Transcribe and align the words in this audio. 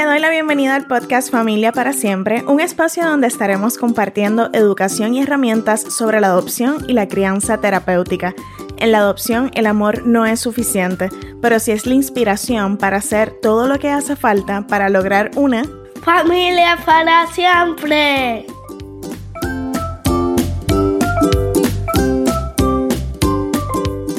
Te 0.00 0.06
doy 0.06 0.18
la 0.18 0.30
bienvenida 0.30 0.76
al 0.76 0.86
podcast 0.86 1.30
Familia 1.30 1.72
para 1.72 1.92
Siempre, 1.92 2.42
un 2.46 2.62
espacio 2.62 3.04
donde 3.04 3.26
estaremos 3.26 3.76
compartiendo 3.76 4.48
educación 4.54 5.12
y 5.12 5.20
herramientas 5.20 5.82
sobre 5.82 6.22
la 6.22 6.28
adopción 6.28 6.86
y 6.88 6.94
la 6.94 7.06
crianza 7.06 7.60
terapéutica. 7.60 8.34
En 8.78 8.92
la 8.92 9.00
adopción 9.00 9.50
el 9.52 9.66
amor 9.66 10.06
no 10.06 10.24
es 10.24 10.40
suficiente, 10.40 11.10
pero 11.42 11.60
sí 11.60 11.72
es 11.72 11.84
la 11.84 11.92
inspiración 11.92 12.78
para 12.78 12.96
hacer 12.96 13.34
todo 13.42 13.66
lo 13.66 13.78
que 13.78 13.90
hace 13.90 14.16
falta 14.16 14.66
para 14.66 14.88
lograr 14.88 15.32
una 15.36 15.64
familia 16.02 16.78
para 16.86 17.26
siempre. 17.26 18.46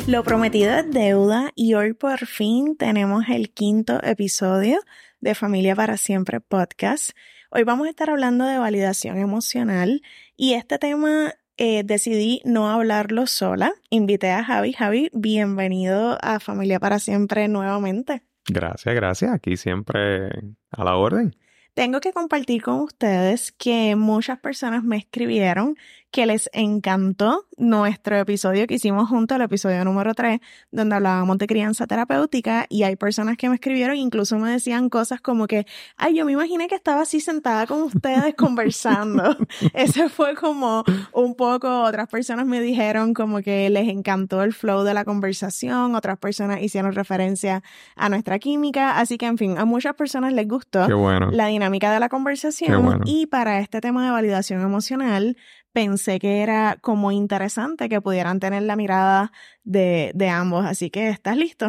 Lo 0.05 0.23
prometido 0.23 0.75
es 0.75 0.91
deuda 0.91 1.51
y 1.55 1.73
hoy 1.73 1.93
por 1.93 2.27
fin 2.27 2.75
tenemos 2.77 3.23
el 3.29 3.49
quinto 3.49 3.99
episodio 4.03 4.79
de 5.21 5.35
Familia 5.35 5.75
para 5.75 5.97
Siempre 5.97 6.41
podcast. 6.41 7.11
Hoy 7.51 7.63
vamos 7.63 7.87
a 7.87 7.91
estar 7.91 8.09
hablando 8.09 8.45
de 8.45 8.57
validación 8.57 9.17
emocional 9.17 10.01
y 10.35 10.53
este 10.53 10.79
tema 10.79 11.35
eh, 11.57 11.83
decidí 11.85 12.41
no 12.43 12.69
hablarlo 12.69 13.27
sola. 13.27 13.71
Invité 13.91 14.31
a 14.31 14.43
Javi. 14.43 14.73
Javi, 14.73 15.09
bienvenido 15.13 16.17
a 16.21 16.39
Familia 16.39 16.79
para 16.79 16.97
Siempre 16.99 17.47
nuevamente. 17.47 18.23
Gracias, 18.47 18.95
gracias. 18.95 19.31
Aquí 19.31 19.57
siempre 19.57 20.29
a 20.71 20.83
la 20.83 20.95
orden. 20.95 21.35
Tengo 21.73 22.01
que 22.01 22.11
compartir 22.11 22.63
con 22.63 22.81
ustedes 22.81 23.51
que 23.53 23.95
muchas 23.95 24.39
personas 24.39 24.83
me 24.83 24.97
escribieron 24.97 25.77
que 26.11 26.25
les 26.25 26.49
encantó 26.53 27.45
nuestro 27.57 28.17
episodio 28.17 28.67
que 28.67 28.75
hicimos 28.75 29.07
junto 29.07 29.35
al 29.35 29.41
episodio 29.41 29.85
número 29.85 30.13
3, 30.13 30.39
donde 30.71 30.95
hablábamos 30.95 31.37
de 31.37 31.47
crianza 31.47 31.87
terapéutica 31.87 32.65
y 32.69 32.83
hay 32.83 32.95
personas 32.97 33.37
que 33.37 33.47
me 33.47 33.55
escribieron, 33.55 33.95
incluso 33.95 34.37
me 34.37 34.51
decían 34.51 34.89
cosas 34.89 35.21
como 35.21 35.47
que, 35.47 35.65
ay, 35.95 36.15
yo 36.15 36.25
me 36.25 36.33
imaginé 36.33 36.67
que 36.67 36.75
estaba 36.75 37.01
así 37.01 37.21
sentada 37.21 37.65
con 37.65 37.83
ustedes 37.83 38.35
conversando. 38.35 39.37
Ese 39.73 40.09
fue 40.09 40.35
como 40.35 40.83
un 41.13 41.35
poco, 41.35 41.83
otras 41.83 42.07
personas 42.09 42.45
me 42.45 42.59
dijeron 42.59 43.13
como 43.13 43.41
que 43.41 43.69
les 43.69 43.87
encantó 43.87 44.43
el 44.43 44.53
flow 44.53 44.83
de 44.83 44.93
la 44.93 45.05
conversación, 45.05 45.95
otras 45.95 46.17
personas 46.17 46.61
hicieron 46.61 46.93
referencia 46.93 47.63
a 47.95 48.09
nuestra 48.09 48.37
química, 48.39 48.99
así 48.99 49.17
que 49.17 49.27
en 49.27 49.37
fin, 49.37 49.57
a 49.57 49.65
muchas 49.65 49.95
personas 49.95 50.33
les 50.33 50.47
gustó 50.47 50.87
la 51.31 51.47
dinámica 51.47 51.93
de 51.93 51.99
la 51.99 52.09
conversación 52.09 53.01
y 53.05 53.27
para 53.27 53.59
este 53.59 53.79
tema 53.79 54.03
de 54.03 54.11
validación 54.11 54.61
emocional, 54.61 55.37
pensé 55.73 56.19
que 56.19 56.41
era 56.41 56.77
como 56.81 57.11
interesante 57.11 57.89
que 57.89 58.01
pudieran 58.01 58.39
tener 58.39 58.63
la 58.63 58.75
mirada 58.75 59.31
de, 59.63 60.11
de 60.15 60.29
ambos. 60.29 60.65
Así 60.65 60.89
que, 60.89 61.09
¿estás 61.09 61.37
listo? 61.37 61.67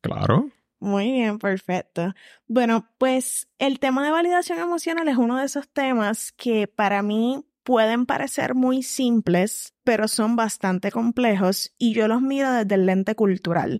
Claro. 0.00 0.50
Muy 0.80 1.12
bien, 1.12 1.38
perfecto. 1.38 2.12
Bueno, 2.48 2.88
pues 2.98 3.48
el 3.58 3.78
tema 3.78 4.04
de 4.04 4.10
validación 4.10 4.58
emocional 4.58 5.06
es 5.06 5.16
uno 5.16 5.38
de 5.38 5.44
esos 5.44 5.68
temas 5.68 6.32
que 6.32 6.66
para 6.66 7.02
mí 7.02 7.44
pueden 7.64 8.06
parecer 8.06 8.54
muy 8.54 8.82
simples, 8.82 9.74
pero 9.84 10.08
son 10.08 10.36
bastante 10.36 10.90
complejos 10.90 11.72
y 11.78 11.94
yo 11.94 12.08
los 12.08 12.22
miro 12.22 12.50
desde 12.50 12.74
el 12.74 12.86
lente 12.86 13.14
cultural. 13.14 13.78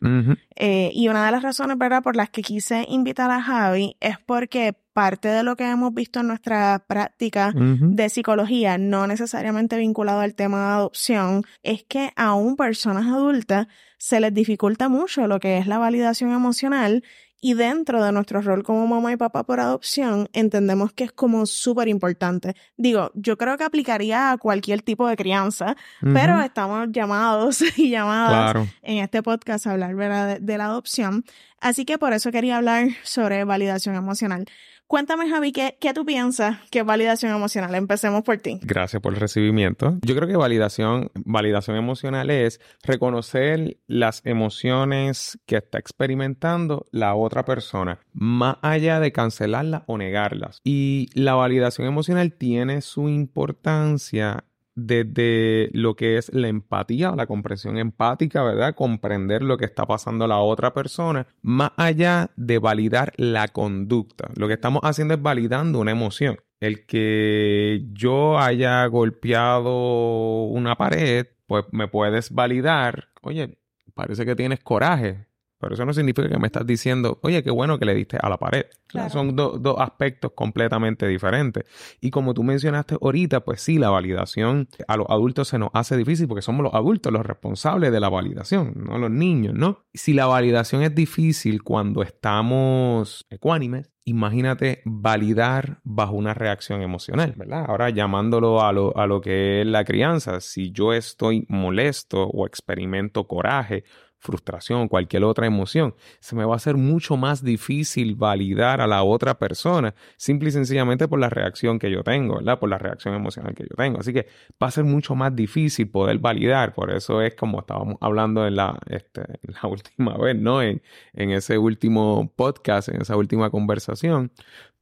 Eh, 0.56 0.90
y 0.94 1.08
una 1.08 1.26
de 1.26 1.32
las 1.32 1.42
razones, 1.42 1.78
¿verdad?, 1.78 2.02
por 2.02 2.16
las 2.16 2.30
que 2.30 2.42
quise 2.42 2.84
invitar 2.88 3.30
a 3.30 3.42
Javi 3.42 3.96
es 4.00 4.18
porque 4.18 4.74
parte 4.92 5.28
de 5.28 5.42
lo 5.42 5.56
que 5.56 5.68
hemos 5.68 5.94
visto 5.94 6.20
en 6.20 6.28
nuestra 6.28 6.84
práctica 6.86 7.52
de 7.54 8.08
psicología, 8.08 8.78
no 8.78 9.06
necesariamente 9.06 9.78
vinculado 9.78 10.20
al 10.20 10.34
tema 10.34 10.58
de 10.58 10.72
adopción, 10.74 11.44
es 11.62 11.84
que 11.84 12.10
aún 12.14 12.56
personas 12.56 13.06
adultas 13.06 13.68
se 13.98 14.20
les 14.20 14.34
dificulta 14.34 14.88
mucho 14.88 15.26
lo 15.26 15.40
que 15.40 15.58
es 15.58 15.66
la 15.66 15.78
validación 15.78 16.32
emocional 16.32 17.02
y 17.44 17.54
dentro 17.54 18.02
de 18.02 18.12
nuestro 18.12 18.40
rol 18.40 18.62
como 18.62 18.86
mamá 18.86 19.12
y 19.12 19.16
papá 19.16 19.42
por 19.42 19.58
adopción, 19.58 20.28
entendemos 20.32 20.92
que 20.92 21.02
es 21.02 21.12
como 21.12 21.44
súper 21.44 21.88
importante. 21.88 22.54
Digo, 22.76 23.10
yo 23.14 23.36
creo 23.36 23.58
que 23.58 23.64
aplicaría 23.64 24.30
a 24.30 24.38
cualquier 24.38 24.82
tipo 24.82 25.08
de 25.08 25.16
crianza, 25.16 25.76
pero 26.00 26.40
estamos 26.40 26.88
llamados 26.92 27.60
y 27.76 27.90
llamadas 27.90 28.68
en 28.82 28.98
este 28.98 29.24
podcast 29.24 29.66
a 29.66 29.72
hablar 29.72 29.96
¿verdad? 29.96 30.38
de 30.40 30.56
la 30.56 30.66
adopción. 30.66 31.24
Así 31.60 31.84
que 31.84 31.98
por 31.98 32.12
eso 32.12 32.30
quería 32.30 32.58
hablar 32.58 32.90
sobre 33.02 33.42
validación 33.42 33.96
emocional. 33.96 34.46
Cuéntame, 34.92 35.26
Javi, 35.30 35.52
¿qué, 35.52 35.78
¿qué, 35.80 35.94
tú 35.94 36.04
piensas 36.04 36.58
que 36.70 36.80
es 36.80 36.84
validación 36.84 37.34
emocional? 37.34 37.74
Empecemos 37.76 38.24
por 38.24 38.36
ti. 38.36 38.60
Gracias 38.60 39.00
por 39.00 39.14
el 39.14 39.20
recibimiento. 39.20 39.96
Yo 40.02 40.14
creo 40.14 40.28
que 40.28 40.36
validación, 40.36 41.10
validación 41.14 41.78
emocional 41.78 42.28
es 42.28 42.60
reconocer 42.82 43.78
las 43.86 44.20
emociones 44.26 45.38
que 45.46 45.56
está 45.56 45.78
experimentando 45.78 46.84
la 46.90 47.14
otra 47.14 47.46
persona, 47.46 48.00
más 48.12 48.56
allá 48.60 49.00
de 49.00 49.12
cancelarlas 49.12 49.84
o 49.86 49.96
negarlas. 49.96 50.60
Y 50.62 51.08
la 51.14 51.36
validación 51.36 51.86
emocional 51.86 52.34
tiene 52.34 52.82
su 52.82 53.08
importancia 53.08 54.44
desde 54.74 55.70
lo 55.72 55.94
que 55.96 56.16
es 56.16 56.32
la 56.32 56.48
empatía, 56.48 57.12
la 57.16 57.26
comprensión 57.26 57.78
empática, 57.78 58.42
¿verdad? 58.42 58.74
Comprender 58.74 59.42
lo 59.42 59.58
que 59.58 59.64
está 59.64 59.86
pasando 59.86 60.26
la 60.26 60.38
otra 60.38 60.72
persona, 60.72 61.26
más 61.42 61.72
allá 61.76 62.30
de 62.36 62.58
validar 62.58 63.12
la 63.16 63.48
conducta. 63.48 64.30
Lo 64.36 64.48
que 64.48 64.54
estamos 64.54 64.82
haciendo 64.84 65.14
es 65.14 65.22
validando 65.22 65.80
una 65.80 65.90
emoción. 65.90 66.38
El 66.60 66.86
que 66.86 67.84
yo 67.92 68.38
haya 68.38 68.86
golpeado 68.86 70.44
una 70.44 70.76
pared, 70.76 71.26
pues 71.46 71.64
me 71.72 71.88
puedes 71.88 72.30
validar, 72.30 73.08
oye, 73.20 73.58
parece 73.94 74.24
que 74.24 74.36
tienes 74.36 74.60
coraje, 74.60 75.26
pero 75.62 75.74
eso 75.74 75.86
no 75.86 75.94
significa 75.94 76.28
que 76.28 76.38
me 76.38 76.48
estás 76.48 76.66
diciendo, 76.66 77.20
oye, 77.22 77.40
qué 77.44 77.52
bueno 77.52 77.78
que 77.78 77.84
le 77.84 77.94
diste 77.94 78.18
a 78.20 78.28
la 78.28 78.36
pared. 78.36 78.66
Son 79.10 79.36
dos 79.36 79.76
aspectos 79.78 80.32
completamente 80.34 81.06
diferentes. 81.06 81.64
Y 82.00 82.10
como 82.10 82.34
tú 82.34 82.42
mencionaste 82.42 82.96
ahorita, 83.00 83.44
pues 83.44 83.60
sí, 83.60 83.78
la 83.78 83.88
validación 83.88 84.68
a 84.88 84.96
los 84.96 85.06
adultos 85.08 85.46
se 85.46 85.60
nos 85.60 85.70
hace 85.72 85.96
difícil 85.96 86.26
porque 86.26 86.42
somos 86.42 86.64
los 86.64 86.74
adultos 86.74 87.12
los 87.12 87.24
responsables 87.24 87.92
de 87.92 88.00
la 88.00 88.08
validación, 88.08 88.74
no 88.74 88.98
los 88.98 89.10
niños, 89.12 89.54
¿no? 89.54 89.84
Si 89.94 90.12
la 90.12 90.26
validación 90.26 90.82
es 90.82 90.96
difícil 90.96 91.62
cuando 91.62 92.02
estamos 92.02 93.24
ecuánimes, 93.30 93.92
imagínate 94.04 94.82
validar 94.84 95.80
bajo 95.84 96.14
una 96.14 96.34
reacción 96.34 96.82
emocional, 96.82 97.34
¿verdad? 97.36 97.66
Ahora 97.68 97.90
llamándolo 97.90 98.62
a 98.62 98.72
lo, 98.72 98.96
a 98.96 99.06
lo 99.06 99.20
que 99.20 99.60
es 99.60 99.66
la 99.66 99.84
crianza, 99.84 100.40
si 100.40 100.72
yo 100.72 100.92
estoy 100.92 101.46
molesto 101.48 102.24
o 102.24 102.46
experimento 102.46 103.28
coraje, 103.28 103.84
frustración, 104.22 104.88
cualquier 104.88 105.24
otra 105.24 105.46
emoción, 105.46 105.94
se 106.20 106.36
me 106.36 106.44
va 106.44 106.54
a 106.54 106.56
hacer 106.56 106.76
mucho 106.76 107.16
más 107.16 107.42
difícil 107.42 108.14
validar 108.14 108.80
a 108.80 108.86
la 108.86 109.02
otra 109.02 109.38
persona, 109.38 109.94
simple 110.16 110.48
y 110.48 110.52
sencillamente 110.52 111.08
por 111.08 111.18
la 111.18 111.28
reacción 111.28 111.78
que 111.78 111.90
yo 111.90 112.04
tengo, 112.04 112.36
¿verdad? 112.36 112.58
Por 112.58 112.70
la 112.70 112.78
reacción 112.78 113.14
emocional 113.14 113.54
que 113.54 113.64
yo 113.64 113.74
tengo. 113.76 113.98
Así 113.98 114.12
que 114.12 114.26
va 114.62 114.68
a 114.68 114.70
ser 114.70 114.84
mucho 114.84 115.14
más 115.16 115.34
difícil 115.34 115.90
poder 115.90 116.18
validar. 116.18 116.72
Por 116.72 116.90
eso 116.92 117.20
es 117.20 117.34
como 117.34 117.60
estábamos 117.60 117.96
hablando 118.00 118.46
en 118.46 118.56
la, 118.56 118.78
este, 118.86 119.22
última 119.64 120.16
vez, 120.16 120.36
¿no? 120.36 120.62
En 120.62 120.80
ese 121.14 121.58
último 121.58 122.32
podcast, 122.36 122.88
en 122.88 123.02
esa 123.02 123.16
última 123.16 123.50
conversación. 123.50 124.30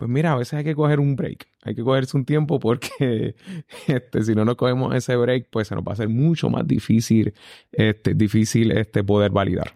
Pues 0.01 0.09
mira, 0.09 0.33
a 0.33 0.37
veces 0.37 0.55
hay 0.55 0.65
que 0.65 0.75
coger 0.75 0.99
un 0.99 1.15
break. 1.15 1.47
Hay 1.63 1.75
que 1.75 1.83
cogerse 1.83 2.17
un 2.17 2.25
tiempo 2.25 2.59
porque 2.59 3.35
este, 3.87 4.25
si 4.25 4.35
no 4.35 4.47
nos 4.47 4.57
cogemos 4.57 4.95
ese 4.95 5.15
break, 5.15 5.49
pues 5.51 5.69
se 5.69 5.75
nos 5.75 5.85
va 5.85 5.91
a 5.91 5.93
hacer 5.93 6.09
mucho 6.09 6.49
más 6.49 6.67
difícil, 6.67 7.35
este, 7.71 8.15
difícil 8.15 8.73
este, 8.73 9.05
poder 9.05 9.31
validar. 9.31 9.75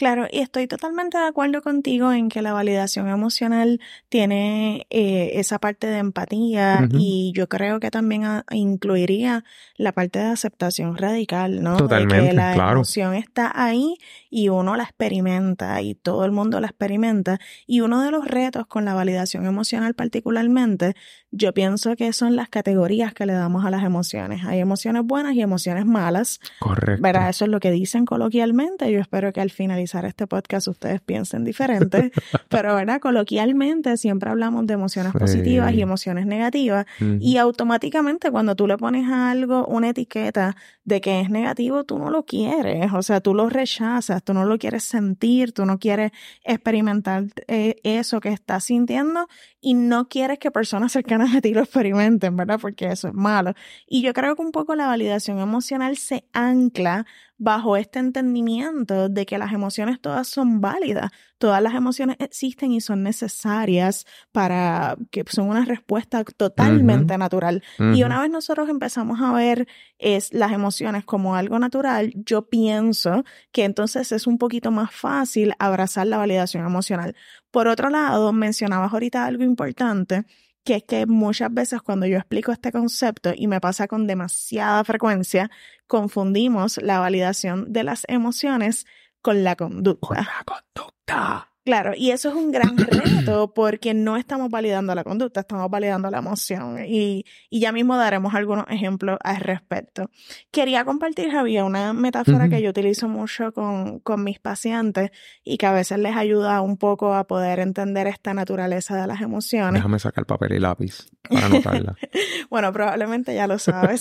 Claro, 0.00 0.26
y 0.32 0.38
estoy 0.38 0.66
totalmente 0.66 1.18
de 1.18 1.24
acuerdo 1.24 1.60
contigo 1.60 2.10
en 2.10 2.30
que 2.30 2.40
la 2.40 2.54
validación 2.54 3.06
emocional 3.08 3.82
tiene 4.08 4.86
eh, 4.88 5.32
esa 5.34 5.58
parte 5.58 5.88
de 5.88 5.98
empatía 5.98 6.88
y 6.90 7.32
yo 7.36 7.50
creo 7.50 7.80
que 7.80 7.90
también 7.90 8.22
incluiría 8.50 9.44
la 9.76 9.92
parte 9.92 10.18
de 10.18 10.24
aceptación 10.24 10.96
radical, 10.96 11.62
¿no? 11.62 11.76
Totalmente, 11.76 12.22
de 12.22 12.28
que 12.30 12.34
la 12.34 12.54
claro. 12.54 12.76
emoción 12.76 13.12
está 13.12 13.52
ahí 13.54 13.98
y 14.30 14.48
uno 14.48 14.74
la 14.74 14.84
experimenta 14.84 15.82
y 15.82 15.94
todo 15.94 16.24
el 16.24 16.32
mundo 16.32 16.60
la 16.60 16.68
experimenta. 16.68 17.38
Y 17.66 17.82
uno 17.82 18.02
de 18.02 18.10
los 18.10 18.26
retos 18.26 18.66
con 18.66 18.86
la 18.86 18.94
validación 18.94 19.44
emocional 19.44 19.92
particularmente, 19.92 20.94
yo 21.30 21.52
pienso 21.52 21.94
que 21.96 22.14
son 22.14 22.36
las 22.36 22.48
categorías 22.48 23.12
que 23.12 23.26
le 23.26 23.34
damos 23.34 23.66
a 23.66 23.70
las 23.70 23.84
emociones. 23.84 24.46
Hay 24.46 24.60
emociones 24.60 25.02
buenas 25.04 25.34
y 25.34 25.42
emociones 25.42 25.84
malas. 25.84 26.40
Correcto. 26.58 27.02
Verá, 27.02 27.28
eso 27.28 27.44
es 27.44 27.50
lo 27.50 27.60
que 27.60 27.70
dicen 27.70 28.06
coloquialmente. 28.06 28.90
Yo 28.90 28.98
espero 28.98 29.34
que 29.34 29.42
al 29.42 29.50
finalizar 29.50 29.89
este 29.98 30.26
podcast 30.26 30.68
ustedes 30.68 31.00
piensen 31.00 31.44
diferente, 31.44 32.12
pero 32.48 32.74
¿verdad? 32.74 33.00
Coloquialmente 33.00 33.96
siempre 33.96 34.30
hablamos 34.30 34.66
de 34.66 34.74
emociones 34.74 35.12
positivas 35.12 35.72
y 35.74 35.82
emociones 35.82 36.26
negativas 36.26 36.86
y 37.20 37.36
automáticamente 37.36 38.30
cuando 38.30 38.54
tú 38.54 38.66
le 38.66 38.76
pones 38.76 39.08
a 39.08 39.30
algo 39.30 39.66
una 39.66 39.90
etiqueta 39.90 40.56
de 40.84 41.00
que 41.00 41.20
es 41.20 41.30
negativo, 41.30 41.84
tú 41.84 41.98
no 41.98 42.10
lo 42.10 42.24
quieres, 42.24 42.92
o 42.92 43.02
sea, 43.02 43.20
tú 43.20 43.34
lo 43.34 43.48
rechazas, 43.48 44.22
tú 44.22 44.34
no 44.34 44.44
lo 44.44 44.58
quieres 44.58 44.84
sentir, 44.84 45.52
tú 45.52 45.64
no 45.66 45.78
quieres 45.78 46.12
experimentar 46.44 47.24
eh, 47.48 47.76
eso 47.82 48.20
que 48.20 48.30
estás 48.30 48.64
sintiendo 48.64 49.28
y 49.60 49.74
no 49.74 50.08
quieres 50.08 50.38
que 50.38 50.50
personas 50.50 50.92
cercanas 50.92 51.34
a 51.34 51.40
ti 51.40 51.52
lo 51.52 51.60
experimenten, 51.60 52.36
¿verdad? 52.36 52.58
Porque 52.60 52.86
eso 52.86 53.08
es 53.08 53.14
malo. 53.14 53.54
Y 53.86 54.02
yo 54.02 54.12
creo 54.12 54.34
que 54.34 54.42
un 54.42 54.52
poco 54.52 54.74
la 54.74 54.86
validación 54.86 55.38
emocional 55.38 55.96
se 55.96 56.24
ancla 56.32 57.06
bajo 57.42 57.78
este 57.78 57.98
entendimiento 57.98 59.08
de 59.08 59.24
que 59.24 59.38
las 59.38 59.52
emociones 59.52 59.69
emociones 59.70 60.00
todas 60.00 60.26
son 60.26 60.60
válidas, 60.60 61.10
todas 61.38 61.62
las 61.62 61.74
emociones 61.74 62.16
existen 62.18 62.72
y 62.72 62.80
son 62.80 63.02
necesarias 63.02 64.04
para 64.32 64.96
que 65.10 65.24
son 65.28 65.48
una 65.48 65.64
respuesta 65.64 66.24
totalmente 66.24 67.16
natural. 67.16 67.62
Y 67.78 68.02
una 68.02 68.20
vez 68.20 68.30
nosotros 68.30 68.68
empezamos 68.68 69.20
a 69.20 69.32
ver 69.32 69.68
es 69.98 70.32
las 70.32 70.52
emociones 70.52 71.04
como 71.04 71.36
algo 71.36 71.58
natural, 71.58 72.12
yo 72.16 72.48
pienso 72.48 73.24
que 73.52 73.64
entonces 73.64 74.10
es 74.12 74.26
un 74.26 74.38
poquito 74.38 74.70
más 74.70 74.92
fácil 74.92 75.54
abrazar 75.58 76.06
la 76.06 76.18
validación 76.18 76.66
emocional. 76.66 77.14
Por 77.50 77.68
otro 77.68 77.90
lado, 77.90 78.32
mencionabas 78.32 78.92
ahorita 78.92 79.24
algo 79.24 79.44
importante 79.44 80.24
que 80.64 80.76
es 80.76 80.84
que 80.84 81.06
muchas 81.06 81.52
veces 81.52 81.82
cuando 81.82 82.06
yo 82.06 82.18
explico 82.18 82.52
este 82.52 82.72
concepto 82.72 83.32
y 83.34 83.46
me 83.46 83.60
pasa 83.60 83.88
con 83.88 84.06
demasiada 84.06 84.84
frecuencia, 84.84 85.50
confundimos 85.86 86.78
la 86.82 86.98
validación 86.98 87.72
de 87.72 87.84
las 87.84 88.04
emociones 88.08 88.86
con 89.20 89.42
la 89.42 89.56
conducta. 89.56 91.49
Claro, 91.64 91.92
y 91.96 92.10
eso 92.10 92.30
es 92.30 92.34
un 92.34 92.50
gran 92.50 92.76
reto 92.78 93.52
porque 93.54 93.92
no 93.92 94.16
estamos 94.16 94.48
validando 94.50 94.94
la 94.94 95.04
conducta, 95.04 95.40
estamos 95.40 95.70
validando 95.70 96.10
la 96.10 96.18
emoción 96.18 96.84
y, 96.86 97.24
y 97.50 97.60
ya 97.60 97.70
mismo 97.72 97.96
daremos 97.96 98.34
algunos 98.34 98.64
ejemplos 98.68 99.18
al 99.22 99.36
respecto. 99.36 100.10
Quería 100.50 100.84
compartir, 100.84 101.30
Javier, 101.30 101.64
una 101.64 101.92
metáfora 101.92 102.48
que 102.48 102.62
yo 102.62 102.70
utilizo 102.70 103.08
mucho 103.08 103.52
con, 103.52 104.00
con 104.00 104.24
mis 104.24 104.38
pacientes 104.38 105.10
y 105.44 105.58
que 105.58 105.66
a 105.66 105.72
veces 105.72 105.98
les 105.98 106.16
ayuda 106.16 106.60
un 106.62 106.76
poco 106.76 107.14
a 107.14 107.26
poder 107.26 107.60
entender 107.60 108.06
esta 108.06 108.32
naturaleza 108.32 108.96
de 108.96 109.06
las 109.06 109.20
emociones. 109.20 109.74
Déjame 109.74 109.98
sacar 109.98 110.26
papel 110.26 110.52
y 110.52 110.60
lápiz 110.60 111.06
para 111.28 111.46
anotarla. 111.46 111.96
bueno, 112.50 112.72
probablemente 112.72 113.34
ya 113.34 113.46
lo 113.46 113.58
sabes. 113.58 114.00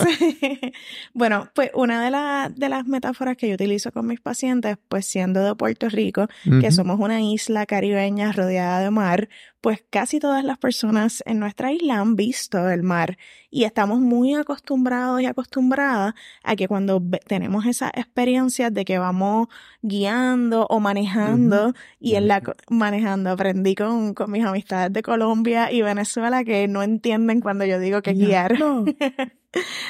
bueno, 1.14 1.50
pues 1.54 1.72
una 1.74 2.04
de, 2.04 2.12
las 2.12 2.56
de 2.56 2.70
las 2.70 2.86
metáforas 2.86 3.38
que 3.38 3.48
yo 3.48 3.56
utilizo 3.56 3.92
con 3.92 4.08
mis 4.08 4.22
pacientes, 4.22 4.78
pues 4.88 5.06
siendo 5.06 5.44
de 5.44 5.56
Puerto 5.56 5.90
Rico, 5.90 6.28
que 6.62 6.72
somos 6.72 7.00
una 7.00 7.22
isla, 7.22 7.49
la 7.50 7.66
caribeña 7.66 8.31
rodeada 8.31 8.80
de 8.81 8.92
mar, 8.92 9.30
pues 9.62 9.84
casi 9.90 10.20
todas 10.20 10.44
las 10.44 10.58
personas 10.58 11.22
en 11.26 11.40
nuestra 11.40 11.72
isla 11.72 12.00
han 12.00 12.16
visto 12.16 12.70
el 12.70 12.84
mar 12.84 13.18
y 13.52 13.64
estamos 13.64 14.00
muy 14.00 14.36
acostumbrados 14.36 15.22
y 15.22 15.26
acostumbradas 15.26 16.14
a 16.44 16.56
que 16.56 16.68
cuando 16.68 17.02
tenemos 17.28 17.66
esa 17.66 17.90
experiencia 17.90 18.70
de 18.70 18.86
que 18.86 19.00
vamos 19.00 19.48
guiando 19.82 20.66
o 20.70 20.80
manejando 20.80 21.74
y 22.00 22.16
en 22.16 22.28
la 22.28 22.42
manejando 22.70 23.32
aprendí 23.32 23.76
con, 23.76 24.14
con 24.14 24.32
mis 24.32 24.46
amistades 24.46 24.94
de 24.94 25.02
Colombia 25.02 25.72
y 25.72 25.82
Venezuela 25.82 26.44
que 26.44 26.68
no 26.68 26.84
entienden 26.84 27.42
cuando 27.42 27.66
yo 27.66 27.80
digo 27.80 28.02
que 28.02 28.14
guiar. 28.14 28.56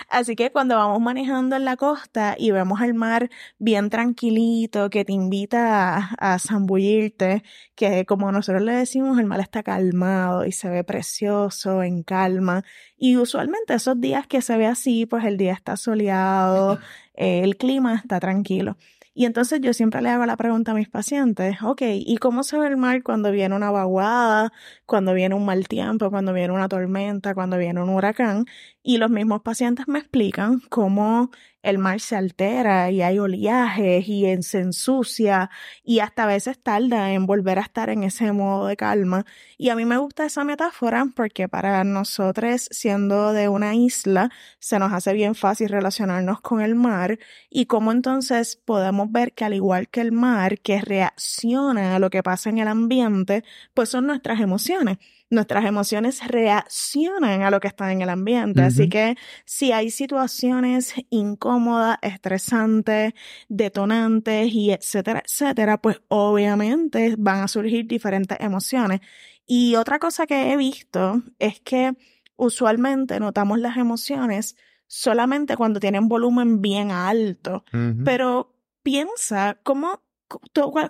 Así 0.10 0.36
que 0.36 0.52
cuando 0.52 0.76
vamos 0.76 1.02
manejando 1.02 1.56
en 1.56 1.66
la 1.66 1.76
costa 1.76 2.36
y 2.38 2.52
vemos 2.52 2.82
el 2.82 2.94
mar 2.94 3.30
bien 3.58 3.90
tranquilito, 3.90 4.90
que 4.90 5.04
te 5.04 5.12
invita 5.12 5.98
a, 5.98 6.34
a 6.36 6.40
zambullirte, 6.40 7.44
que 7.76 8.06
como 8.06 8.32
nosotros 8.32 8.64
le 8.64 8.74
decimos, 8.74 9.20
el 9.20 9.26
mar 9.26 9.42
está 9.42 9.59
calmado 9.64 10.46
y 10.46 10.52
se 10.52 10.70
ve 10.70 10.84
precioso, 10.84 11.84
en 11.84 12.04
calma. 12.04 12.64
Y 12.98 13.18
usualmente 13.18 13.74
esos 13.74 14.00
días 14.00 14.28
que 14.28 14.42
se 14.42 14.58
ve 14.58 14.68
así, 14.68 15.06
pues 15.06 15.26
el 15.26 15.38
día 15.38 15.54
está 15.54 15.78
soleado, 15.78 16.80
el 17.14 17.58
clima 17.58 17.96
está 17.96 18.20
tranquilo. 18.20 18.78
Y 19.14 19.26
entonces 19.26 19.60
yo 19.60 19.74
siempre 19.74 20.02
le 20.02 20.10
hago 20.10 20.26
la 20.26 20.38
pregunta 20.38 20.72
a 20.72 20.76
mis 20.76 20.88
pacientes, 20.88 21.62
ok, 21.62 21.82
¿y 21.84 22.18
cómo 22.18 22.44
se 22.44 22.58
ve 22.58 22.68
el 22.68 22.78
mar 22.78 23.04
cuando 23.04 23.32
viene 23.32 23.54
una 23.54 23.70
vaguada, 23.70 24.54
cuando 24.86 25.14
viene 25.14 25.36
un 25.36 25.44
mal 25.44 25.68
tiempo, 25.68 26.10
cuando 26.10 26.32
viene 26.32 26.54
una 26.54 26.70
tormenta, 26.70 27.34
cuando 27.34 27.58
viene 27.58 27.82
un 27.82 27.90
huracán? 27.90 28.46
Y 28.82 28.98
los 28.98 29.10
mismos 29.10 29.42
pacientes 29.42 29.90
me 29.90 30.00
explican 30.00 30.62
cómo 30.70 31.32
el 31.62 31.78
mar 31.78 32.00
se 32.00 32.16
altera 32.16 32.92
y 32.92 33.02
hay 33.02 33.20
oleajes 33.20 34.08
y 34.08 34.26
se 34.44 34.60
ensucia 34.60 35.50
y 35.84 36.00
hasta 36.00 36.24
a 36.24 36.28
veces 36.28 36.60
tarda 36.62 37.12
en 37.12 37.26
volver 37.26 37.60
a 37.60 37.64
estar 37.64 37.90
en 37.90 38.04
ese 38.04 38.32
modo 38.32 38.68
de 38.68 38.78
calma. 38.78 39.26
Y 39.58 39.70
a 39.70 39.76
mí 39.76 39.86
me 39.86 39.98
gusta 39.98 40.26
esa 40.26 40.44
metáfora 40.44 41.06
porque 41.16 41.50
para 41.50 41.84
nosotros, 41.84 42.68
siendo 42.72 43.34
de 43.34 43.50
una 43.50 43.76
isla, 43.76 44.32
se 44.60 44.80
nos 44.80 44.94
hace 44.94 45.14
bien 45.14 45.36
fácil 45.36 45.70
relacionarnos 45.70 46.42
con 46.42 46.62
el 46.62 46.76
mar 46.76 47.20
y 47.50 47.66
cómo 47.66 47.92
entonces 47.92 48.56
podemos 48.56 49.12
ver 49.12 49.34
que 49.34 49.46
al 49.46 49.54
igual 49.54 49.90
que 49.90 50.02
el 50.02 50.12
mar 50.12 50.60
que 50.60 50.82
reacciona 50.82 51.96
a 51.96 52.00
lo 52.00 52.10
que 52.10 52.24
pasa 52.24 52.50
en 52.50 52.60
el 52.60 52.68
ambiente, 52.68 53.44
pues 53.74 53.90
son 53.90 54.08
nuestras 54.08 54.40
emociones 54.40 54.98
nuestras 55.30 55.66
emociones 55.66 56.26
reaccionan 56.28 57.44
a 57.44 57.52
lo 57.52 57.60
que 57.60 57.68
está 57.68 57.92
en 57.92 58.02
el 58.02 58.10
ambiente. 58.10 58.62
Así 58.62 58.90
que 58.90 59.16
si 59.46 59.72
hay 59.72 59.92
situaciones 59.92 60.94
incómodas, 61.10 61.98
estresantes, 62.02 63.14
detonantes 63.48 64.52
y 64.52 64.72
etcétera, 64.72 65.22
etcétera, 65.24 65.78
pues 65.78 66.02
obviamente 66.08 67.16
van 67.18 67.42
a 67.42 67.48
surgir 67.48 67.88
diferentes 67.88 68.38
emociones. 68.40 69.02
Y 69.46 69.76
otra 69.76 70.00
cosa 70.00 70.26
que 70.26 70.52
he 70.52 70.58
visto 70.58 71.22
es 71.38 71.60
que 71.60 71.94
usualmente 72.36 73.20
notamos 73.20 73.60
las 73.60 73.78
emociones 73.78 74.56
solamente 74.88 75.56
cuando 75.58 75.80
tienen 75.80 76.08
volumen 76.08 76.62
bien 76.62 76.92
alto. 76.92 77.64
Pero 78.04 78.56
piensa 78.82 79.60
cómo, 79.64 80.02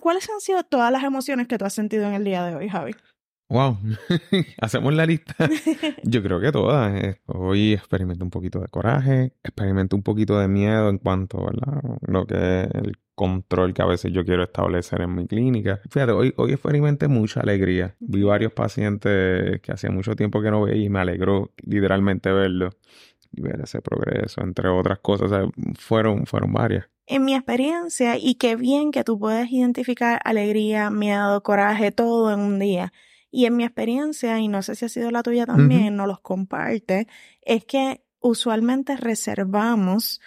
cuáles 0.02 0.30
han 0.30 0.40
sido 0.40 0.64
todas 0.64 0.92
las 0.92 1.04
emociones 1.04 1.48
que 1.48 1.58
tú 1.58 1.66
has 1.66 1.74
sentido 1.74 2.08
en 2.08 2.14
el 2.14 2.24
día 2.24 2.46
de 2.46 2.56
hoy, 2.56 2.70
Javi. 2.70 2.96
Wow, 3.50 3.80
hacemos 4.62 4.94
la 4.94 5.08
lista. 5.08 5.34
Yo 6.04 6.22
creo 6.22 6.40
que 6.40 6.52
todas. 6.52 7.18
Hoy 7.26 7.74
experimento 7.74 8.24
un 8.24 8.30
poquito 8.30 8.60
de 8.60 8.68
coraje, 8.68 9.34
experimento 9.44 9.96
un 9.96 10.04
poquito 10.04 10.38
de 10.38 10.48
miedo 10.48 10.88
en 10.88 11.00
cuanto 11.00 11.48
a 11.48 11.52
lo 12.02 12.28
que 12.28 12.36
es 12.36 12.68
el 12.76 13.00
control 13.16 13.74
que 13.74 13.82
a 13.82 13.86
veces 13.86 14.14
yo 14.14 14.24
quiero 14.24 14.44
establecer 14.44 15.02
en 15.02 15.16
mi 15.16 15.28
clínica. 15.28 15.82
Fíjate, 15.90 16.12
hoy, 16.14 16.34
hoy 16.38 16.54
experimenté 16.54 17.08
mucha 17.08 17.42
alegría. 17.42 17.96
Vi 18.00 18.22
varios 18.22 18.54
pacientes 18.54 19.60
que 19.62 19.72
hacía 19.72 19.90
mucho 19.90 20.16
tiempo 20.16 20.42
que 20.42 20.52
no 20.52 20.62
veía 20.62 20.86
y 20.86 20.90
me 20.90 21.00
alegró 21.00 21.52
literalmente 21.64 22.32
verlo 22.32 22.70
y 23.32 23.42
ver 23.42 23.62
ese 23.62 23.82
progreso, 23.82 24.42
entre 24.42 24.70
otras 24.70 25.00
cosas. 25.00 25.50
fueron, 25.76 26.28
fueron 26.28 26.54
varias 26.54 26.88
en 27.10 27.26
mi 27.26 27.34
experiencia 27.34 28.18
y 28.18 28.36
qué 28.36 28.56
bien 28.56 28.92
que 28.92 29.04
tú 29.04 29.18
puedes 29.18 29.52
identificar 29.52 30.22
alegría, 30.24 30.92
miedo, 30.92 31.42
coraje, 31.42 31.92
todo 31.92 32.32
en 32.32 32.40
un 32.40 32.60
día. 32.60 32.94
Y 33.32 33.46
en 33.46 33.58
mi 33.58 33.64
experiencia, 33.64 34.40
y 34.40 34.48
no 34.48 34.62
sé 34.64 34.76
si 34.76 34.86
ha 34.86 34.90
sido 34.90 35.12
la 35.12 35.24
tuya 35.24 35.46
también, 35.46 35.96
no 35.96 36.08
los 36.08 36.20
comparte, 36.20 37.08
es 37.42 37.66
que 37.66 38.04
usualmente 38.20 38.98
reservamos 38.98 40.20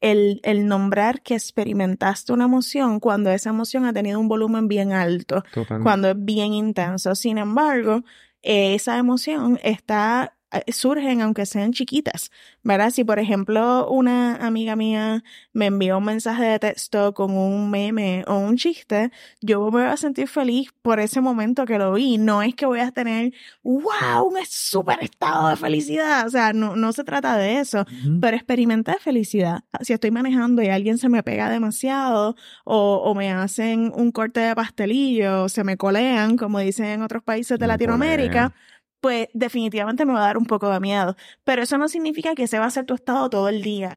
el, 0.00 0.40
el, 0.44 0.66
nombrar 0.66 1.22
que 1.22 1.34
experimentaste 1.34 2.32
una 2.32 2.44
emoción 2.44 3.00
cuando 3.00 3.30
esa 3.30 3.50
emoción 3.50 3.84
ha 3.84 3.92
tenido 3.92 4.20
un 4.20 4.28
volumen 4.28 4.68
bien 4.68 4.92
alto, 4.92 5.44
cuando 5.82 6.10
es 6.10 6.16
bien 6.18 6.52
intenso. 6.54 7.14
Sin 7.14 7.38
embargo, 7.38 8.04
esa 8.42 8.98
emoción 8.98 9.58
está 9.62 10.37
surgen 10.68 11.20
aunque 11.20 11.46
sean 11.46 11.72
chiquitas, 11.72 12.30
¿verdad? 12.62 12.90
Si 12.90 13.04
por 13.04 13.18
ejemplo 13.18 13.88
una 13.90 14.36
amiga 14.36 14.76
mía 14.76 15.22
me 15.52 15.66
envió 15.66 15.98
un 15.98 16.04
mensaje 16.04 16.44
de 16.44 16.58
texto 16.58 17.14
con 17.14 17.36
un 17.36 17.70
meme 17.70 18.24
o 18.26 18.38
un 18.38 18.56
chiste, 18.56 19.10
yo 19.40 19.64
me 19.70 19.82
voy 19.82 19.82
a 19.82 19.96
sentir 19.96 20.28
feliz 20.28 20.70
por 20.82 21.00
ese 21.00 21.20
momento 21.20 21.66
que 21.66 21.78
lo 21.78 21.92
vi. 21.92 22.18
No 22.18 22.42
es 22.42 22.54
que 22.54 22.66
voy 22.66 22.80
a 22.80 22.90
tener, 22.92 23.32
wow, 23.62 24.24
un 24.26 24.36
súper 24.46 25.02
estado 25.02 25.48
de 25.48 25.56
felicidad. 25.56 26.26
O 26.26 26.30
sea, 26.30 26.52
no, 26.52 26.76
no 26.76 26.92
se 26.92 27.04
trata 27.04 27.36
de 27.36 27.60
eso, 27.60 27.84
pero 28.20 28.36
experimentar 28.36 28.98
felicidad. 29.00 29.64
Si 29.82 29.92
estoy 29.92 30.10
manejando 30.10 30.62
y 30.62 30.68
alguien 30.68 30.98
se 30.98 31.08
me 31.08 31.22
pega 31.22 31.50
demasiado 31.50 32.36
o, 32.64 33.02
o 33.04 33.14
me 33.14 33.30
hacen 33.32 33.92
un 33.94 34.12
corte 34.12 34.40
de 34.40 34.54
pastelillo, 34.54 35.48
se 35.48 35.64
me 35.64 35.76
colean, 35.76 36.36
como 36.36 36.58
dicen 36.58 36.86
en 36.86 37.02
otros 37.02 37.22
países 37.22 37.58
de 37.58 37.66
Latinoamérica 37.66 38.54
pues 39.00 39.28
definitivamente 39.34 40.04
me 40.04 40.12
va 40.12 40.20
a 40.20 40.26
dar 40.26 40.38
un 40.38 40.46
poco 40.46 40.70
de 40.70 40.80
miedo. 40.80 41.16
Pero 41.44 41.62
eso 41.62 41.78
no 41.78 41.88
significa 41.88 42.34
que 42.34 42.46
se 42.46 42.58
va 42.58 42.66
a 42.66 42.70
ser 42.70 42.86
tu 42.86 42.94
estado 42.94 43.30
todo 43.30 43.48
el 43.48 43.62
día. 43.62 43.94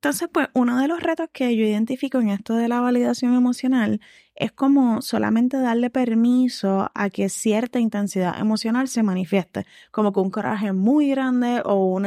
Entonces, 0.00 0.28
pues 0.32 0.46
uno 0.54 0.80
de 0.80 0.86
los 0.86 1.02
retos 1.02 1.28
que 1.32 1.56
yo 1.56 1.64
identifico 1.64 2.20
en 2.20 2.28
esto 2.28 2.54
de 2.54 2.68
la 2.68 2.80
validación 2.80 3.34
emocional 3.34 4.00
es 4.36 4.52
como 4.52 5.02
solamente 5.02 5.56
darle 5.58 5.90
permiso 5.90 6.88
a 6.94 7.10
que 7.10 7.28
cierta 7.28 7.80
intensidad 7.80 8.38
emocional 8.38 8.86
se 8.86 9.02
manifieste, 9.02 9.66
como 9.90 10.12
que 10.12 10.20
un 10.20 10.30
coraje 10.30 10.72
muy 10.72 11.08
grande 11.10 11.62
o, 11.64 12.00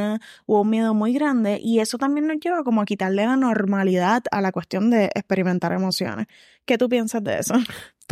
o 0.46 0.60
un 0.62 0.70
miedo 0.70 0.94
muy 0.94 1.12
grande, 1.12 1.60
y 1.62 1.80
eso 1.80 1.98
también 1.98 2.26
nos 2.28 2.38
lleva 2.40 2.64
como 2.64 2.80
a 2.80 2.86
quitarle 2.86 3.26
la 3.26 3.36
normalidad 3.36 4.22
a 4.30 4.40
la 4.40 4.52
cuestión 4.52 4.88
de 4.88 5.10
experimentar 5.14 5.72
emociones. 5.72 6.28
¿Qué 6.64 6.78
tú 6.78 6.88
piensas 6.88 7.22
de 7.22 7.40
eso? 7.40 7.54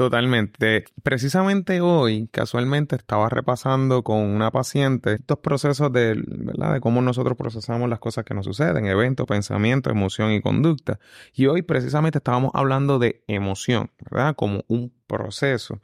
Totalmente. 0.00 0.86
Precisamente 1.02 1.82
hoy, 1.82 2.26
casualmente, 2.32 2.96
estaba 2.96 3.28
repasando 3.28 4.02
con 4.02 4.16
una 4.16 4.50
paciente 4.50 5.12
estos 5.12 5.40
procesos 5.40 5.92
de, 5.92 6.14
¿verdad? 6.26 6.72
de 6.72 6.80
cómo 6.80 7.02
nosotros 7.02 7.36
procesamos 7.36 7.86
las 7.90 7.98
cosas 7.98 8.24
que 8.24 8.32
nos 8.32 8.46
suceden, 8.46 8.86
eventos, 8.86 9.26
pensamientos, 9.26 9.90
emoción 9.90 10.32
y 10.32 10.40
conducta. 10.40 10.98
Y 11.34 11.48
hoy 11.48 11.60
precisamente 11.60 12.16
estábamos 12.16 12.50
hablando 12.54 12.98
de 12.98 13.22
emoción, 13.26 13.90
¿verdad? 14.10 14.34
Como 14.36 14.64
un 14.68 14.90
proceso. 15.06 15.82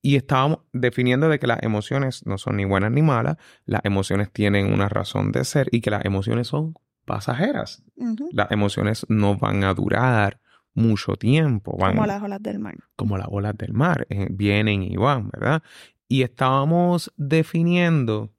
Y 0.00 0.16
estábamos 0.16 0.58
definiendo 0.72 1.28
de 1.28 1.38
que 1.38 1.46
las 1.46 1.62
emociones 1.62 2.26
no 2.26 2.38
son 2.38 2.56
ni 2.56 2.64
buenas 2.64 2.90
ni 2.90 3.02
malas, 3.02 3.36
las 3.64 3.84
emociones 3.84 4.32
tienen 4.32 4.72
una 4.72 4.88
razón 4.88 5.30
de 5.30 5.44
ser 5.44 5.68
y 5.70 5.82
que 5.82 5.90
las 5.90 6.04
emociones 6.04 6.48
son 6.48 6.74
pasajeras. 7.04 7.84
Las 8.32 8.50
emociones 8.50 9.06
no 9.08 9.36
van 9.36 9.62
a 9.62 9.72
durar 9.72 10.41
mucho 10.74 11.16
tiempo. 11.16 11.76
Van, 11.78 11.94
Como 11.94 12.06
las 12.06 12.22
olas 12.22 12.42
del 12.42 12.58
mar. 12.58 12.76
como 12.96 13.18
las 13.18 13.28
olas 13.30 13.56
del 13.56 13.72
mar, 13.72 14.06
eh, 14.10 14.28
vienen 14.30 14.82
y 14.82 14.96
van, 14.96 15.30
¿verdad? 15.30 15.62
Y 16.08 16.22
estábamos 16.22 17.12
definiendo 17.16 18.32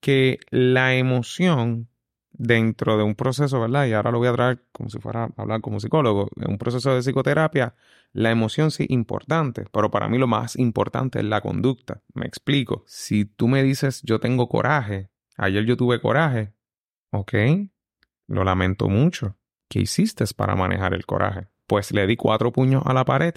que 0.00 0.40
la 0.50 0.94
emoción 0.94 1.88
dentro 2.32 2.96
de 2.96 3.04
un 3.04 3.14
proceso, 3.14 3.60
¿verdad? 3.60 3.86
Y 3.86 3.92
ahora 3.92 4.10
lo 4.10 4.18
voy 4.18 4.28
a 4.28 4.32
traer 4.32 4.64
como 4.72 4.88
si 4.88 4.98
fuera 4.98 5.24
a 5.24 5.42
hablar 5.42 5.60
como 5.60 5.78
psicólogo, 5.80 6.28
en 6.36 6.50
un 6.50 6.58
proceso 6.58 6.94
de 6.94 7.00
psicoterapia, 7.02 7.74
la 8.12 8.30
emoción 8.30 8.70
sí 8.70 8.86
importante, 8.88 9.64
pero 9.72 9.90
para 9.90 10.08
mí 10.08 10.18
lo 10.18 10.26
más 10.26 10.56
importante 10.56 11.18
es 11.20 11.24
la 11.24 11.40
conducta. 11.40 12.02
Me 12.14 12.26
explico. 12.26 12.84
Si 12.86 13.24
tú 13.24 13.48
me 13.48 13.62
dices 13.62 14.02
yo 14.02 14.18
tengo 14.18 14.48
coraje, 14.48 15.10
ayer 15.36 15.64
yo 15.64 15.76
tuve 15.76 16.00
coraje, 16.00 16.52
ok, 17.10 17.34
lo 18.28 18.44
lamento 18.44 18.88
mucho. 18.88 19.36
¿Qué 19.68 19.80
hiciste 19.80 20.24
para 20.36 20.54
manejar 20.54 20.92
el 20.94 21.06
coraje? 21.06 21.48
Pues 21.72 21.90
le 21.90 22.06
di 22.06 22.16
cuatro 22.16 22.52
puños 22.52 22.82
a 22.84 22.92
la 22.92 23.02
pared. 23.06 23.34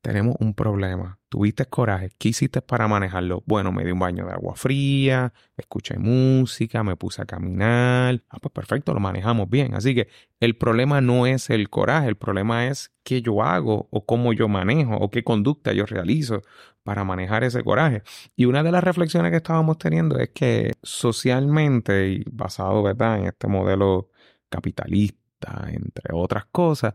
Tenemos 0.00 0.36
un 0.40 0.54
problema. 0.54 1.18
Tuviste 1.28 1.66
coraje. 1.66 2.08
¿Qué 2.16 2.30
hiciste 2.30 2.62
para 2.62 2.88
manejarlo? 2.88 3.42
Bueno, 3.44 3.72
me 3.72 3.84
di 3.84 3.90
un 3.90 3.98
baño 3.98 4.24
de 4.24 4.32
agua 4.32 4.54
fría, 4.56 5.34
escuché 5.58 5.98
música, 5.98 6.82
me 6.82 6.96
puse 6.96 7.20
a 7.20 7.26
caminar. 7.26 8.22
Ah, 8.30 8.38
pues 8.40 8.52
perfecto, 8.54 8.94
lo 8.94 9.00
manejamos 9.00 9.50
bien. 9.50 9.74
Así 9.74 9.94
que 9.94 10.08
el 10.40 10.56
problema 10.56 11.02
no 11.02 11.26
es 11.26 11.50
el 11.50 11.68
coraje, 11.68 12.08
el 12.08 12.16
problema 12.16 12.68
es 12.68 12.90
qué 13.02 13.20
yo 13.20 13.42
hago 13.42 13.86
o 13.90 14.06
cómo 14.06 14.32
yo 14.32 14.48
manejo 14.48 14.96
o 14.96 15.10
qué 15.10 15.22
conducta 15.22 15.74
yo 15.74 15.84
realizo 15.84 16.40
para 16.84 17.04
manejar 17.04 17.44
ese 17.44 17.62
coraje. 17.62 18.02
Y 18.34 18.46
una 18.46 18.62
de 18.62 18.72
las 18.72 18.82
reflexiones 18.82 19.30
que 19.30 19.36
estábamos 19.36 19.76
teniendo 19.76 20.18
es 20.18 20.30
que 20.30 20.72
socialmente 20.82 22.08
y 22.12 22.24
basado, 22.32 22.88
en 22.88 23.26
este 23.26 23.46
modelo 23.46 24.08
capitalista, 24.48 25.66
entre 25.68 26.14
otras 26.14 26.46
cosas, 26.46 26.94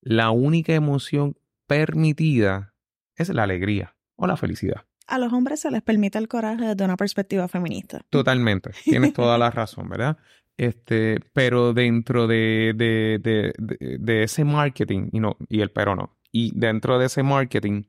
la 0.00 0.30
única 0.30 0.74
emoción 0.74 1.36
permitida 1.66 2.74
es 3.16 3.28
la 3.28 3.44
alegría 3.44 3.96
o 4.16 4.26
la 4.26 4.36
felicidad. 4.36 4.84
A 5.06 5.18
los 5.18 5.32
hombres 5.32 5.60
se 5.60 5.70
les 5.70 5.82
permite 5.82 6.18
el 6.18 6.28
coraje 6.28 6.66
desde 6.66 6.84
una 6.84 6.96
perspectiva 6.96 7.48
feminista. 7.48 8.00
Totalmente. 8.10 8.70
Tienes 8.84 9.12
toda 9.12 9.38
la 9.38 9.50
razón, 9.50 9.88
¿verdad? 9.88 10.16
Este, 10.56 11.18
pero 11.32 11.72
dentro 11.72 12.26
de, 12.26 12.74
de, 12.76 13.18
de, 13.18 13.98
de, 13.98 14.22
ese 14.22 14.44
marketing, 14.44 15.08
y 15.10 15.18
no, 15.18 15.36
y 15.48 15.62
el 15.62 15.70
pero 15.70 15.96
no. 15.96 16.16
Y 16.30 16.52
dentro 16.54 16.98
de 16.98 17.06
ese 17.06 17.22
marketing 17.22 17.84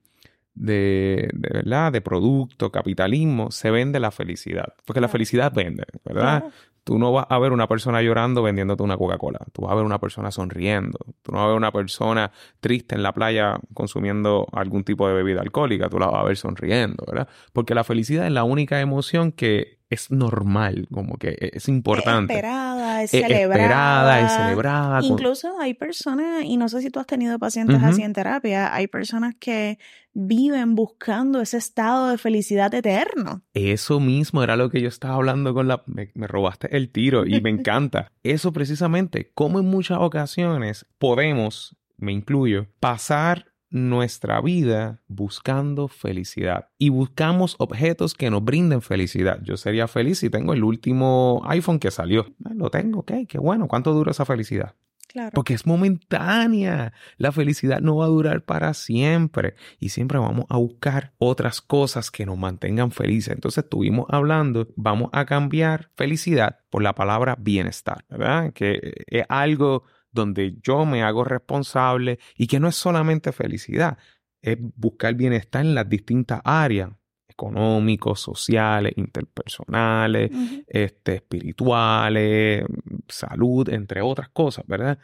de, 0.54 1.30
verdad, 1.34 1.92
de 1.92 2.02
producto, 2.02 2.72
capitalismo, 2.72 3.52
se 3.52 3.72
vende 3.72 4.00
la 4.00 4.12
felicidad. 4.12 4.74
Porque 4.86 5.02
la 5.02 5.10
felicidad 5.10 5.52
vende, 5.54 5.84
¿verdad? 6.06 6.40
Claro. 6.40 6.54
Tú 6.84 6.98
no 6.98 7.12
vas 7.12 7.28
a 7.30 7.38
ver 7.40 7.52
una 7.52 7.68
persona 7.68 8.02
llorando 8.02 8.42
vendiéndote 8.42 8.82
una 8.84 8.98
Coca-Cola. 8.98 9.40
Tú 9.54 9.64
vas 9.64 9.72
a 9.72 9.76
ver 9.76 9.86
una 9.86 10.00
persona 10.00 10.32
sonriendo. 10.32 10.98
Tú 11.22 11.32
no 11.32 11.38
vas 11.38 11.46
a 11.46 11.48
ver 11.50 11.58
una 11.58 11.72
persona 11.72 12.32
triste 12.60 12.96
en 12.96 13.04
la 13.04 13.14
playa 13.14 13.60
consumiendo 13.74 14.48
algún 14.52 14.84
tipo 14.84 15.08
de 15.08 15.14
bebida 15.14 15.42
alcohólica. 15.42 15.90
Tú 15.90 16.00
la 16.00 16.08
vas 16.08 16.22
a 16.22 16.24
ver 16.24 16.38
sonriendo, 16.38 17.04
¿verdad? 17.08 17.30
Porque 17.54 17.76
la 17.76 17.84
felicidad 17.84 18.26
es 18.26 18.32
la 18.32 18.44
única 18.44 18.80
emoción 18.82 19.32
que 19.32 19.81
es 19.92 20.10
normal, 20.10 20.88
como 20.92 21.18
que 21.18 21.38
es 21.54 21.68
importante. 21.68 22.34
Es 22.34 22.38
esperada, 22.40 23.04
es 23.04 23.14
Es 23.14 23.22
celebrada. 23.22 23.62
esperada, 23.62 24.22
es 24.22 24.32
celebrada. 24.32 25.00
Incluso 25.04 25.60
hay 25.60 25.74
personas, 25.74 26.44
y 26.46 26.58
no 26.58 26.70
sé 26.70 26.82
si 26.82 26.90
tú 26.90 27.00
has 27.00 27.06
tenido 27.06 27.38
pacientes 27.38 27.76
Ujú. 27.78 27.86
así 27.86 28.02
en 28.02 28.14
terapia, 28.14 28.74
hay 28.74 28.88
personas 28.88 29.36
que 29.40 29.78
viven 30.14 30.76
buscando 30.76 31.42
ese 31.42 31.58
estado 31.58 32.10
de 32.10 32.18
felicidad 32.18 32.74
eterno. 32.74 33.44
Eso 33.54 34.00
mismo 34.00 34.42
era 34.44 34.56
lo 34.56 34.70
que 34.70 34.82
yo 34.82 34.88
estaba 34.88 35.16
hablando 35.16 35.54
con 35.54 35.68
la... 35.68 35.84
Me, 35.86 36.10
me 36.16 36.28
robaste 36.28 36.76
el 36.76 36.90
tiro 36.90 37.26
y 37.26 37.42
me 37.42 37.50
encanta. 37.50 38.12
Eso 38.24 38.52
precisamente, 38.54 39.32
como 39.34 39.60
en 39.60 39.66
muchas 39.66 40.00
ocasiones 40.00 40.86
podemos, 40.98 41.76
me 41.98 42.12
incluyo, 42.14 42.68
pasar 42.80 43.51
nuestra 43.72 44.42
vida 44.42 45.02
buscando 45.08 45.88
felicidad 45.88 46.68
y 46.78 46.90
buscamos 46.90 47.56
objetos 47.58 48.14
que 48.14 48.30
nos 48.30 48.44
brinden 48.44 48.82
felicidad. 48.82 49.40
Yo 49.44 49.58
sería 49.58 49.88
feliz 49.88 50.20
si 50.20 50.30
tengo 50.30 50.54
el 50.54 50.64
último 50.64 51.42
iPhone 51.46 51.80
que 51.80 51.90
salió. 51.90 52.28
Ah, 52.46 52.52
Lo 52.54 52.70
tengo, 52.70 53.00
ok, 53.00 53.14
qué 53.28 53.40
bueno. 53.40 53.68
¿Cuánto 53.68 53.94
dura 53.94 54.12
esa 54.12 54.26
felicidad? 54.26 54.76
Claro. 55.08 55.32
Porque 55.34 55.54
es 55.54 55.66
momentánea. 55.66 56.94
La 57.18 57.32
felicidad 57.32 57.82
no 57.82 57.98
va 57.98 58.06
a 58.06 58.10
durar 58.10 58.44
para 58.44 58.74
siempre. 58.74 59.56
Y 59.80 59.90
siempre 59.90 60.18
vamos 60.18 60.46
a 60.50 60.58
buscar 60.58 61.14
otras 61.18 61.62
cosas 61.62 62.12
que 62.12 62.26
nos 62.26 62.38
mantengan 62.38 62.92
felices. 62.92 63.34
Entonces 63.34 63.64
estuvimos 63.64 64.06
hablando, 64.10 64.68
vamos 64.76 65.10
a 65.12 65.26
cambiar 65.26 65.90
felicidad 65.96 66.60
por 66.70 66.82
la 66.82 66.96
palabra 66.96 67.36
bienestar, 67.40 68.06
¿verdad? 68.10 68.54
Que 68.54 69.04
es 69.08 69.26
algo 69.28 69.84
donde 70.12 70.58
yo 70.62 70.86
me 70.86 71.04
hago 71.04 71.24
responsable 71.24 72.20
y 72.36 72.48
que 72.48 72.60
no 72.60 72.68
es 72.68 72.76
solamente 72.76 73.32
felicidad, 73.32 73.98
es 74.42 74.58
buscar 74.60 75.16
bienestar 75.16 75.66
en 75.66 75.76
las 75.76 75.88
distintas 75.88 76.42
áreas 76.44 76.90
económicos, 77.28 78.20
sociales, 78.20 78.94
interpersonales, 78.98 80.30
este, 80.68 81.16
espirituales, 81.16 82.66
salud, 83.08 83.70
entre 83.70 84.02
otras 84.02 84.30
cosas, 84.30 84.66
¿verdad? 84.68 85.00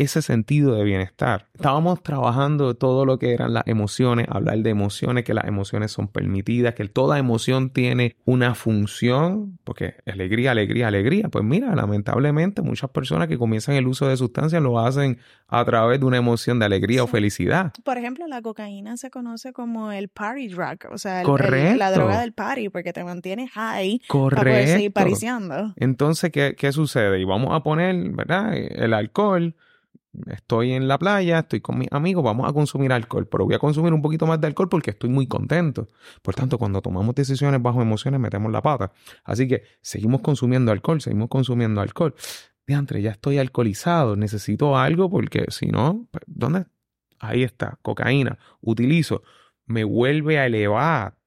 Ese 0.00 0.22
sentido 0.22 0.76
de 0.76 0.82
bienestar. 0.84 1.48
Estábamos 1.52 2.02
trabajando 2.02 2.74
todo 2.74 3.04
lo 3.04 3.18
que 3.18 3.34
eran 3.34 3.52
las 3.52 3.64
emociones, 3.66 4.26
hablar 4.30 4.56
de 4.60 4.70
emociones, 4.70 5.24
que 5.24 5.34
las 5.34 5.44
emociones 5.44 5.92
son 5.92 6.08
permitidas, 6.08 6.72
que 6.74 6.88
toda 6.88 7.18
emoción 7.18 7.68
tiene 7.68 8.16
una 8.24 8.54
función, 8.54 9.58
porque 9.62 9.96
alegría, 10.06 10.52
alegría, 10.52 10.88
alegría. 10.88 11.28
Pues 11.28 11.44
mira, 11.44 11.74
lamentablemente 11.74 12.62
muchas 12.62 12.88
personas 12.88 13.28
que 13.28 13.36
comienzan 13.36 13.74
el 13.74 13.86
uso 13.86 14.06
de 14.08 14.16
sustancias 14.16 14.62
lo 14.62 14.78
hacen 14.80 15.18
a 15.48 15.62
través 15.66 16.00
de 16.00 16.06
una 16.06 16.16
emoción 16.16 16.58
de 16.58 16.64
alegría 16.64 17.04
o 17.04 17.06
felicidad. 17.06 17.72
Por 17.84 17.98
ejemplo, 17.98 18.26
la 18.26 18.40
cocaína 18.40 18.96
se 18.96 19.10
conoce 19.10 19.52
como 19.52 19.92
el 19.92 20.08
party 20.08 20.48
drug, 20.48 20.78
o 20.90 20.96
sea, 20.96 21.16
el- 21.16 21.20
el- 21.20 21.26
Correcto. 21.26 21.76
la 21.76 21.90
droga 21.92 22.20
del 22.20 22.32
party, 22.32 22.70
porque 22.70 22.94
te 22.94 23.04
mantiene 23.04 23.48
high 23.48 24.00
para 24.08 24.40
poder 24.42 24.66
seguir 24.66 24.92
Correcto. 24.92 24.92
pariciando. 24.94 25.74
Entonces, 25.76 26.30
¿qué, 26.32 26.54
qué 26.56 26.72
sucede? 26.72 27.20
Y 27.20 27.24
vamos 27.24 27.50
a 27.52 27.62
poner, 27.62 27.94
¿verdad? 28.12 28.54
El 28.56 28.94
alcohol. 28.94 29.54
Estoy 30.26 30.72
en 30.72 30.88
la 30.88 30.98
playa, 30.98 31.40
estoy 31.40 31.60
con 31.60 31.78
mis 31.78 31.88
amigos, 31.92 32.24
vamos 32.24 32.48
a 32.48 32.52
consumir 32.52 32.92
alcohol, 32.92 33.28
pero 33.28 33.44
voy 33.44 33.54
a 33.54 33.58
consumir 33.60 33.92
un 33.92 34.02
poquito 34.02 34.26
más 34.26 34.40
de 34.40 34.48
alcohol 34.48 34.68
porque 34.68 34.90
estoy 34.90 35.08
muy 35.08 35.28
contento. 35.28 35.88
Por 36.22 36.34
tanto, 36.34 36.58
cuando 36.58 36.82
tomamos 36.82 37.14
decisiones 37.14 37.62
bajo 37.62 37.80
emociones, 37.80 38.20
metemos 38.20 38.50
la 38.50 38.60
pata. 38.60 38.92
Así 39.24 39.46
que 39.46 39.62
seguimos 39.80 40.20
consumiendo 40.20 40.72
alcohol, 40.72 41.00
seguimos 41.00 41.28
consumiendo 41.28 41.80
alcohol. 41.80 42.14
Diantre, 42.66 43.02
ya 43.02 43.12
estoy 43.12 43.38
alcoholizado, 43.38 44.16
necesito 44.16 44.76
algo 44.76 45.08
porque 45.10 45.44
si 45.48 45.66
no, 45.66 46.08
pues, 46.10 46.24
¿dónde? 46.26 46.66
Ahí 47.20 47.42
está, 47.44 47.78
cocaína, 47.82 48.38
utilizo, 48.60 49.22
me 49.66 49.84
vuelve 49.84 50.38
a 50.38 50.46
elevar. 50.46 51.20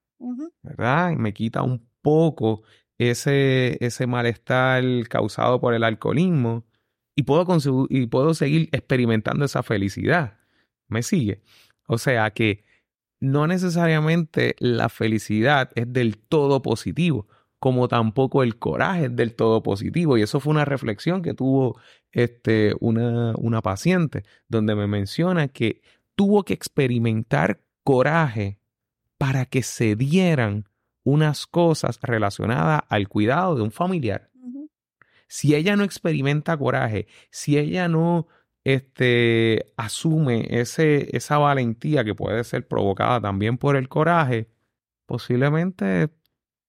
¿verdad? 0.61 1.11
Y 1.11 1.15
me 1.17 1.33
quita 1.33 1.61
un 1.63 1.87
poco 2.01 2.63
ese, 2.97 3.77
ese 3.85 4.07
malestar 4.07 4.83
causado 5.09 5.59
por 5.59 5.73
el 5.73 5.83
alcoholismo 5.83 6.65
y 7.15 7.23
puedo, 7.23 7.45
y 7.89 8.07
puedo 8.07 8.33
seguir 8.33 8.69
experimentando 8.71 9.45
esa 9.45 9.63
felicidad. 9.63 10.39
¿Me 10.87 11.03
sigue? 11.03 11.41
O 11.87 11.97
sea 11.97 12.31
que 12.31 12.63
no 13.19 13.47
necesariamente 13.47 14.55
la 14.59 14.89
felicidad 14.89 15.71
es 15.75 15.91
del 15.91 16.17
todo 16.17 16.61
positivo, 16.61 17.27
como 17.59 17.87
tampoco 17.87 18.43
el 18.43 18.57
coraje 18.57 19.05
es 19.05 19.15
del 19.15 19.35
todo 19.35 19.63
positivo. 19.63 20.17
Y 20.17 20.21
eso 20.21 20.39
fue 20.39 20.51
una 20.51 20.65
reflexión 20.65 21.21
que 21.21 21.33
tuvo 21.33 21.79
este, 22.11 22.75
una, 22.79 23.33
una 23.37 23.61
paciente, 23.61 24.23
donde 24.49 24.75
me 24.75 24.87
menciona 24.87 25.47
que 25.47 25.81
tuvo 26.15 26.43
que 26.43 26.53
experimentar 26.53 27.61
coraje 27.83 28.59
para 29.17 29.45
que 29.45 29.63
se 29.63 29.95
dieran 29.95 30.65
unas 31.03 31.47
cosas 31.47 31.99
relacionadas 32.01 32.81
al 32.89 33.07
cuidado 33.07 33.55
de 33.55 33.61
un 33.61 33.71
familiar. 33.71 34.29
Si 35.33 35.55
ella 35.55 35.75
no 35.75 35.83
experimenta 35.83 36.55
coraje, 36.55 37.07
si 37.31 37.57
ella 37.57 37.87
no 37.87 38.27
este, 38.63 39.65
asume 39.77 40.45
ese, 40.47 41.09
esa 41.17 41.39
valentía 41.39 42.03
que 42.03 42.13
puede 42.13 42.43
ser 42.43 42.67
provocada 42.67 43.19
también 43.19 43.57
por 43.57 43.75
el 43.75 43.89
coraje, 43.89 44.47
posiblemente 45.07 46.11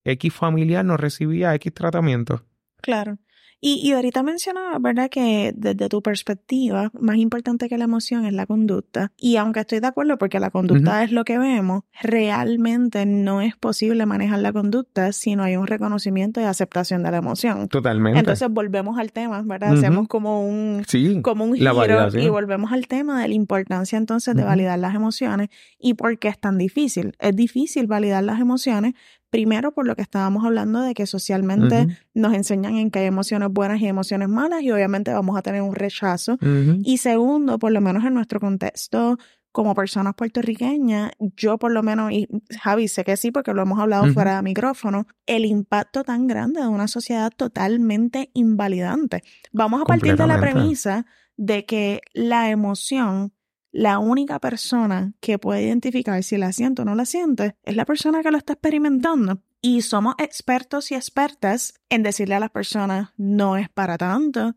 X 0.04 0.32
familiar 0.32 0.82
no 0.82 0.96
recibía 0.96 1.54
X 1.56 1.74
tratamiento. 1.74 2.46
Claro. 2.80 3.18
Y, 3.66 3.80
y 3.82 3.92
ahorita 3.92 4.22
mencionaba, 4.22 4.78
¿verdad? 4.78 5.08
Que 5.08 5.54
desde 5.56 5.88
tu 5.88 6.02
perspectiva, 6.02 6.90
más 7.00 7.16
importante 7.16 7.70
que 7.70 7.78
la 7.78 7.84
emoción 7.84 8.26
es 8.26 8.34
la 8.34 8.44
conducta. 8.44 9.10
Y 9.16 9.36
aunque 9.36 9.60
estoy 9.60 9.80
de 9.80 9.86
acuerdo 9.86 10.18
porque 10.18 10.38
la 10.38 10.50
conducta 10.50 11.02
es 11.02 11.12
lo 11.12 11.24
que 11.24 11.38
vemos, 11.38 11.84
realmente 12.02 13.06
no 13.06 13.40
es 13.40 13.56
posible 13.56 14.04
manejar 14.04 14.40
la 14.40 14.52
conducta 14.52 15.12
si 15.12 15.34
no 15.34 15.44
hay 15.44 15.56
un 15.56 15.66
reconocimiento 15.66 16.42
y 16.42 16.44
aceptación 16.44 17.02
de 17.04 17.10
la 17.10 17.16
emoción. 17.16 17.68
Totalmente. 17.68 18.18
Entonces 18.18 18.50
volvemos 18.50 18.98
al 18.98 19.12
tema, 19.12 19.40
¿verdad? 19.40 19.72
Hacemos 19.72 20.08
como 20.08 20.46
un, 20.46 20.84
sí, 20.86 21.22
como 21.22 21.46
un 21.46 21.54
giro 21.54 22.10
y 22.18 22.28
volvemos 22.28 22.70
al 22.70 22.86
tema 22.86 23.22
de 23.22 23.28
la 23.28 23.34
importancia 23.34 23.96
entonces 23.96 24.36
de 24.36 24.44
validar 24.44 24.78
las 24.78 24.94
emociones 24.94 25.48
y 25.78 25.94
por 25.94 26.18
qué 26.18 26.28
es 26.28 26.38
tan 26.38 26.58
difícil. 26.58 27.16
Es 27.18 27.34
difícil 27.34 27.86
validar 27.86 28.24
las 28.24 28.40
emociones 28.40 28.92
Primero, 29.34 29.72
por 29.72 29.84
lo 29.84 29.96
que 29.96 30.02
estábamos 30.02 30.44
hablando 30.44 30.80
de 30.80 30.94
que 30.94 31.08
socialmente 31.08 31.88
nos 32.14 32.34
enseñan 32.34 32.76
en 32.76 32.92
que 32.92 33.00
hay 33.00 33.06
emociones 33.06 33.48
buenas 33.50 33.80
y 33.80 33.88
emociones 33.88 34.28
malas 34.28 34.62
y 34.62 34.70
obviamente 34.70 35.12
vamos 35.12 35.36
a 35.36 35.42
tener 35.42 35.60
un 35.60 35.74
rechazo. 35.74 36.38
Y 36.84 36.98
segundo, 36.98 37.58
por 37.58 37.72
lo 37.72 37.80
menos 37.80 38.04
en 38.04 38.14
nuestro 38.14 38.38
contexto 38.38 39.18
como 39.50 39.74
personas 39.74 40.14
puertorriqueñas, 40.14 41.10
yo 41.36 41.58
por 41.58 41.72
lo 41.72 41.82
menos, 41.82 42.12
y 42.12 42.28
Javi, 42.60 42.86
sé 42.86 43.02
que 43.02 43.16
sí 43.16 43.32
porque 43.32 43.52
lo 43.52 43.62
hemos 43.62 43.80
hablado 43.80 44.06
fuera 44.12 44.36
de 44.36 44.42
micrófono, 44.42 45.08
el 45.26 45.46
impacto 45.46 46.04
tan 46.04 46.28
grande 46.28 46.60
de 46.60 46.68
una 46.68 46.86
sociedad 46.86 47.32
totalmente 47.36 48.30
invalidante. 48.34 49.24
Vamos 49.50 49.82
a 49.82 49.84
partir 49.84 50.14
de 50.16 50.28
la 50.28 50.38
premisa 50.38 51.06
de 51.36 51.66
que 51.66 52.02
la 52.12 52.50
emoción, 52.50 53.32
la 53.74 53.98
única 53.98 54.38
persona 54.38 55.14
que 55.18 55.36
puede 55.40 55.64
identificar 55.64 56.22
si 56.22 56.38
la 56.38 56.52
siente 56.52 56.82
o 56.82 56.84
no 56.84 56.94
la 56.94 57.04
siente, 57.04 57.56
es 57.64 57.74
la 57.74 57.84
persona 57.84 58.22
que 58.22 58.30
lo 58.30 58.38
está 58.38 58.52
experimentando. 58.52 59.42
Y 59.60 59.82
somos 59.82 60.14
expertos 60.18 60.92
y 60.92 60.94
expertas 60.94 61.74
en 61.88 62.04
decirle 62.04 62.36
a 62.36 62.40
las 62.40 62.50
personas, 62.50 63.10
no 63.16 63.56
es 63.56 63.68
para 63.68 63.98
tanto, 63.98 64.54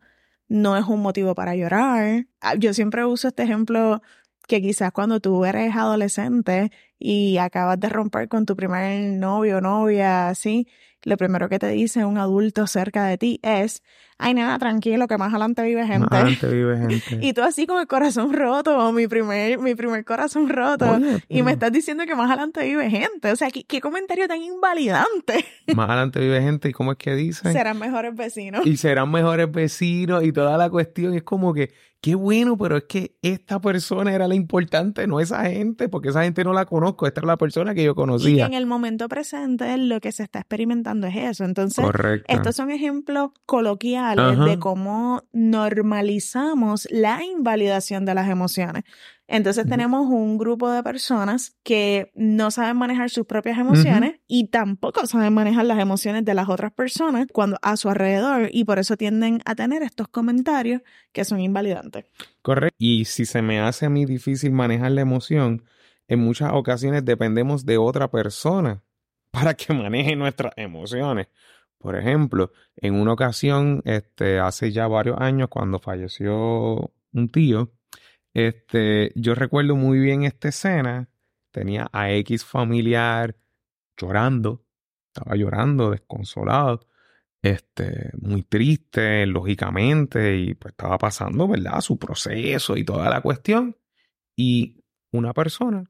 no 0.47 0.77
es 0.77 0.85
un 0.85 1.01
motivo 1.01 1.33
para 1.33 1.55
llorar. 1.55 2.27
Ah, 2.41 2.53
yo 2.53 2.75
siempre 2.75 3.05
uso 3.05 3.29
este 3.29 3.41
ejemplo 3.41 4.03
que 4.47 4.61
quizás 4.61 4.91
cuando 4.91 5.19
tú 5.19 5.45
eres 5.45 5.75
adolescente 5.75 6.71
y 6.99 7.37
acabas 7.37 7.79
de 7.79 7.89
romper 7.89 8.27
con 8.27 8.45
tu 8.45 8.55
primer 8.55 9.17
novio 9.17 9.57
o 9.57 9.61
novia, 9.61 10.29
así, 10.29 10.67
lo 11.03 11.15
primero 11.15 11.47
que 11.47 11.59
te 11.59 11.69
dice 11.69 12.05
un 12.05 12.17
adulto 12.17 12.67
cerca 12.67 13.05
de 13.05 13.17
ti 13.17 13.39
es, 13.43 13.81
ay 14.17 14.33
nada, 14.33 14.57
tranquilo, 14.57 15.07
que 15.07 15.17
más 15.17 15.29
adelante 15.29 15.61
vive 15.63 15.85
gente. 15.85 16.07
Más 16.09 16.11
adelante 16.11 16.47
vive 16.47 16.77
gente. 16.77 17.19
y 17.25 17.33
tú 17.33 17.43
así 17.43 17.65
con 17.65 17.79
el 17.79 17.87
corazón 17.87 18.33
roto, 18.33 18.91
mi 18.91 19.07
primer, 19.07 19.59
mi 19.59 19.75
primer 19.75 20.03
corazón 20.03 20.49
roto, 20.49 20.99
y 21.29 21.43
me 21.43 21.53
estás 21.53 21.71
diciendo 21.71 22.05
que 22.05 22.15
más 22.15 22.29
adelante 22.29 22.63
vive 22.65 22.89
gente. 22.89 23.31
O 23.31 23.35
sea, 23.35 23.49
¿qué, 23.51 23.63
qué 23.63 23.79
comentario 23.79 24.27
tan 24.27 24.41
invalidante. 24.41 25.45
más 25.75 25.89
adelante 25.89 26.19
vive 26.19 26.41
gente, 26.41 26.69
¿y 26.69 26.73
cómo 26.73 26.91
es 26.93 26.97
que 26.97 27.15
dicen? 27.15 27.53
Serán 27.53 27.79
mejores 27.79 28.15
vecinos. 28.15 28.65
Y 28.65 28.77
serán 28.77 29.11
mejores 29.11 29.49
vecinos, 29.51 30.23
y 30.23 30.33
toda 30.33 30.57
la 30.57 30.69
cuestión 30.69 31.13
es 31.13 31.23
como 31.23 31.53
que, 31.53 31.71
qué 32.01 32.15
bueno, 32.15 32.57
pero 32.57 32.77
es 32.77 32.83
que 32.83 33.15
esta 33.21 33.61
persona 33.61 34.13
era 34.13 34.27
la 34.27 34.35
importante, 34.35 35.07
no 35.07 35.19
esa 35.19 35.45
gente, 35.45 35.89
porque 35.89 36.09
esa 36.09 36.23
gente 36.23 36.43
no 36.43 36.53
la 36.53 36.65
conozco, 36.87 37.07
esta 37.07 37.21
es 37.21 37.27
la 37.27 37.37
persona 37.37 37.73
que 37.73 37.83
yo 37.83 37.95
conocía. 37.95 38.29
Y 38.29 38.41
en 38.41 38.53
el 38.53 38.65
momento 38.65 39.07
presente 39.09 39.77
lo 39.77 39.99
que 39.99 40.11
se 40.11 40.23
está 40.23 40.39
experimentando 40.39 41.07
es 41.07 41.15
eso. 41.15 41.43
Entonces, 41.43 41.85
estos 42.27 42.55
son 42.55 42.71
ejemplos 42.71 43.31
coloquiales 43.45 44.39
de 44.39 44.59
cómo 44.59 45.23
normalizamos 45.33 46.87
la 46.91 47.23
invalidación 47.23 48.05
de 48.05 48.13
las 48.13 48.29
emociones. 48.29 48.83
Entonces 49.29 49.67
tenemos 49.67 50.07
un 50.07 50.37
grupo 50.37 50.71
de 50.71 50.81
personas 50.83 51.57
que 51.63 52.11
no 52.15 52.49
saben 52.49 52.77
manejar 52.77 53.09
sus 53.09 53.25
propias 53.25 53.57
emociones 53.59 54.21
y 54.25 54.47
tampoco 54.47 55.05
saben 55.05 55.33
manejar 55.33 55.65
las 55.65 55.79
emociones 55.79 56.23
de 56.23 56.33
las 56.33 56.47
otras 56.47 56.71
personas 56.71 57.27
cuando 57.33 57.57
a 57.61 57.75
su 57.75 57.89
alrededor 57.89 58.49
y 58.53 58.63
por 58.63 58.79
eso 58.79 58.95
tienden 58.95 59.41
a 59.43 59.53
tener 59.55 59.83
estos 59.83 60.07
comentarios 60.07 60.81
que 61.11 61.25
son 61.25 61.41
invalidantes. 61.41 62.05
Correcto. 62.41 62.77
Y 62.79 63.03
si 63.03 63.25
se 63.25 63.41
me 63.41 63.59
hace 63.59 63.85
a 63.85 63.89
mí 63.89 64.05
difícil 64.05 64.53
manejar 64.53 64.91
la 64.91 65.01
emoción, 65.01 65.65
en 66.07 66.19
muchas 66.19 66.51
ocasiones 66.53 67.03
dependemos 67.05 67.65
de 67.65 67.77
otra 67.77 68.09
persona 68.09 68.83
para 69.31 69.53
que 69.53 69.73
maneje 69.73 70.15
nuestras 70.15 70.53
emociones. 70.55 71.27
Por 71.77 71.95
ejemplo, 71.95 72.51
en 72.75 72.95
una 72.95 73.13
ocasión, 73.13 73.81
este, 73.85 74.39
hace 74.39 74.71
ya 74.71 74.87
varios 74.87 75.19
años, 75.19 75.49
cuando 75.49 75.79
falleció 75.79 76.91
un 77.13 77.29
tío, 77.29 77.71
este, 78.33 79.11
yo 79.15 79.35
recuerdo 79.35 79.75
muy 79.75 79.99
bien 79.99 80.23
esta 80.23 80.49
escena. 80.49 81.09
Tenía 81.51 81.87
a 81.91 82.11
X 82.11 82.45
familiar 82.45 83.35
llorando, 83.95 84.63
estaba 85.07 85.35
llorando, 85.35 85.91
desconsolado, 85.91 86.87
este, 87.41 88.11
muy 88.19 88.43
triste, 88.43 89.25
lógicamente, 89.27 90.37
y 90.37 90.55
pues 90.55 90.73
estaba 90.73 90.97
pasando, 90.97 91.47
¿verdad? 91.47 91.81
Su 91.81 91.97
proceso 91.99 92.75
y 92.77 92.83
toda 92.83 93.09
la 93.09 93.21
cuestión. 93.21 93.77
Y 94.35 94.83
una 95.11 95.33
persona 95.33 95.89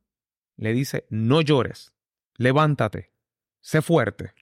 le 0.58 0.74
dice, 0.74 1.06
no 1.10 1.42
llores, 1.42 1.94
levántate, 2.36 3.12
sé 3.62 3.82
fuerte. 3.82 4.34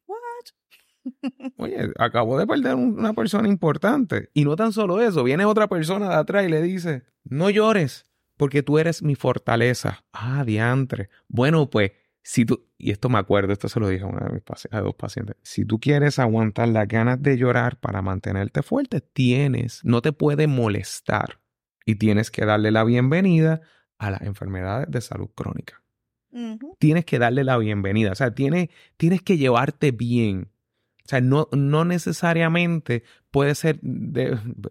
Oye, 1.57 1.91
acabo 1.97 2.37
de 2.37 2.47
perder 2.47 2.75
una 2.75 3.13
persona 3.13 3.47
importante. 3.47 4.29
Y 4.33 4.43
no 4.43 4.55
tan 4.55 4.73
solo 4.73 5.01
eso, 5.01 5.23
viene 5.23 5.45
otra 5.45 5.67
persona 5.67 6.09
de 6.09 6.15
atrás 6.15 6.45
y 6.45 6.49
le 6.49 6.61
dice, 6.61 7.03
no 7.23 7.49
llores, 7.49 8.05
porque 8.37 8.63
tú 8.63 8.79
eres 8.79 9.03
mi 9.03 9.15
fortaleza. 9.15 10.03
Ah, 10.11 10.43
diantre. 10.45 11.09
Bueno, 11.27 11.69
pues, 11.69 11.91
si 12.23 12.45
tú, 12.45 12.67
y 12.77 12.91
esto 12.91 13.09
me 13.09 13.19
acuerdo, 13.19 13.53
esto 13.53 13.69
se 13.69 13.79
lo 13.79 13.87
dije 13.87 14.03
a, 14.03 14.07
una 14.07 14.27
de 14.27 14.33
mis 14.33 14.43
a 14.71 14.81
dos 14.81 14.95
pacientes, 14.95 15.35
si 15.43 15.63
tú 15.63 15.79
quieres 15.79 16.17
aguantar 16.17 16.69
las 16.69 16.87
ganas 16.87 17.21
de 17.21 17.37
llorar 17.37 17.79
para 17.79 18.01
mantenerte 18.01 18.63
fuerte, 18.63 19.01
tienes, 19.01 19.81
no 19.83 20.01
te 20.01 20.11
puede 20.11 20.47
molestar 20.47 21.39
y 21.85 21.95
tienes 21.95 22.31
que 22.31 22.45
darle 22.45 22.71
la 22.71 22.83
bienvenida 22.83 23.61
a 23.99 24.09
las 24.09 24.21
enfermedades 24.21 24.89
de 24.89 25.01
salud 25.01 25.29
crónica. 25.35 25.84
Tienes 26.79 27.05
que 27.05 27.19
darle 27.19 27.43
la 27.43 27.57
bienvenida, 27.57 28.11
o 28.11 28.15
sea, 28.15 28.35
tienes, 28.35 28.69
tienes 28.97 29.21
que 29.21 29.37
llevarte 29.37 29.91
bien 29.91 30.49
o 31.05 31.07
sea, 31.07 31.21
no, 31.21 31.47
no 31.51 31.85
necesariamente 31.85 33.03
puede 33.29 33.53
ser, 33.53 33.79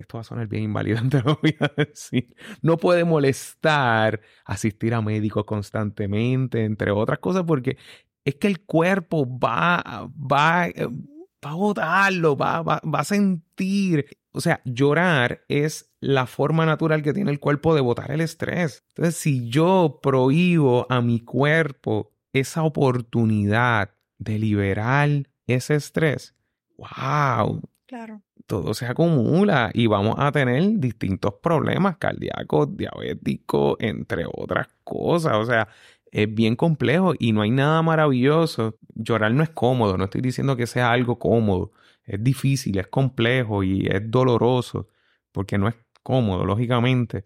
esto 0.00 0.16
va 0.18 0.20
a 0.20 0.24
sonar 0.24 0.48
bien 0.48 0.64
invalidante, 0.64 1.22
lo 1.24 1.38
voy 1.40 1.56
a 1.60 1.70
decir, 1.76 2.34
no 2.60 2.76
puede 2.76 3.04
molestar 3.04 4.20
asistir 4.44 4.94
a 4.94 5.00
médicos 5.00 5.44
constantemente, 5.44 6.64
entre 6.64 6.90
otras 6.90 7.20
cosas, 7.20 7.44
porque 7.44 7.78
es 8.24 8.34
que 8.34 8.48
el 8.48 8.62
cuerpo 8.62 9.26
va, 9.38 10.10
va, 10.18 10.66
eh, 10.66 10.88
va 10.88 11.50
a 11.50 11.54
botarlo, 11.54 12.36
va, 12.36 12.62
va, 12.62 12.80
va 12.82 13.00
a 13.00 13.04
sentir. 13.04 14.06
O 14.36 14.40
sea, 14.40 14.60
llorar 14.64 15.44
es 15.48 15.94
la 16.00 16.26
forma 16.26 16.66
natural 16.66 17.02
que 17.02 17.12
tiene 17.12 17.30
el 17.30 17.38
cuerpo 17.38 17.72
de 17.72 17.80
botar 17.80 18.10
el 18.10 18.20
estrés. 18.20 18.84
Entonces, 18.88 19.14
si 19.14 19.48
yo 19.48 20.00
prohíbo 20.02 20.88
a 20.90 21.00
mi 21.00 21.20
cuerpo 21.20 22.10
esa 22.32 22.64
oportunidad 22.64 23.90
de 24.18 24.40
liberar 24.40 25.08
ese 25.46 25.76
estrés, 25.76 26.34
wow. 26.76 27.62
Claro. 27.86 28.22
Todo 28.48 28.74
se 28.74 28.86
acumula 28.86 29.70
y 29.72 29.86
vamos 29.86 30.16
a 30.18 30.32
tener 30.32 30.80
distintos 30.80 31.34
problemas 31.40 31.96
cardíacos, 31.98 32.76
diabéticos, 32.76 33.76
entre 33.78 34.24
otras 34.26 34.66
cosas. 34.82 35.34
O 35.36 35.44
sea, 35.46 35.68
es 36.10 36.34
bien 36.34 36.56
complejo 36.56 37.14
y 37.16 37.30
no 37.30 37.42
hay 37.42 37.52
nada 37.52 37.82
maravilloso. 37.82 38.76
Llorar 38.96 39.32
no 39.32 39.44
es 39.44 39.50
cómodo, 39.50 39.96
no 39.96 40.04
estoy 40.04 40.22
diciendo 40.22 40.56
que 40.56 40.66
sea 40.66 40.90
algo 40.90 41.20
cómodo. 41.20 41.70
Es 42.04 42.22
difícil, 42.22 42.78
es 42.78 42.86
complejo 42.88 43.62
y 43.62 43.86
es 43.86 44.10
doloroso 44.10 44.88
porque 45.32 45.58
no 45.58 45.68
es 45.68 45.74
cómodo, 46.02 46.44
lógicamente. 46.44 47.24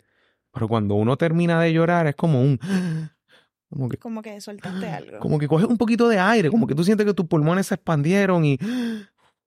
Pero 0.52 0.68
cuando 0.68 0.94
uno 0.94 1.16
termina 1.16 1.60
de 1.60 1.72
llorar 1.72 2.06
es 2.06 2.16
como 2.16 2.40
un 2.40 2.58
como 3.70 3.88
que, 3.88 3.96
como 3.98 4.22
que 4.22 4.40
soltaste 4.40 4.88
algo. 4.88 5.18
Como 5.18 5.38
que 5.38 5.48
coges 5.48 5.66
un 5.66 5.76
poquito 5.76 6.08
de 6.08 6.18
aire, 6.18 6.50
como 6.50 6.66
que 6.66 6.74
tú 6.74 6.84
sientes 6.84 7.06
que 7.06 7.14
tus 7.14 7.26
pulmones 7.26 7.66
se 7.66 7.74
expandieron 7.74 8.44
y... 8.44 8.58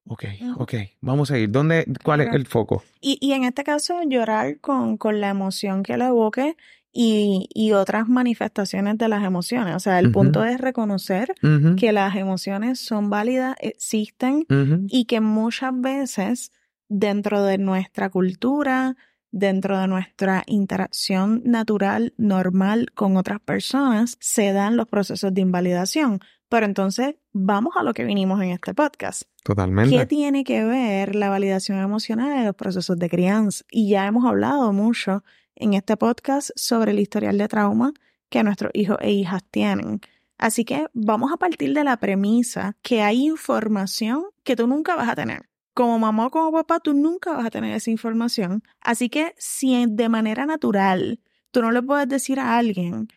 Ok, 0.03 0.25
ok, 0.57 0.73
vamos 0.99 1.29
a 1.29 1.37
ir. 1.37 1.51
¿Dónde, 1.51 1.85
cuál 2.03 2.21
es 2.21 2.33
el 2.33 2.47
foco? 2.47 2.83
Y, 2.99 3.19
y 3.21 3.33
en 3.33 3.43
este 3.43 3.63
caso, 3.63 4.01
llorar 4.03 4.59
con, 4.59 4.97
con 4.97 5.21
la 5.21 5.29
emoción 5.29 5.83
que 5.83 5.95
lo 5.95 6.05
evoque 6.05 6.57
y, 6.93 7.47
y, 7.53 7.71
otras 7.71 8.09
manifestaciones 8.09 8.97
de 8.97 9.07
las 9.07 9.23
emociones. 9.23 9.75
O 9.75 9.79
sea, 9.79 9.99
el 9.99 10.11
punto 10.11 10.43
es 10.43 10.59
reconocer 10.59 11.33
que 11.77 11.91
las 11.91 12.15
emociones 12.15 12.79
son 12.79 13.09
válidas, 13.09 13.55
existen 13.59 14.45
y 14.89 15.05
que 15.05 15.21
muchas 15.21 15.71
veces 15.79 16.51
dentro 16.89 17.43
de 17.43 17.57
nuestra 17.57 18.09
cultura, 18.09 18.97
dentro 19.31 19.79
de 19.79 19.87
nuestra 19.87 20.43
interacción 20.45 21.41
natural, 21.45 22.13
normal 22.17 22.91
con 22.93 23.15
otras 23.15 23.39
personas, 23.39 24.17
se 24.19 24.51
dan 24.51 24.75
los 24.75 24.87
procesos 24.87 25.33
de 25.33 25.41
invalidación. 25.41 26.19
Pero 26.49 26.65
entonces, 26.65 27.15
vamos 27.31 27.75
a 27.77 27.83
lo 27.83 27.93
que 27.93 28.03
vinimos 28.03 28.41
en 28.41 28.49
este 28.49 28.73
podcast. 28.73 29.23
Totalmente. 29.43 29.97
¿Qué 29.97 30.05
tiene 30.05 30.43
que 30.43 30.65
ver 30.65 31.15
la 31.15 31.29
validación 31.29 31.79
emocional 31.79 32.37
en 32.37 32.45
los 32.45 32.55
procesos 32.55 32.99
de 32.99 33.09
crianza? 33.09 33.63
Y 33.71 33.89
ya 33.89 34.05
hemos 34.05 34.25
hablado 34.25 34.73
mucho 34.73 35.23
en 35.55 35.73
este 35.73 35.97
podcast 35.97 36.51
sobre 36.55 36.91
el 36.91 36.99
historial 36.99 37.37
de 37.37 37.47
trauma 37.47 37.93
que 38.29 38.43
nuestros 38.43 38.71
hijos 38.73 38.97
e 39.01 39.11
hijas 39.11 39.43
tienen. 39.51 40.01
Así 40.37 40.65
que 40.65 40.87
vamos 40.93 41.31
a 41.31 41.37
partir 41.37 41.73
de 41.73 41.83
la 41.83 41.97
premisa 41.97 42.75
que 42.81 43.01
hay 43.01 43.27
información 43.27 44.25
que 44.43 44.55
tú 44.55 44.67
nunca 44.67 44.95
vas 44.95 45.09
a 45.09 45.15
tener 45.15 45.51
como 45.73 45.97
mamá 45.99 46.27
o 46.27 46.31
como 46.31 46.51
papá, 46.51 46.79
tú 46.79 46.93
nunca 46.93 47.33
vas 47.33 47.45
a 47.45 47.49
tener 47.49 47.73
esa 47.75 47.91
información. 47.91 48.63
Así 48.81 49.09
que 49.09 49.33
si 49.37 49.85
de 49.87 50.09
manera 50.09 50.45
natural 50.45 51.19
tú 51.51 51.61
no 51.61 51.71
le 51.71 51.81
puedes 51.81 52.07
decir 52.07 52.39
a 52.39 52.57
alguien 52.57 53.07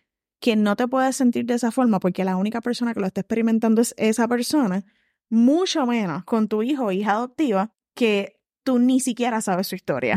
que 0.41 0.57
no 0.57 0.77
te 0.77 0.89
puedes 0.89 1.17
sentir 1.17 1.47
de 1.47 1.55
esa 1.55 1.71
forma 1.71 2.01
porque 2.01 2.25
la 2.25 2.37
única 2.37 2.61
persona 2.61 2.93
que 2.95 3.01
lo 3.01 3.07
está 3.07 3.23
experimentando 3.23 3.81
es 3.81 3.95
esa 3.97 4.29
persona, 4.29 4.85
mucho 5.31 5.87
menos 5.87 6.25
con 6.25 6.49
tu 6.49 6.63
hijo 6.63 6.87
o 6.87 6.93
hija 6.93 7.13
adoptiva 7.13 7.73
que 7.95 8.41
tú 8.65 8.79
ni 8.79 8.99
siquiera 8.99 9.41
sabes 9.41 9.69
su 9.69 9.77
historia 9.77 10.17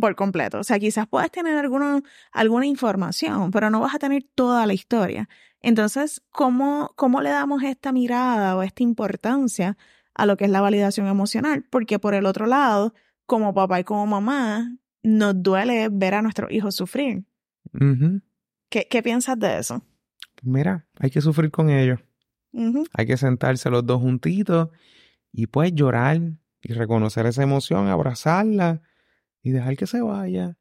por 0.00 0.14
completo. 0.14 0.60
O 0.60 0.64
sea, 0.64 0.78
quizás 0.78 1.06
puedes 1.06 1.30
tener 1.30 1.58
alguna, 1.58 2.00
alguna 2.32 2.64
información, 2.64 3.50
pero 3.50 3.68
no 3.68 3.80
vas 3.80 3.94
a 3.94 3.98
tener 3.98 4.24
toda 4.34 4.64
la 4.66 4.72
historia. 4.72 5.28
Entonces, 5.60 6.22
¿cómo, 6.30 6.92
¿cómo 6.96 7.20
le 7.20 7.30
damos 7.30 7.62
esta 7.64 7.92
mirada 7.92 8.56
o 8.56 8.62
esta 8.62 8.82
importancia 8.82 9.76
a 10.14 10.24
lo 10.24 10.36
que 10.36 10.44
es 10.44 10.50
la 10.50 10.60
validación 10.60 11.08
emocional? 11.08 11.66
Porque 11.68 11.98
por 11.98 12.14
el 12.14 12.24
otro 12.24 12.46
lado, 12.46 12.94
como 13.26 13.52
papá 13.52 13.80
y 13.80 13.84
como 13.84 14.06
mamá, 14.06 14.76
nos 15.02 15.42
duele 15.42 15.88
ver 15.90 16.14
a 16.14 16.22
nuestros 16.22 16.50
hijos 16.52 16.76
sufrir. 16.76 17.24
¿Qué, 18.70 18.86
¿Qué, 18.88 19.02
piensas 19.02 19.38
de 19.38 19.58
eso? 19.58 19.82
Mira, 20.42 20.86
hay 20.98 21.10
que 21.10 21.20
sufrir 21.20 21.50
con 21.50 21.68
ellos. 21.68 22.00
Hay 22.92 23.06
que 23.06 23.16
sentarse 23.16 23.68
los 23.70 23.84
dos 23.84 24.00
juntitos 24.00 24.68
y 25.32 25.46
pues 25.46 25.74
llorar 25.74 26.20
y 26.62 26.72
reconocer 26.72 27.26
esa 27.26 27.42
emoción, 27.42 27.88
abrazarla 27.88 28.82
y 29.42 29.50
dejar 29.50 29.76
que 29.76 29.86
se 29.86 30.00
vaya. 30.00 30.56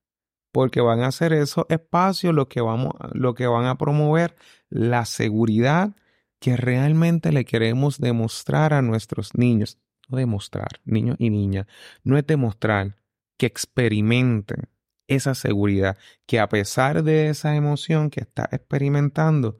Porque 0.52 0.82
van 0.82 1.02
a 1.02 1.12
ser 1.12 1.34
esos 1.34 1.66
espacios 1.70 2.34
los 2.34 2.48
que, 2.48 2.62
vamos, 2.62 2.94
lo 3.14 3.34
que 3.34 3.48
van 3.48 3.66
a 3.66 3.78
promover 3.78 4.36
la 4.70 5.06
seguridad 5.06 5.96
que 6.40 6.56
realmente 6.56 7.32
le 7.32 7.46
queremos 7.46 8.00
demostrar 8.00 8.74
a 8.74 8.82
nuestros 8.82 9.36
niños. 9.36 9.78
No 10.10 10.18
demostrar, 10.18 10.80
niños 10.86 11.18
y 11.20 11.30
niñas, 11.30 11.68
no 12.04 12.18
es 12.18 12.26
demostrar 12.26 12.96
que 13.38 13.46
experimenten 13.46 14.70
esa 15.08 15.36
seguridad, 15.36 15.98
que 16.26 16.40
a 16.40 16.50
pesar 16.50 17.04
de 17.04 17.30
esa 17.30 17.56
emoción 17.56 18.10
que 18.10 18.22
estás 18.22 18.52
experimentando, 18.52 19.60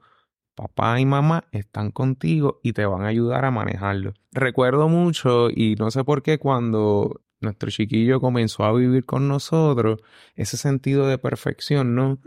papá 0.58 0.98
y 0.98 1.06
mamá 1.06 1.44
están 1.52 1.92
contigo 1.92 2.58
y 2.64 2.72
te 2.72 2.84
van 2.84 3.02
a 3.02 3.08
ayudar 3.08 3.44
a 3.44 3.52
manejarlo. 3.52 4.12
Recuerdo 4.32 4.88
mucho 4.88 5.50
y 5.50 5.76
no 5.76 5.92
sé 5.92 6.02
por 6.02 6.24
qué 6.24 6.38
cuando 6.38 7.22
nuestro 7.40 7.70
chiquillo 7.70 8.20
comenzó 8.20 8.64
a 8.64 8.72
vivir 8.72 9.04
con 9.04 9.28
nosotros, 9.28 10.00
ese 10.34 10.56
sentido 10.56 11.06
de 11.06 11.16
perfección, 11.16 11.94
¿no? 11.94 12.18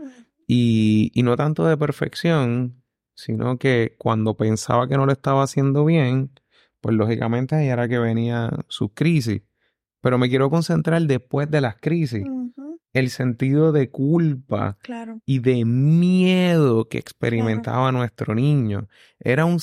Y, 0.46 1.10
y 1.14 1.22
no 1.22 1.36
tanto 1.36 1.66
de 1.66 1.76
perfección, 1.76 2.82
sino 3.14 3.58
que 3.58 3.96
cuando 3.98 4.34
pensaba 4.34 4.88
que 4.88 4.96
no 4.96 5.04
lo 5.04 5.12
estaba 5.12 5.42
haciendo 5.42 5.84
bien, 5.84 6.30
pues 6.80 6.96
lógicamente 6.96 7.54
ahí 7.54 7.68
era 7.68 7.86
que 7.86 7.98
venía 7.98 8.50
su 8.68 8.94
crisis. 8.94 9.42
Pero 10.00 10.16
me 10.16 10.30
quiero 10.30 10.48
concentrar 10.48 11.02
después 11.02 11.50
de 11.50 11.60
las 11.60 11.76
crisis 11.76 12.24
el 12.92 13.10
sentido 13.10 13.72
de 13.72 13.90
culpa 13.90 14.78
y 15.24 15.38
de 15.38 15.64
miedo 15.64 16.88
que 16.88 16.98
experimentaba 16.98 17.92
nuestro 17.92 18.34
niño. 18.34 18.88
Era, 19.18 19.44
un, 19.44 19.58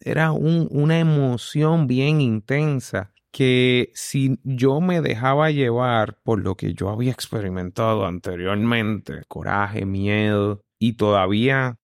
era 0.00 0.32
un, 0.32 0.68
una 0.70 0.98
emoción 0.98 1.86
bien 1.86 2.20
intensa 2.20 3.12
que 3.30 3.90
si 3.94 4.38
yo 4.42 4.80
me 4.80 5.00
dejaba 5.00 5.50
llevar 5.50 6.18
por 6.22 6.40
lo 6.40 6.56
que 6.56 6.74
yo 6.74 6.88
había 6.88 7.12
experimentado 7.12 8.06
anteriormente, 8.06 9.22
coraje, 9.28 9.84
miedo, 9.84 10.62
y 10.78 10.94
todavía 10.94 11.78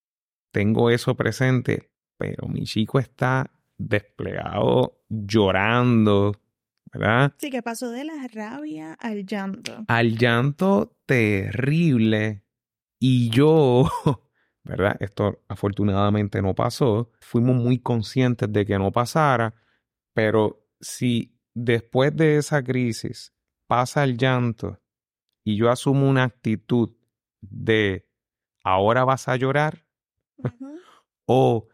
tengo 0.52 0.90
eso 0.90 1.16
presente, 1.16 1.90
pero 2.18 2.48
mi 2.48 2.64
chico 2.64 2.98
está 2.98 3.50
desplegado 3.76 5.00
llorando, 5.08 6.34
¿verdad? 6.94 7.32
Sí, 7.38 7.50
que 7.50 7.62
pasó 7.62 7.90
de 7.90 8.04
la 8.04 8.28
rabia 8.32 8.94
al 8.94 9.26
llanto. 9.26 9.84
Al 9.88 10.16
llanto 10.16 10.96
terrible. 11.06 12.42
Y 12.98 13.30
yo, 13.30 13.88
¿verdad? 14.64 14.96
Esto 15.00 15.42
afortunadamente 15.48 16.40
no 16.40 16.54
pasó. 16.54 17.10
Fuimos 17.20 17.56
muy 17.56 17.78
conscientes 17.78 18.52
de 18.52 18.64
que 18.64 18.78
no 18.78 18.92
pasara, 18.92 19.54
pero 20.14 20.66
si 20.80 21.38
después 21.54 22.14
de 22.16 22.36
esa 22.36 22.62
crisis 22.62 23.32
pasa 23.66 24.04
el 24.04 24.16
llanto 24.16 24.80
y 25.44 25.56
yo 25.56 25.70
asumo 25.70 26.08
una 26.08 26.24
actitud 26.24 26.90
de 27.40 28.08
ahora 28.62 29.04
vas 29.04 29.28
a 29.28 29.36
llorar 29.36 29.86
o 31.26 31.68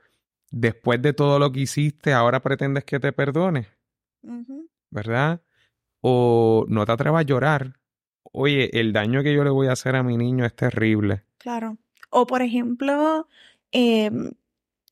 después 0.50 1.00
de 1.00 1.12
todo 1.12 1.38
lo 1.38 1.52
que 1.52 1.60
hiciste 1.60 2.12
ahora 2.12 2.40
pretendes 2.40 2.84
que 2.84 3.00
te 3.00 3.12
perdone. 3.12 3.68
¿Verdad? 4.90 5.42
O 6.00 6.64
no 6.68 6.86
te 6.86 6.92
atrevas 6.92 7.20
a 7.20 7.26
llorar. 7.26 7.74
Oye, 8.32 8.78
el 8.78 8.92
daño 8.92 9.22
que 9.22 9.34
yo 9.34 9.44
le 9.44 9.50
voy 9.50 9.68
a 9.68 9.72
hacer 9.72 9.96
a 9.96 10.02
mi 10.02 10.16
niño 10.16 10.44
es 10.44 10.54
terrible. 10.54 11.24
Claro. 11.38 11.78
O 12.10 12.26
por 12.26 12.42
ejemplo, 12.42 13.28
em, 13.72 14.32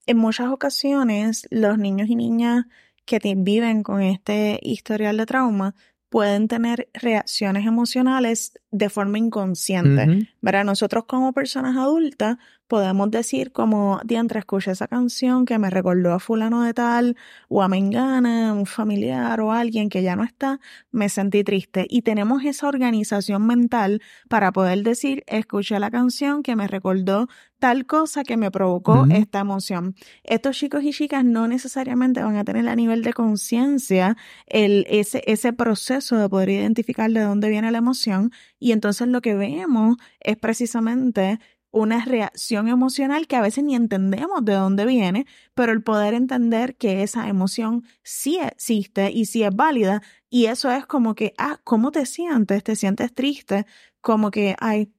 en 0.06 0.16
muchas 0.16 0.48
ocasiones 0.48 1.46
los 1.50 1.78
niños 1.78 2.08
y 2.08 2.16
niñas 2.16 2.66
que 3.04 3.18
viven 3.36 3.82
con 3.82 4.02
este 4.02 4.58
historial 4.62 5.16
de 5.16 5.26
trauma 5.26 5.74
pueden 6.08 6.48
tener 6.48 6.88
reacciones 6.94 7.66
emocionales 7.66 8.58
de 8.70 8.88
forma 8.88 9.18
inconsciente, 9.18 10.28
¿verdad? 10.40 10.64
Nosotros 10.64 11.04
como 11.06 11.32
personas 11.32 11.76
adultas 11.76 12.38
podemos 12.68 13.10
decir 13.10 13.50
como, 13.50 14.00
diantre, 14.04 14.40
escuché 14.40 14.70
esa 14.72 14.86
canción 14.86 15.46
que 15.46 15.58
me 15.58 15.70
recordó 15.70 16.12
a 16.12 16.20
fulano 16.20 16.62
de 16.62 16.74
tal, 16.74 17.16
o 17.48 17.62
a 17.62 17.68
Mengana, 17.68 18.52
un 18.52 18.66
familiar 18.66 19.40
o 19.40 19.52
alguien 19.52 19.88
que 19.88 20.02
ya 20.02 20.14
no 20.14 20.22
está, 20.22 20.60
me 20.92 21.08
sentí 21.08 21.42
triste. 21.42 21.86
Y 21.88 22.02
tenemos 22.02 22.44
esa 22.44 22.68
organización 22.68 23.46
mental 23.46 24.02
para 24.28 24.52
poder 24.52 24.82
decir, 24.82 25.24
escuché 25.26 25.80
la 25.80 25.90
canción 25.90 26.42
que 26.42 26.54
me 26.56 26.68
recordó 26.68 27.28
tal 27.58 27.86
cosa 27.86 28.22
que 28.22 28.36
me 28.36 28.50
provocó 28.50 29.06
esta 29.10 29.40
emoción. 29.40 29.96
Estos 30.22 30.56
chicos 30.56 30.84
y 30.84 30.92
chicas 30.92 31.24
no 31.24 31.48
necesariamente 31.48 32.22
van 32.22 32.36
a 32.36 32.44
tener 32.44 32.68
a 32.68 32.76
nivel 32.76 33.02
de 33.02 33.12
conciencia 33.12 34.16
ese, 34.46 35.22
ese 35.26 35.52
proceso 35.52 36.16
de 36.16 36.28
poder 36.28 36.50
identificar 36.50 37.10
de 37.10 37.20
dónde 37.20 37.48
viene 37.48 37.72
la 37.72 37.78
emoción 37.78 38.30
y 38.60 38.72
entonces 38.72 39.08
lo 39.08 39.20
que 39.20 39.34
vemos 39.34 39.96
es 40.20 40.36
precisamente 40.36 41.40
una 41.78 42.04
reacción 42.04 42.68
emocional 42.68 43.26
que 43.26 43.36
a 43.36 43.40
veces 43.42 43.64
ni 43.64 43.74
entendemos 43.74 44.44
de 44.44 44.54
dónde 44.54 44.84
viene, 44.86 45.26
pero 45.54 45.72
el 45.72 45.82
poder 45.82 46.14
entender 46.14 46.76
que 46.76 47.02
esa 47.02 47.28
emoción 47.28 47.84
sí 48.02 48.38
existe 48.40 49.10
y 49.10 49.26
sí 49.26 49.42
es 49.44 49.54
válida, 49.54 50.02
y 50.30 50.46
eso 50.46 50.70
es 50.70 50.86
como 50.86 51.14
que, 51.14 51.34
ah, 51.38 51.60
¿cómo 51.64 51.90
te 51.92 52.06
sientes? 52.06 52.62
¿Te 52.64 52.76
sientes 52.76 53.14
triste? 53.14 53.66
Como 54.00 54.30
que, 54.30 54.56
ay, 54.60 54.92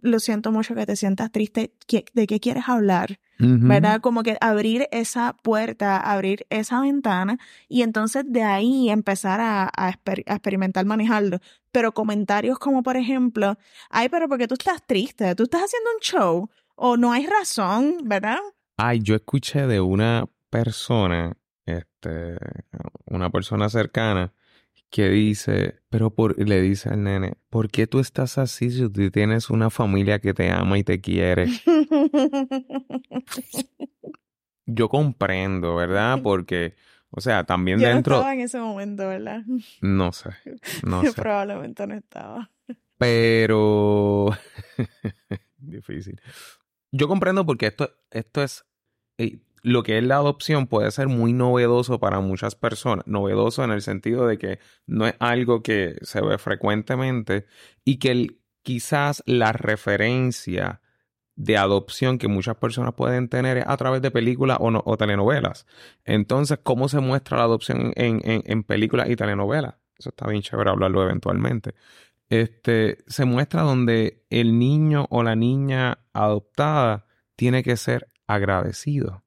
lo 0.00 0.20
siento 0.20 0.52
mucho 0.52 0.74
que 0.74 0.86
te 0.86 0.96
sientas 0.96 1.30
triste, 1.30 1.72
¿de 2.14 2.26
qué 2.26 2.40
quieres 2.40 2.68
hablar? 2.68 3.18
¿Verdad? 3.38 4.00
Como 4.00 4.22
que 4.22 4.36
abrir 4.40 4.86
esa 4.92 5.32
puerta, 5.42 5.98
abrir 5.98 6.46
esa 6.48 6.80
ventana 6.80 7.38
y 7.68 7.82
entonces 7.82 8.24
de 8.28 8.44
ahí 8.44 8.88
empezar 8.88 9.40
a, 9.40 9.68
a, 9.76 9.90
experimentar 9.90 10.84
manejarlo. 10.86 11.40
Pero 11.72 11.92
comentarios 11.92 12.60
como 12.60 12.84
por 12.84 12.96
ejemplo, 12.96 13.58
ay, 13.90 14.08
pero 14.10 14.28
porque 14.28 14.46
tú 14.46 14.54
estás 14.54 14.80
triste, 14.86 15.34
tú 15.34 15.42
estás 15.42 15.62
haciendo 15.62 15.90
un 15.90 16.00
show 16.00 16.50
o 16.76 16.96
no 16.96 17.12
hay 17.12 17.26
razón, 17.26 17.96
¿verdad? 18.04 18.38
Ay, 18.76 19.00
yo 19.00 19.16
escuché 19.16 19.66
de 19.66 19.80
una 19.80 20.28
persona, 20.48 21.36
este, 21.66 22.36
una 23.06 23.30
persona 23.30 23.68
cercana, 23.68 24.32
que 24.92 25.08
dice, 25.08 25.80
pero 25.88 26.10
por, 26.10 26.38
le 26.38 26.60
dice 26.60 26.90
al 26.90 27.02
nene, 27.02 27.38
¿por 27.48 27.70
qué 27.70 27.86
tú 27.86 27.98
estás 27.98 28.36
así 28.36 28.70
si 28.70 28.90
tú 28.90 29.10
tienes 29.10 29.48
una 29.48 29.70
familia 29.70 30.18
que 30.18 30.34
te 30.34 30.50
ama 30.50 30.78
y 30.78 30.84
te 30.84 31.00
quiere? 31.00 31.46
Yo 34.66 34.90
comprendo, 34.90 35.74
¿verdad? 35.74 36.20
Porque, 36.22 36.74
o 37.10 37.22
sea, 37.22 37.44
también 37.44 37.80
Yo 37.80 37.88
dentro... 37.88 38.16
No 38.16 38.20
estaba 38.20 38.34
en 38.34 38.40
ese 38.40 38.58
momento, 38.60 39.08
¿verdad? 39.08 39.42
No 39.80 40.12
sé, 40.12 40.28
no 40.84 41.02
sé. 41.06 41.14
Probablemente 41.14 41.86
no 41.86 41.94
estaba. 41.94 42.50
Pero... 42.98 44.28
Difícil. 45.56 46.20
Yo 46.90 47.08
comprendo 47.08 47.46
porque 47.46 47.68
esto, 47.68 47.90
esto 48.10 48.42
es 48.42 48.66
lo 49.62 49.82
que 49.82 49.98
es 49.98 50.04
la 50.04 50.16
adopción 50.16 50.66
puede 50.66 50.90
ser 50.90 51.08
muy 51.08 51.32
novedoso 51.32 52.00
para 52.00 52.20
muchas 52.20 52.54
personas. 52.54 53.06
Novedoso 53.06 53.64
en 53.64 53.70
el 53.70 53.82
sentido 53.82 54.26
de 54.26 54.38
que 54.38 54.58
no 54.86 55.06
es 55.06 55.14
algo 55.20 55.62
que 55.62 55.96
se 56.02 56.20
ve 56.20 56.38
frecuentemente 56.38 57.46
y 57.84 57.98
que 57.98 58.38
quizás 58.62 59.22
la 59.26 59.52
referencia 59.52 60.80
de 61.34 61.56
adopción 61.56 62.18
que 62.18 62.28
muchas 62.28 62.56
personas 62.56 62.94
pueden 62.94 63.28
tener 63.28 63.58
es 63.58 63.64
a 63.66 63.76
través 63.76 64.02
de 64.02 64.10
películas 64.10 64.58
o, 64.60 64.96
telenovelas. 64.96 65.66
Entonces, 66.04 66.58
¿cómo 66.62 66.88
se 66.88 67.00
muestra 67.00 67.38
la 67.38 67.44
adopción 67.44 67.92
en, 67.96 68.20
en 68.24 68.62
películas 68.64 69.08
y 69.08 69.16
telenovelas? 69.16 69.76
Eso 69.98 70.10
está 70.10 70.28
bien 70.28 70.42
chévere 70.42 70.70
hablarlo 70.70 71.02
eventualmente. 71.02 71.74
Este, 72.28 73.04
se 73.06 73.24
muestra 73.24 73.62
donde 73.62 74.24
el 74.30 74.58
niño 74.58 75.06
o 75.10 75.22
la 75.22 75.36
niña 75.36 75.98
adoptada 76.12 77.06
tiene 77.36 77.62
que 77.62 77.76
ser 77.76 78.08
agradecido. 78.34 79.22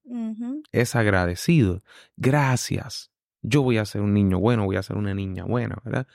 Es 0.71 0.95
agradecido. 0.95 1.81
Gracias. 2.17 3.11
Yo 3.41 3.61
voy 3.61 3.77
a 3.77 3.85
ser 3.85 4.01
un 4.01 4.13
niño 4.13 4.39
bueno, 4.39 4.65
voy 4.65 4.75
a 4.75 4.83
ser 4.83 4.97
una 4.97 5.13
niña 5.13 5.45
buena, 5.45 5.77
¿verdad? 5.83 6.07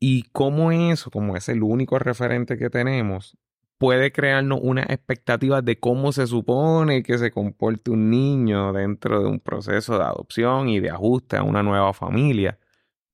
Y 0.00 0.24
cómo 0.32 0.72
eso, 0.72 1.10
como 1.10 1.36
es 1.36 1.48
el 1.48 1.62
único 1.62 1.98
referente 1.98 2.58
que 2.58 2.68
tenemos, 2.68 3.38
puede 3.78 4.12
crearnos 4.12 4.60
una 4.62 4.82
expectativa 4.82 5.62
de 5.62 5.78
cómo 5.78 6.12
se 6.12 6.26
supone 6.26 7.02
que 7.02 7.18
se 7.18 7.30
comporte 7.30 7.90
un 7.90 8.10
niño 8.10 8.72
dentro 8.72 9.22
de 9.22 9.28
un 9.28 9.40
proceso 9.40 9.98
de 9.98 10.04
adopción 10.04 10.68
y 10.68 10.80
de 10.80 10.90
ajuste 10.90 11.36
a 11.36 11.42
una 11.42 11.62
nueva 11.62 11.92
familia. 11.92 12.58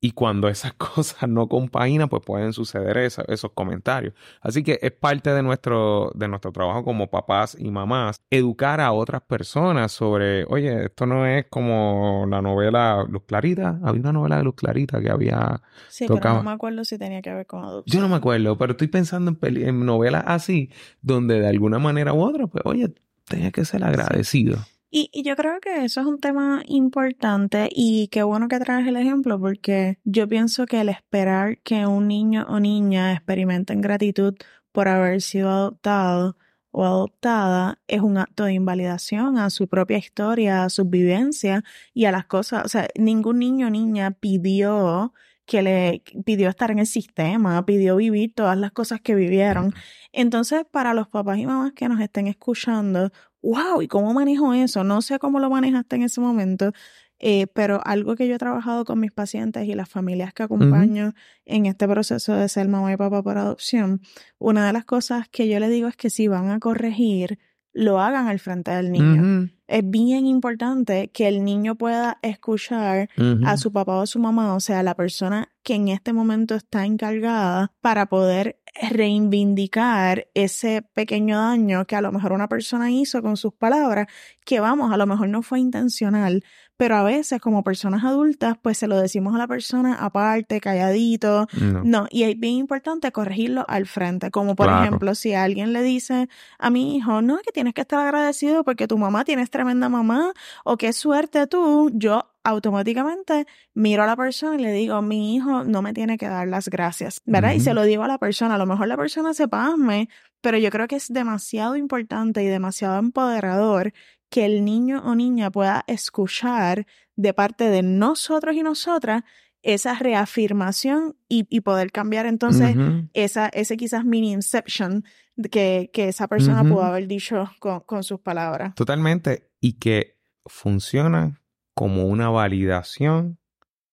Y 0.00 0.12
cuando 0.12 0.48
esas 0.48 0.72
cosas 0.94 1.28
no 1.28 1.48
compaginan, 1.48 2.08
pues 2.08 2.22
pueden 2.24 2.52
suceder 2.52 2.96
esos 2.96 3.52
comentarios. 3.52 4.14
Así 4.40 4.62
que 4.62 4.78
es 4.80 4.92
parte 4.92 5.32
de 5.32 5.42
nuestro, 5.42 6.10
de 6.14 6.28
nuestro 6.28 6.52
trabajo 6.52 6.84
como 6.84 7.10
papás 7.10 7.56
y 7.58 7.70
mamás, 7.70 8.22
educar 8.30 8.80
a 8.80 8.92
otras 8.92 9.22
personas 9.22 9.92
sobre, 9.92 10.44
oye, 10.44 10.86
esto 10.86 11.06
no 11.06 11.26
es 11.26 11.46
como 11.50 12.26
la 12.28 12.40
novela 12.40 13.04
Luz 13.08 13.24
Clarita. 13.26 13.78
Había 13.82 14.00
una 14.00 14.12
novela 14.12 14.38
de 14.38 14.44
Luz 14.44 14.54
Clarita 14.54 15.00
que 15.00 15.10
había... 15.10 15.60
Sí, 15.88 16.06
pero 16.08 16.34
no 16.34 16.42
me 16.42 16.52
acuerdo 16.52 16.84
si 16.84 16.96
tenía 16.98 17.20
que 17.20 17.32
ver 17.32 17.46
con 17.46 17.64
adopción. 17.64 17.92
Yo 17.94 18.00
no 18.00 18.08
me 18.08 18.16
acuerdo, 18.16 18.56
pero 18.56 18.72
estoy 18.72 18.88
pensando 18.88 19.36
en, 19.42 19.56
en 19.56 19.84
novelas 19.84 20.24
así, 20.26 20.70
donde 21.02 21.40
de 21.40 21.48
alguna 21.48 21.78
manera 21.78 22.12
u 22.14 22.22
otra, 22.22 22.46
pues, 22.46 22.62
oye, 22.64 22.94
tenía 23.28 23.50
que 23.50 23.64
ser 23.64 23.84
agradecido. 23.84 24.58
Y, 24.90 25.10
yo 25.22 25.36
creo 25.36 25.60
que 25.60 25.84
eso 25.84 26.00
es 26.00 26.06
un 26.06 26.18
tema 26.18 26.62
importante 26.66 27.68
y 27.70 28.08
qué 28.08 28.22
bueno 28.24 28.48
que 28.48 28.58
traes 28.58 28.86
el 28.88 28.96
ejemplo 28.96 29.38
porque 29.38 29.98
yo 30.04 30.28
pienso 30.28 30.66
que 30.66 30.80
el 30.80 30.88
esperar 30.88 31.58
que 31.58 31.86
un 31.86 32.08
niño 32.08 32.46
o 32.48 32.58
niña 32.58 33.12
experimenten 33.12 33.80
gratitud 33.80 34.34
por 34.72 34.88
haber 34.88 35.22
sido 35.22 35.50
adoptado 35.50 36.36
o 36.72 36.84
adoptada 36.84 37.80
es 37.88 38.00
un 38.00 38.18
acto 38.18 38.44
de 38.44 38.54
invalidación 38.54 39.38
a 39.38 39.50
su 39.50 39.68
propia 39.68 39.98
historia, 39.98 40.64
a 40.64 40.70
sus 40.70 40.88
vivencias 40.90 41.62
y 41.94 42.06
a 42.06 42.12
las 42.12 42.26
cosas. 42.26 42.64
O 42.64 42.68
sea, 42.68 42.88
ningún 42.96 43.38
niño 43.40 43.68
o 43.68 43.70
niña 43.70 44.12
pidió 44.12 45.12
que 45.46 45.62
le 45.62 46.02
pidió 46.24 46.48
estar 46.48 46.70
en 46.70 46.78
el 46.78 46.86
sistema, 46.86 47.66
pidió 47.66 47.96
vivir 47.96 48.32
todas 48.34 48.56
las 48.56 48.70
cosas 48.70 49.00
que 49.00 49.16
vivieron. 49.16 49.74
Entonces, 50.12 50.64
para 50.70 50.94
los 50.94 51.08
papás 51.08 51.38
y 51.38 51.46
mamás 51.46 51.72
que 51.72 51.88
nos 51.88 52.00
estén 52.00 52.28
escuchando, 52.28 53.10
wow, 53.42 53.82
¿y 53.82 53.88
cómo 53.88 54.12
manejo 54.12 54.54
eso? 54.54 54.84
No 54.84 55.02
sé 55.02 55.18
cómo 55.18 55.40
lo 55.40 55.50
manejaste 55.50 55.96
en 55.96 56.02
ese 56.02 56.20
momento, 56.20 56.72
eh, 57.18 57.46
pero 57.48 57.80
algo 57.84 58.16
que 58.16 58.26
yo 58.26 58.34
he 58.34 58.38
trabajado 58.38 58.84
con 58.84 58.98
mis 58.98 59.12
pacientes 59.12 59.66
y 59.68 59.74
las 59.74 59.88
familias 59.88 60.32
que 60.32 60.42
acompaño 60.42 61.12
en 61.44 61.66
este 61.66 61.86
proceso 61.86 62.34
de 62.34 62.48
ser 62.48 62.68
mamá 62.68 62.92
y 62.92 62.96
papá 62.96 63.22
por 63.22 63.36
adopción, 63.36 64.00
una 64.38 64.66
de 64.66 64.72
las 64.72 64.84
cosas 64.84 65.28
que 65.28 65.48
yo 65.48 65.60
le 65.60 65.68
digo 65.68 65.88
es 65.88 65.96
que 65.96 66.08
si 66.08 66.28
van 66.28 66.50
a 66.50 66.60
corregir, 66.60 67.38
lo 67.72 68.00
hagan 68.00 68.26
al 68.26 68.38
frente 68.38 68.70
del 68.70 68.90
niño. 68.90 69.50
Es 69.68 69.88
bien 69.88 70.26
importante 70.26 71.10
que 71.12 71.28
el 71.28 71.44
niño 71.44 71.76
pueda 71.76 72.18
escuchar 72.22 73.08
a 73.44 73.56
su 73.56 73.70
papá 73.70 73.96
o 73.96 74.06
su 74.06 74.18
mamá, 74.18 74.54
o 74.54 74.60
sea, 74.60 74.82
la 74.82 74.94
persona 74.96 75.50
que 75.62 75.74
en 75.74 75.88
este 75.88 76.12
momento 76.12 76.54
está 76.54 76.84
encargada 76.86 77.72
para 77.80 78.06
poder 78.06 78.59
reivindicar 78.90 80.28
ese 80.34 80.82
pequeño 80.94 81.38
daño 81.38 81.86
que 81.86 81.96
a 81.96 82.02
lo 82.02 82.12
mejor 82.12 82.32
una 82.32 82.48
persona 82.48 82.90
hizo 82.90 83.22
con 83.22 83.36
sus 83.36 83.52
palabras, 83.52 84.06
que 84.44 84.60
vamos, 84.60 84.92
a 84.92 84.96
lo 84.96 85.06
mejor 85.06 85.28
no 85.28 85.42
fue 85.42 85.60
intencional, 85.60 86.44
pero 86.76 86.96
a 86.96 87.02
veces 87.02 87.40
como 87.42 87.62
personas 87.62 88.04
adultas, 88.04 88.56
pues 88.62 88.78
se 88.78 88.86
lo 88.86 88.98
decimos 88.98 89.34
a 89.34 89.38
la 89.38 89.46
persona 89.46 89.96
aparte, 89.96 90.60
calladito, 90.60 91.46
no, 91.84 92.06
y 92.10 92.22
es 92.22 92.38
bien 92.40 92.54
importante 92.54 93.12
corregirlo 93.12 93.66
al 93.68 93.86
frente, 93.86 94.30
como 94.30 94.56
por 94.56 94.68
ejemplo, 94.70 95.14
si 95.14 95.34
alguien 95.34 95.74
le 95.74 95.82
dice 95.82 96.28
a 96.58 96.70
mi 96.70 96.96
hijo, 96.96 97.20
no, 97.20 97.38
que 97.38 97.52
tienes 97.52 97.74
que 97.74 97.82
estar 97.82 98.00
agradecido 98.00 98.64
porque 98.64 98.86
tu 98.88 98.96
mamá 98.96 99.24
tienes 99.24 99.50
tremenda 99.50 99.90
mamá, 99.90 100.32
o 100.64 100.78
qué 100.78 100.94
suerte 100.94 101.46
tú, 101.46 101.90
yo 101.92 102.29
automáticamente 102.44 103.46
miro 103.74 104.02
a 104.02 104.06
la 104.06 104.16
persona 104.16 104.56
y 104.56 104.62
le 104.62 104.72
digo, 104.72 105.00
mi 105.02 105.34
hijo 105.34 105.64
no 105.64 105.82
me 105.82 105.92
tiene 105.92 106.16
que 106.16 106.28
dar 106.28 106.48
las 106.48 106.68
gracias, 106.68 107.20
¿verdad? 107.24 107.52
Y 107.52 107.60
se 107.60 107.74
lo 107.74 107.82
digo 107.82 108.02
a 108.02 108.08
la 108.08 108.18
persona, 108.18 108.54
a 108.54 108.58
lo 108.58 108.66
mejor 108.66 108.88
la 108.88 108.96
persona 108.96 109.34
se 109.34 109.48
pasme, 109.48 110.08
pero 110.40 110.58
yo 110.58 110.70
creo 110.70 110.88
que 110.88 110.96
es 110.96 111.12
demasiado 111.12 111.76
importante 111.76 112.42
y 112.42 112.46
demasiado 112.46 112.98
empoderador 112.98 113.92
que 114.30 114.44
el 114.44 114.64
niño 114.64 115.02
o 115.04 115.14
niña 115.14 115.50
pueda 115.50 115.84
escuchar 115.86 116.86
de 117.16 117.34
parte 117.34 117.68
de 117.68 117.82
nosotros 117.82 118.54
y 118.54 118.62
nosotras 118.62 119.24
esa 119.62 119.94
reafirmación 119.94 121.16
y, 121.28 121.60
poder 121.60 121.92
cambiar 121.92 122.24
entonces 122.24 122.74
esa, 123.12 123.48
ese 123.48 123.76
quizás 123.76 124.06
mini 124.06 124.32
inception 124.32 125.04
que, 125.50 125.90
que 125.92 126.08
esa 126.08 126.28
persona 126.28 126.62
pudo 126.62 126.82
haber 126.82 127.06
dicho 127.06 127.50
con, 127.58 127.80
con 127.80 128.02
sus 128.02 128.20
palabras. 128.20 128.74
Totalmente. 128.74 129.50
Y 129.60 129.74
que 129.74 130.16
funciona 130.46 131.39
como 131.80 132.04
una 132.04 132.28
validación 132.28 133.38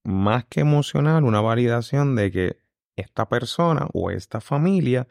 más 0.04 0.43
que 0.43 0.60
emocional, 0.60 1.23
una 1.23 1.39
validación 1.39 2.17
de 2.17 2.32
que 2.32 2.58
esta 2.97 3.30
persona 3.30 3.88
o 3.93 4.12
esta 4.12 4.41
familia 4.41 5.08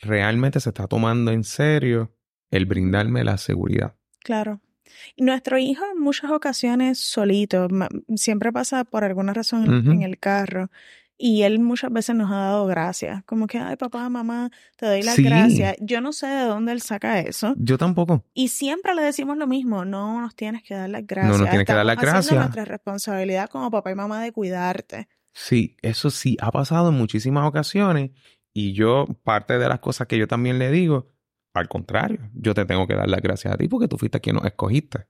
realmente 0.00 0.60
se 0.60 0.68
está 0.68 0.86
tomando 0.86 1.32
en 1.32 1.42
serio 1.42 2.14
el 2.52 2.66
brindarme 2.66 3.24
la 3.24 3.38
seguridad. 3.38 3.96
Claro. 4.20 4.60
Nuestro 5.16 5.58
hijo 5.58 5.82
en 5.92 6.00
muchas 6.00 6.30
ocasiones 6.30 7.00
solito, 7.00 7.66
siempre 8.14 8.52
pasa 8.52 8.84
por 8.84 9.02
alguna 9.02 9.34
razón 9.34 9.90
en 9.90 10.02
el 10.02 10.20
carro 10.20 10.70
y 11.24 11.44
él 11.44 11.60
muchas 11.60 11.92
veces 11.92 12.16
nos 12.16 12.32
ha 12.32 12.36
dado 12.36 12.66
gracias, 12.66 13.22
como 13.26 13.46
que, 13.46 13.56
ay 13.56 13.76
papá, 13.76 14.08
mamá, 14.08 14.50
te 14.76 14.86
doy 14.86 15.02
las 15.04 15.16
gracias. 15.16 15.76
Yo 15.78 16.00
no 16.00 16.12
sé 16.12 16.26
de 16.26 16.46
dónde 16.46 16.72
él 16.72 16.80
saca 16.80 17.20
eso. 17.20 17.54
Yo 17.58 17.78
tampoco. 17.78 18.24
Y 18.34 18.48
siempre 18.48 18.92
le 18.96 19.02
decimos 19.02 19.36
lo 19.36 19.46
mismo, 19.46 19.84
no 19.84 20.20
nos 20.20 20.34
tienes 20.34 20.64
que 20.64 20.74
dar 20.74 20.90
las 20.90 21.06
gracias. 21.06 21.32
No 21.32 21.38
nos 21.38 21.48
tienes 21.48 21.64
que 21.64 21.74
dar 21.74 21.86
las 21.86 21.96
gracias. 21.96 22.34
nuestra 22.34 22.64
responsabilidad 22.64 23.48
como 23.48 23.70
papá 23.70 23.92
y 23.92 23.94
mamá 23.94 24.20
de 24.20 24.32
cuidarte. 24.32 25.06
Sí, 25.32 25.76
eso 25.80 26.10
sí, 26.10 26.36
ha 26.40 26.50
pasado 26.50 26.88
en 26.88 26.96
muchísimas 26.96 27.48
ocasiones 27.48 28.10
y 28.52 28.72
yo, 28.72 29.06
parte 29.22 29.58
de 29.58 29.68
las 29.68 29.78
cosas 29.78 30.08
que 30.08 30.18
yo 30.18 30.26
también 30.26 30.58
le 30.58 30.72
digo, 30.72 31.06
al 31.54 31.68
contrario, 31.68 32.18
yo 32.34 32.52
te 32.52 32.64
tengo 32.64 32.88
que 32.88 32.96
dar 32.96 33.08
las 33.08 33.22
gracias 33.22 33.54
a 33.54 33.56
ti 33.56 33.68
porque 33.68 33.86
tú 33.86 33.96
fuiste 33.96 34.20
quien 34.20 34.34
nos 34.34 34.44
escogiste. 34.44 35.06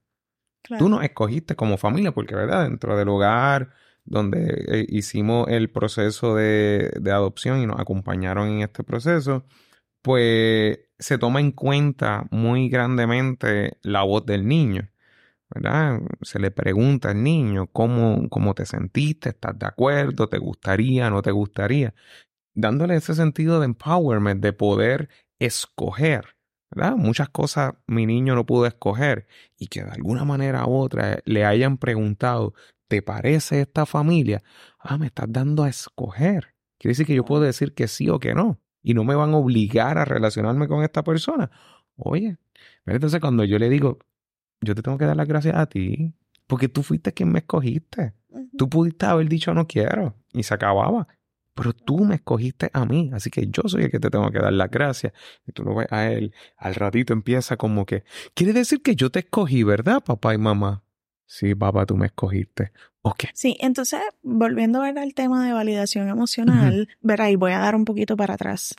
Tú 0.77 0.89
nos 0.89 1.03
escogiste 1.03 1.55
como 1.55 1.77
familia 1.77 2.11
porque, 2.11 2.35
¿verdad? 2.35 2.65
Dentro 2.65 2.95
del 2.95 3.09
hogar 3.09 3.73
donde 4.05 4.65
eh, 4.67 4.85
hicimos 4.89 5.47
el 5.49 5.69
proceso 5.69 6.35
de, 6.35 6.91
adopción 7.05 7.61
y 7.61 7.67
nos 7.67 7.79
acompañaron 7.79 8.49
en 8.49 8.61
este 8.61 8.83
proceso, 8.83 9.45
pues 10.01 10.79
se 10.99 11.17
toma 11.17 11.39
en 11.39 11.51
cuenta 11.51 12.27
muy 12.31 12.69
grandemente 12.69 13.77
la 13.81 14.03
voz 14.03 14.25
del 14.25 14.47
niño. 14.47 14.89
¿verdad? 15.49 16.01
Se 16.21 16.39
le 16.39 16.51
pregunta 16.51 17.11
al 17.11 17.23
niño 17.23 17.67
cómo, 17.67 18.27
cómo 18.29 18.55
te 18.55 18.65
sentiste, 18.65 19.29
estás 19.29 19.57
de 19.59 19.67
acuerdo, 19.67 20.27
te 20.27 20.39
gustaría, 20.39 21.09
no 21.09 21.21
te 21.21 21.31
gustaría, 21.31 21.93
dándole 22.55 22.95
ese 22.95 23.13
sentido 23.13 23.59
de 23.59 23.65
empowerment, 23.65 24.41
de 24.41 24.53
poder 24.53 25.09
escoger. 25.39 26.35
¿verdad? 26.71 26.95
Muchas 26.95 27.29
cosas 27.29 27.75
mi 27.85 28.05
niño 28.07 28.35
no 28.35 28.45
pudo 28.45 28.65
escoger 28.65 29.27
y 29.59 29.67
que 29.67 29.83
de 29.83 29.91
alguna 29.91 30.25
manera 30.25 30.65
u 30.65 30.75
otra 30.75 31.19
le 31.25 31.45
hayan 31.45 31.77
preguntado 31.77 32.55
¿te 32.93 33.01
parece 33.01 33.61
esta 33.61 33.87
familia? 33.87 34.43
Ah, 34.77 34.99
me 34.99 35.07
estás 35.07 35.25
dando 35.27 35.63
a 35.63 35.69
escoger. 35.69 36.53
Quiere 36.77 36.91
decir 36.91 37.07
que 37.07 37.15
yo 37.15 37.25
puedo 37.25 37.41
decir 37.41 37.73
que 37.73 37.87
sí 37.87 38.07
o 38.07 38.19
que 38.19 38.35
no. 38.35 38.59
Y 38.83 38.93
no 38.93 39.03
me 39.03 39.15
van 39.15 39.33
a 39.33 39.37
obligar 39.37 39.97
a 39.97 40.05
relacionarme 40.05 40.67
con 40.67 40.83
esta 40.83 41.03
persona. 41.03 41.49
Oye, 41.95 42.37
entonces 42.85 43.19
cuando 43.19 43.45
yo 43.45 43.57
le 43.57 43.67
digo, 43.71 43.97
yo 44.61 44.75
te 44.75 44.83
tengo 44.83 44.99
que 44.99 45.05
dar 45.05 45.17
las 45.17 45.27
gracias 45.27 45.55
a 45.55 45.65
ti, 45.65 46.13
porque 46.45 46.69
tú 46.69 46.83
fuiste 46.83 47.13
quien 47.13 47.31
me 47.31 47.39
escogiste. 47.39 48.13
Tú 48.55 48.69
pudiste 48.69 49.07
haber 49.07 49.27
dicho 49.27 49.55
no 49.55 49.65
quiero 49.65 50.15
y 50.31 50.43
se 50.43 50.53
acababa. 50.53 51.07
Pero 51.55 51.73
tú 51.73 52.05
me 52.05 52.15
escogiste 52.15 52.69
a 52.73 52.85
mí, 52.85 53.09
así 53.11 53.31
que 53.31 53.47
yo 53.47 53.63
soy 53.65 53.85
el 53.85 53.91
que 53.91 53.99
te 53.99 54.11
tengo 54.11 54.29
que 54.29 54.37
dar 54.37 54.53
las 54.53 54.69
gracias. 54.69 55.13
Y 55.47 55.51
tú 55.51 55.63
lo 55.63 55.73
ves 55.73 55.87
a 55.89 56.11
él, 56.11 56.31
al 56.57 56.75
ratito 56.75 57.11
empieza 57.11 57.57
como 57.57 57.87
que, 57.87 58.03
quiere 58.35 58.53
decir 58.53 58.83
que 58.83 58.95
yo 58.95 59.09
te 59.09 59.19
escogí, 59.21 59.63
¿verdad, 59.63 60.03
papá 60.03 60.35
y 60.35 60.37
mamá? 60.37 60.83
Sí, 61.25 61.55
papá, 61.55 61.85
tú 61.85 61.95
me 61.95 62.07
escogiste. 62.07 62.71
Ok. 63.01 63.25
Sí, 63.33 63.57
entonces, 63.59 63.99
volviendo 64.21 64.81
a 64.81 64.85
ver 64.85 64.99
al 64.99 65.13
tema 65.13 65.45
de 65.45 65.53
validación 65.53 66.07
emocional, 66.07 66.87
verá, 67.01 67.29
y 67.29 67.35
voy 67.35 67.51
a 67.51 67.59
dar 67.59 67.75
un 67.75 67.85
poquito 67.85 68.15
para 68.15 68.35
atrás. 68.35 68.75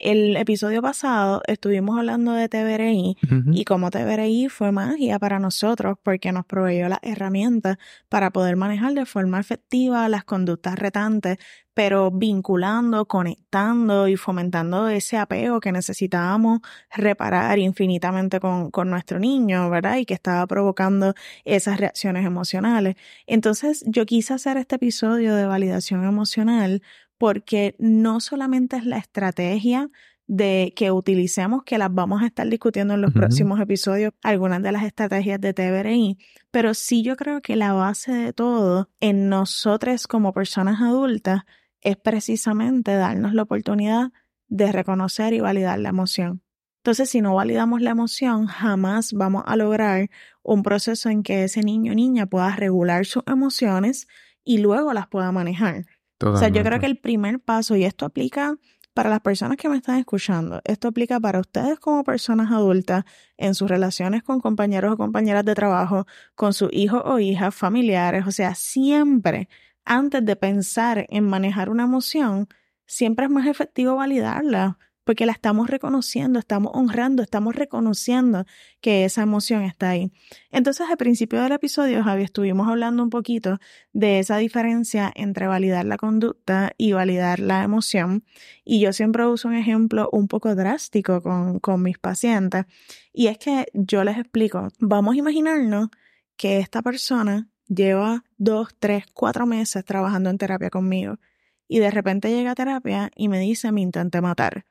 El 0.00 0.34
episodio 0.38 0.80
pasado 0.80 1.42
estuvimos 1.46 1.98
hablando 1.98 2.32
de 2.32 2.48
TBRI 2.48 3.18
y 3.52 3.64
como 3.66 3.90
TBRI 3.90 4.48
fue 4.48 4.72
magia 4.72 5.18
para 5.18 5.38
nosotros 5.38 5.98
porque 6.02 6.32
nos 6.32 6.46
proveyó 6.46 6.88
las 6.88 7.00
herramientas 7.02 7.76
para 8.08 8.30
poder 8.30 8.56
manejar 8.56 8.94
de 8.94 9.04
forma 9.04 9.38
efectiva 9.38 10.08
las 10.08 10.24
conductas 10.24 10.78
retantes, 10.78 11.36
pero 11.74 12.10
vinculando, 12.10 13.04
conectando 13.04 14.08
y 14.08 14.16
fomentando 14.16 14.88
ese 14.88 15.18
apego 15.18 15.60
que 15.60 15.70
necesitábamos 15.70 16.60
reparar 16.96 17.58
infinitamente 17.58 18.40
con, 18.40 18.70
con 18.70 18.88
nuestro 18.88 19.18
niño, 19.18 19.68
¿verdad? 19.68 19.98
Y 19.98 20.06
que 20.06 20.14
estaba 20.14 20.46
provocando 20.46 21.12
esas 21.44 21.78
reacciones 21.78 22.24
emocionales. 22.24 22.96
Entonces 23.26 23.84
yo 23.86 24.06
quise 24.06 24.32
hacer 24.32 24.56
este 24.56 24.76
episodio 24.76 25.34
de 25.34 25.44
validación 25.44 26.06
emocional 26.06 26.80
porque 27.20 27.76
no 27.78 28.18
solamente 28.18 28.78
es 28.78 28.86
la 28.86 28.96
estrategia 28.96 29.90
de 30.26 30.72
que 30.74 30.90
utilicemos, 30.90 31.64
que 31.64 31.76
las 31.76 31.92
vamos 31.92 32.22
a 32.22 32.26
estar 32.26 32.48
discutiendo 32.48 32.94
en 32.94 33.02
los 33.02 33.12
próximos 33.12 33.60
episodios, 33.60 34.14
algunas 34.22 34.62
de 34.62 34.72
las 34.72 34.84
estrategias 34.84 35.38
de 35.38 35.52
TBRI, 35.52 36.16
pero 36.50 36.72
sí 36.72 37.02
yo 37.02 37.16
creo 37.16 37.42
que 37.42 37.56
la 37.56 37.74
base 37.74 38.10
de 38.10 38.32
todo 38.32 38.88
en 39.00 39.28
nosotros 39.28 40.06
como 40.06 40.32
personas 40.32 40.80
adultas 40.80 41.42
es 41.82 41.98
precisamente 41.98 42.94
darnos 42.94 43.34
la 43.34 43.42
oportunidad 43.42 44.12
de 44.48 44.72
reconocer 44.72 45.34
y 45.34 45.40
validar 45.40 45.78
la 45.78 45.90
emoción. 45.90 46.42
Entonces, 46.78 47.10
si 47.10 47.20
no 47.20 47.34
validamos 47.34 47.82
la 47.82 47.90
emoción, 47.90 48.46
jamás 48.46 49.12
vamos 49.12 49.42
a 49.46 49.56
lograr 49.56 50.08
un 50.42 50.62
proceso 50.62 51.10
en 51.10 51.22
que 51.22 51.44
ese 51.44 51.60
niño 51.60 51.92
o 51.92 51.94
niña 51.94 52.24
pueda 52.24 52.56
regular 52.56 53.04
sus 53.04 53.24
emociones 53.26 54.08
y 54.42 54.56
luego 54.56 54.94
las 54.94 55.06
pueda 55.06 55.30
manejar. 55.32 55.84
O 56.22 56.36
sea, 56.36 56.48
yo 56.48 56.62
creo 56.62 56.78
que 56.78 56.86
el 56.86 56.98
primer 56.98 57.40
paso, 57.40 57.76
y 57.76 57.84
esto 57.84 58.04
aplica 58.04 58.56
para 58.94 59.08
las 59.08 59.20
personas 59.20 59.56
que 59.56 59.68
me 59.68 59.76
están 59.76 59.98
escuchando, 59.98 60.60
esto 60.64 60.88
aplica 60.88 61.20
para 61.20 61.40
ustedes 61.40 61.78
como 61.78 62.04
personas 62.04 62.50
adultas 62.50 63.04
en 63.36 63.54
sus 63.54 63.68
relaciones 63.68 64.22
con 64.22 64.40
compañeros 64.40 64.92
o 64.92 64.96
compañeras 64.96 65.44
de 65.44 65.54
trabajo, 65.54 66.06
con 66.34 66.52
sus 66.52 66.70
hijos 66.72 67.02
o 67.04 67.18
hijas, 67.18 67.54
familiares, 67.54 68.26
o 68.26 68.32
sea, 68.32 68.54
siempre 68.54 69.48
antes 69.84 70.24
de 70.24 70.36
pensar 70.36 71.06
en 71.08 71.24
manejar 71.24 71.70
una 71.70 71.84
emoción, 71.84 72.48
siempre 72.86 73.26
es 73.26 73.30
más 73.30 73.46
efectivo 73.46 73.96
validarla 73.96 74.78
porque 75.10 75.26
la 75.26 75.32
estamos 75.32 75.68
reconociendo, 75.68 76.38
estamos 76.38 76.70
honrando, 76.72 77.24
estamos 77.24 77.56
reconociendo 77.56 78.44
que 78.80 79.04
esa 79.04 79.22
emoción 79.22 79.64
está 79.64 79.90
ahí. 79.90 80.12
Entonces, 80.52 80.86
al 80.88 80.96
principio 80.98 81.42
del 81.42 81.50
episodio, 81.50 82.04
Javi, 82.04 82.22
estuvimos 82.22 82.68
hablando 82.68 83.02
un 83.02 83.10
poquito 83.10 83.58
de 83.92 84.20
esa 84.20 84.36
diferencia 84.36 85.10
entre 85.16 85.48
validar 85.48 85.84
la 85.84 85.96
conducta 85.96 86.74
y 86.78 86.92
validar 86.92 87.40
la 87.40 87.64
emoción. 87.64 88.22
Y 88.64 88.78
yo 88.78 88.92
siempre 88.92 89.26
uso 89.26 89.48
un 89.48 89.56
ejemplo 89.56 90.08
un 90.12 90.28
poco 90.28 90.54
drástico 90.54 91.20
con, 91.20 91.58
con 91.58 91.82
mis 91.82 91.98
pacientes. 91.98 92.66
Y 93.12 93.26
es 93.26 93.38
que 93.38 93.66
yo 93.74 94.04
les 94.04 94.16
explico, 94.16 94.68
vamos 94.78 95.16
a 95.16 95.18
imaginarnos 95.18 95.88
que 96.36 96.58
esta 96.58 96.82
persona 96.82 97.48
lleva 97.66 98.22
dos, 98.38 98.76
tres, 98.78 99.06
cuatro 99.12 99.44
meses 99.44 99.84
trabajando 99.84 100.30
en 100.30 100.38
terapia 100.38 100.70
conmigo 100.70 101.18
y 101.66 101.80
de 101.80 101.90
repente 101.90 102.30
llega 102.30 102.52
a 102.52 102.54
terapia 102.54 103.10
y 103.16 103.26
me 103.26 103.40
dice 103.40 103.72
me 103.72 103.80
intenté 103.80 104.20
matar. 104.20 104.66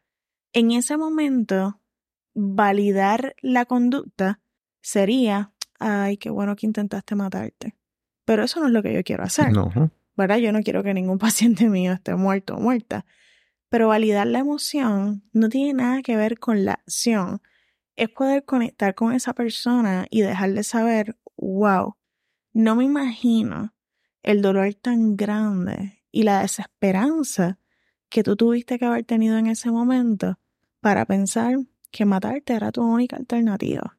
En 0.53 0.71
ese 0.71 0.97
momento, 0.97 1.79
validar 2.33 3.35
la 3.41 3.65
conducta 3.65 4.39
sería, 4.81 5.53
ay, 5.79 6.17
qué 6.17 6.29
bueno 6.29 6.55
que 6.55 6.65
intentaste 6.65 7.15
matarte. 7.15 7.75
Pero 8.25 8.43
eso 8.43 8.59
no 8.59 8.67
es 8.67 8.73
lo 8.73 8.83
que 8.83 8.93
yo 8.93 9.03
quiero 9.03 9.23
hacer. 9.23 9.51
No. 9.51 9.71
¿Verdad? 10.15 10.37
Yo 10.37 10.51
no 10.51 10.61
quiero 10.61 10.83
que 10.83 10.93
ningún 10.93 11.17
paciente 11.19 11.69
mío 11.69 11.93
esté 11.93 12.15
muerto 12.15 12.55
o 12.55 12.59
muerta. 12.59 13.05
Pero 13.69 13.87
validar 13.87 14.27
la 14.27 14.39
emoción 14.39 15.23
no 15.31 15.49
tiene 15.49 15.73
nada 15.73 16.01
que 16.01 16.15
ver 16.15 16.39
con 16.39 16.65
la 16.65 16.73
acción. 16.73 17.41
Es 17.95 18.09
poder 18.09 18.45
conectar 18.45 18.95
con 18.95 19.13
esa 19.13 19.33
persona 19.33 20.07
y 20.09 20.21
dejarle 20.21 20.63
saber, 20.63 21.17
wow, 21.37 21.95
no 22.53 22.75
me 22.75 22.85
imagino 22.85 23.73
el 24.23 24.41
dolor 24.41 24.73
tan 24.73 25.15
grande 25.15 26.03
y 26.11 26.23
la 26.23 26.41
desesperanza 26.41 27.59
que 28.09 28.23
tú 28.23 28.35
tuviste 28.35 28.79
que 28.79 28.85
haber 28.85 29.05
tenido 29.05 29.37
en 29.37 29.47
ese 29.47 29.71
momento 29.71 30.39
para 30.81 31.05
pensar 31.05 31.57
que 31.91 32.05
matarte 32.05 32.53
era 32.53 32.71
tu 32.71 32.81
única 32.81 33.15
alternativa. 33.17 33.97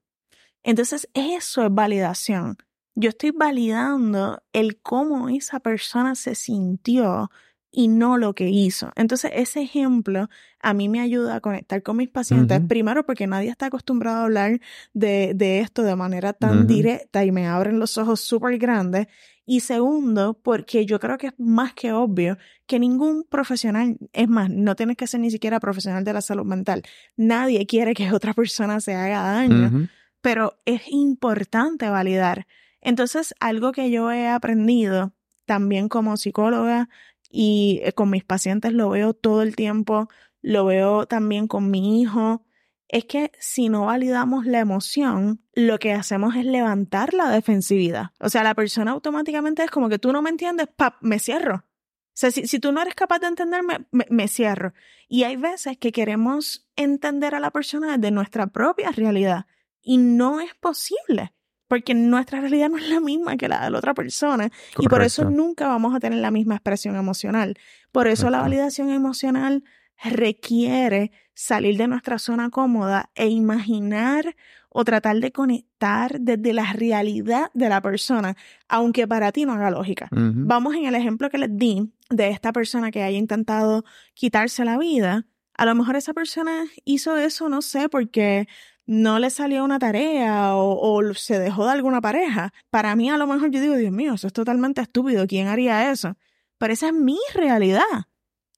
Entonces 0.63 1.09
eso 1.15 1.65
es 1.65 1.75
validación. 1.75 2.57
Yo 2.95 3.11
estoy 3.11 3.31
validando 3.31 4.43
el 4.53 4.81
cómo 4.81 5.29
esa 5.29 5.61
persona 5.61 6.15
se 6.15 6.35
sintió 6.35 7.31
y 7.73 7.89
no 7.89 8.19
lo 8.19 8.35
que 8.35 8.49
hizo. 8.49 8.91
Entonces, 8.97 9.31
ese 9.35 9.63
ejemplo 9.63 10.29
a 10.61 10.75
mí 10.75 10.89
me 10.89 11.01
ayuda 11.01 11.37
a 11.37 11.41
conectar 11.41 11.83
con 11.83 11.97
mis 11.97 12.09
pacientes, 12.09 12.61
primero 12.69 13.07
porque 13.07 13.27
nadie 13.27 13.49
está 13.49 13.67
acostumbrado 13.67 14.19
a 14.19 14.25
hablar 14.25 14.61
de, 14.93 15.33
de 15.35 15.61
esto 15.61 15.83
de 15.83 15.97
manera 15.97 16.33
tan 16.33 16.67
directa 16.67 17.25
y 17.25 17.33
me 17.33 17.47
abren 17.47 17.79
los 17.79 17.97
ojos 17.97 18.21
súper 18.21 18.59
grandes. 18.59 19.07
Y 19.53 19.59
segundo, 19.59 20.35
porque 20.35 20.87
yo 20.87 21.01
creo 21.01 21.19
que 21.19 21.27
es 21.27 21.35
más 21.37 21.75
que 21.75 21.91
obvio 21.91 22.39
que 22.69 22.79
ningún 22.79 23.25
profesional, 23.25 23.99
es 24.13 24.29
más, 24.29 24.49
no 24.49 24.77
tienes 24.77 24.97
que 24.97 25.09
ser 25.09 25.19
ni 25.19 25.29
siquiera 25.33 25.59
profesional 25.59 26.05
de 26.05 26.13
la 26.13 26.21
salud 26.21 26.45
mental, 26.45 26.85
nadie 27.17 27.67
quiere 27.67 27.93
que 27.95 28.13
otra 28.13 28.33
persona 28.33 28.81
se 28.81 28.95
haga 28.95 29.23
daño, 29.23 29.89
pero 30.21 30.61
es 30.67 30.83
importante 30.87 31.91
validar. 31.91 32.47
Entonces, 32.81 33.35
algo 33.41 33.73
que 33.73 33.91
yo 33.91 34.13
he 34.13 34.29
aprendido 34.29 35.15
también 35.47 35.89
como 35.89 36.17
psicóloga, 36.17 36.89
y 37.29 37.81
eh, 37.83 37.93
con 37.93 38.09
mis 38.09 38.23
pacientes 38.23 38.73
lo 38.73 38.91
veo 38.91 39.15
todo 39.15 39.43
el 39.43 39.57
tiempo, 39.57 40.09
lo 40.43 40.65
veo 40.65 41.07
también 41.07 41.49
con 41.49 41.73
mi 41.73 42.01
hijo, 42.01 42.45
es 42.93 43.05
que 43.05 43.31
si 43.39 43.69
no 43.69 43.87
validamos 43.87 44.47
la 44.47 44.59
emoción, 44.59 45.41
lo 45.55 45.79
que 45.79 45.93
hacemos 45.93 46.35
es 46.35 46.45
levantar 46.45 47.15
la 47.15 47.31
defensividad. 47.31 48.11
O 48.19 48.29
sea, 48.29 48.43
la 48.43 48.55
persona 48.55 48.91
automáticamente 48.91 49.63
es 49.63 49.71
como 49.71 49.89
que 49.89 49.99
tú 49.99 50.13
no 50.13 50.23
me 50.23 50.31
entiendes, 50.31 50.67
pap, 50.75 50.97
me 51.01 51.21
cierro. 51.21 51.57
O 51.57 52.21
sea, 52.21 52.33
si, 52.33 52.59
tú 52.59 52.73
no 52.73 52.83
eres 52.83 52.95
capaz 52.95 53.21
de 53.21 53.29
entenderme, 53.29 53.87
me, 53.93 54.07
me, 54.11 54.29
cierro. 54.29 54.75
Y 55.09 55.23
hay 55.23 55.37
veces 55.37 55.79
que 55.79 55.93
queremos 55.93 56.69
entender 56.75 57.35
a 57.35 57.41
la 57.41 57.53
persona 57.53 57.97
desde 57.97 58.11
nuestra 58.11 58.49
propia 58.49 58.91
realidad 58.91 59.47
y 59.81 59.99
no 59.99 60.41
es 60.41 60.55
posible 60.55 61.33
porque 61.69 61.95
nuestra 61.95 62.41
realidad 62.41 62.69
no 62.69 62.79
es 62.79 62.89
la 62.89 62.99
misma 62.99 63.37
que 63.37 63.47
la 63.49 63.65
de 63.65 63.71
la 63.71 63.79
otra 63.79 63.95
persona 63.95 64.51
y 64.77 64.89
por 64.89 65.03
eso 65.03 65.31
nunca 65.31 65.69
vamos 65.69 65.95
a 65.95 66.01
tener 66.01 66.19
la 66.19 66.33
misma 66.33 66.57
expresión 66.57 66.97
emocional. 66.97 67.57
Por 67.93 68.09
eso 68.09 68.29
la 68.29 68.41
validación 68.41 68.91
emocional 68.91 69.63
requiere 70.03 71.13
salir 71.41 71.79
de 71.79 71.89
nuestra 71.89 72.19
zona 72.19 72.51
cómoda 72.51 73.09
e 73.15 73.29
imaginar 73.29 74.37
o 74.69 74.85
tratar 74.85 75.17
de 75.21 75.33
conectar 75.33 76.21
desde 76.21 76.53
la 76.53 76.75
realidad 76.75 77.51
de 77.55 77.71
la 77.71 77.81
persona, 77.81 78.37
aunque 78.69 79.09
para 79.09 79.33
ti 79.33 79.47
no 79.47 79.55
haga 79.55 79.71
lógica. 79.71 80.09
Vamos 80.13 80.75
en 80.75 80.85
el 80.85 80.95
ejemplo 80.95 81.31
que 81.31 81.39
les 81.39 81.57
di 81.57 81.91
de 82.11 82.29
esta 82.29 82.53
persona 82.53 82.91
que 82.91 83.03
haya 83.03 83.17
intentado 83.17 83.85
quitarse 84.13 84.67
la 84.67 84.77
vida. 84.77 85.27
A 85.55 85.65
lo 85.65 85.75
mejor 85.75 85.97
esa 85.97 86.13
persona 86.13 86.67
hizo 86.85 87.17
eso, 87.17 87.49
no 87.49 87.63
sé, 87.63 87.89
porque 87.89 88.47
no 88.85 89.19
le 89.19 89.31
salió 89.31 89.65
una 89.65 89.79
tarea 89.79 90.55
o, 90.57 91.15
se 91.15 91.39
dejó 91.39 91.65
de 91.65 91.73
alguna 91.73 92.03
pareja. 92.03 92.53
Para 92.69 92.95
mí 92.97 93.09
a 93.09 93.17
lo 93.17 93.27
mejor 93.27 93.51
yo 93.51 93.63
digo, 93.63 93.77
Dios 93.77 93.93
mío, 93.93 94.13
eso 94.13 94.27
es 94.27 94.35
totalmente 94.35 94.83
estúpido, 94.83 95.27
¿quién 95.27 95.49
haría 95.49 95.91
eso? 95.91 96.19
Pero 96.59 96.75
esa 96.75 96.89
es 96.89 96.93
mi 96.93 97.19
realidad. 97.35 98.10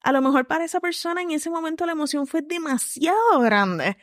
A 0.02 0.12
lo 0.12 0.20
mejor 0.20 0.46
para 0.46 0.64
esa 0.64 0.80
persona 0.80 1.22
en 1.22 1.30
ese 1.30 1.50
momento 1.50 1.86
la 1.86 1.92
emoción 1.92 2.26
fue 2.26 2.42
demasiado 2.42 3.40
grande 3.40 3.96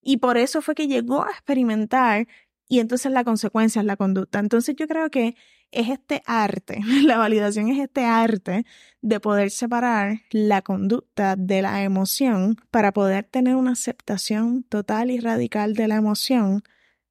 y 0.00 0.18
por 0.18 0.36
eso 0.36 0.62
fue 0.62 0.74
que 0.74 0.86
llegó 0.86 1.24
a 1.24 1.30
experimentar 1.30 2.26
y 2.68 2.80
entonces 2.80 3.12
la 3.12 3.24
consecuencia 3.24 3.80
es 3.80 3.86
la 3.86 3.96
conducta. 3.96 4.38
Entonces 4.38 4.74
yo 4.76 4.88
creo 4.88 5.10
que 5.10 5.36
es 5.70 5.88
este 5.88 6.22
arte, 6.26 6.80
la 7.04 7.18
validación 7.18 7.68
es 7.68 7.78
este 7.78 8.04
arte 8.04 8.64
de 9.00 9.20
poder 9.20 9.50
separar 9.50 10.20
la 10.30 10.62
conducta 10.62 11.36
de 11.36 11.62
la 11.62 11.82
emoción 11.82 12.56
para 12.70 12.92
poder 12.92 13.24
tener 13.24 13.56
una 13.56 13.72
aceptación 13.72 14.62
total 14.64 15.10
y 15.10 15.18
radical 15.18 15.74
de 15.74 15.88
la 15.88 15.96
emoción 15.96 16.62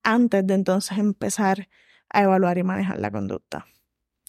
antes 0.03 0.45
de 0.45 0.53
entonces 0.53 0.97
empezar 0.97 1.69
a 2.10 2.21
evaluar 2.23 2.58
y 2.58 2.63
manejar 2.63 2.99
la 2.99 3.12
conducta. 3.12 3.65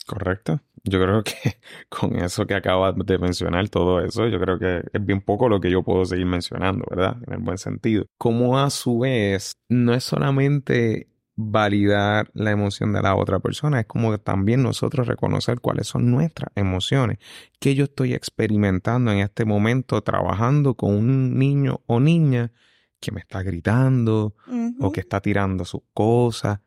Correcto. 0.07 0.61
Yo 0.85 1.01
creo 1.01 1.23
que 1.25 1.35
con 1.89 2.17
eso 2.17 2.47
que 2.47 2.55
acabas 2.55 2.95
de 2.97 3.19
mencionar, 3.19 3.69
todo 3.69 4.01
eso, 4.01 4.29
yo 4.29 4.39
creo 4.39 4.59
que 4.59 4.83
es 4.93 5.05
bien 5.05 5.21
poco 5.21 5.49
lo 5.49 5.61
que 5.61 5.71
yo 5.71 5.83
puedo 5.83 6.05
seguir 6.05 6.27
mencionando, 6.27 6.85
¿verdad? 6.89 7.17
En 7.27 7.33
el 7.33 7.39
buen 7.41 7.59
sentido. 7.59 8.07
Como 8.19 8.59
a 8.59 8.71
su 8.71 9.01
vez, 9.01 9.57
no 9.69 9.95
es 9.95 10.05
solamente 10.05 11.09
validar 11.37 12.31
la 12.35 12.53
emoción 12.53 12.93
de 12.93 13.03
la 13.03 13.17
otra 13.17 13.41
persona, 13.41 13.81
es 13.81 13.87
como 13.87 14.17
también 14.19 14.63
nosotros 14.63 15.07
reconocer 15.07 15.61
cuáles 15.61 15.89
son 15.89 16.11
nuestras 16.11 16.51
emociones, 16.55 17.19
que 17.59 17.75
yo 17.75 17.85
estoy 17.85 18.15
experimentando 18.15 19.11
en 19.11 19.19
este 19.19 19.45
momento 19.45 20.01
trabajando 20.03 20.75
con 20.75 20.95
un 20.95 21.39
niño 21.39 21.81
o 21.87 21.99
niña 21.99 22.53
que 23.01 23.11
me 23.11 23.21
está 23.21 23.43
gritando 23.43 24.35
o 24.81 24.93
que 24.93 25.01
está 25.01 25.21
tirando 25.21 25.65
sus 25.65 25.83
cosas, 25.93 26.61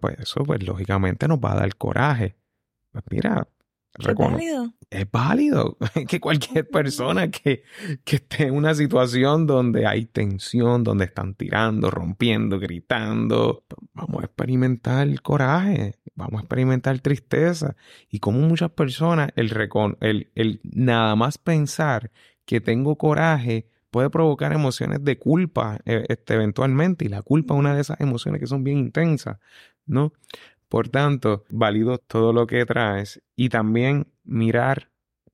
Pues 0.00 0.18
eso 0.18 0.44
pues 0.44 0.62
lógicamente 0.62 1.28
nos 1.28 1.38
va 1.38 1.52
a 1.52 1.56
dar 1.56 1.76
coraje. 1.76 2.36
Pues 2.92 3.04
mira, 3.10 3.46
es 3.98 4.14
válido. 4.14 4.74
Es 4.90 5.10
válido 5.10 5.76
que 6.08 6.20
cualquier 6.20 6.68
persona 6.68 7.30
que, 7.30 7.64
que 8.04 8.16
esté 8.16 8.44
en 8.44 8.54
una 8.54 8.74
situación 8.74 9.46
donde 9.46 9.86
hay 9.86 10.06
tensión, 10.06 10.84
donde 10.84 11.06
están 11.06 11.34
tirando, 11.34 11.90
rompiendo, 11.90 12.58
gritando, 12.58 13.64
vamos 13.92 14.22
a 14.22 14.26
experimentar 14.26 15.08
coraje, 15.20 15.96
vamos 16.14 16.40
a 16.40 16.44
experimentar 16.44 16.98
tristeza. 17.00 17.76
Y 18.08 18.20
como 18.20 18.38
muchas 18.40 18.70
personas, 18.70 19.30
el, 19.36 19.52
el, 20.00 20.30
el 20.34 20.60
nada 20.62 21.16
más 21.16 21.38
pensar 21.38 22.10
que 22.44 22.60
tengo 22.60 22.96
coraje 22.96 23.68
puede 23.90 24.10
provocar 24.10 24.52
emociones 24.52 25.02
de 25.04 25.18
culpa 25.18 25.80
eh, 25.84 26.04
este, 26.08 26.34
eventualmente. 26.34 27.04
Y 27.04 27.08
la 27.08 27.22
culpa 27.22 27.54
es 27.54 27.60
una 27.60 27.74
de 27.74 27.80
esas 27.80 28.00
emociones 28.00 28.40
que 28.40 28.46
son 28.46 28.64
bien 28.64 28.78
intensas, 28.78 29.38
¿no? 29.86 30.12
Por 30.68 30.88
tanto, 30.88 31.44
valido 31.50 31.98
todo 31.98 32.32
lo 32.32 32.46
que 32.46 32.64
traes 32.66 33.22
y 33.36 33.48
también 33.48 34.06
mirar 34.24 34.90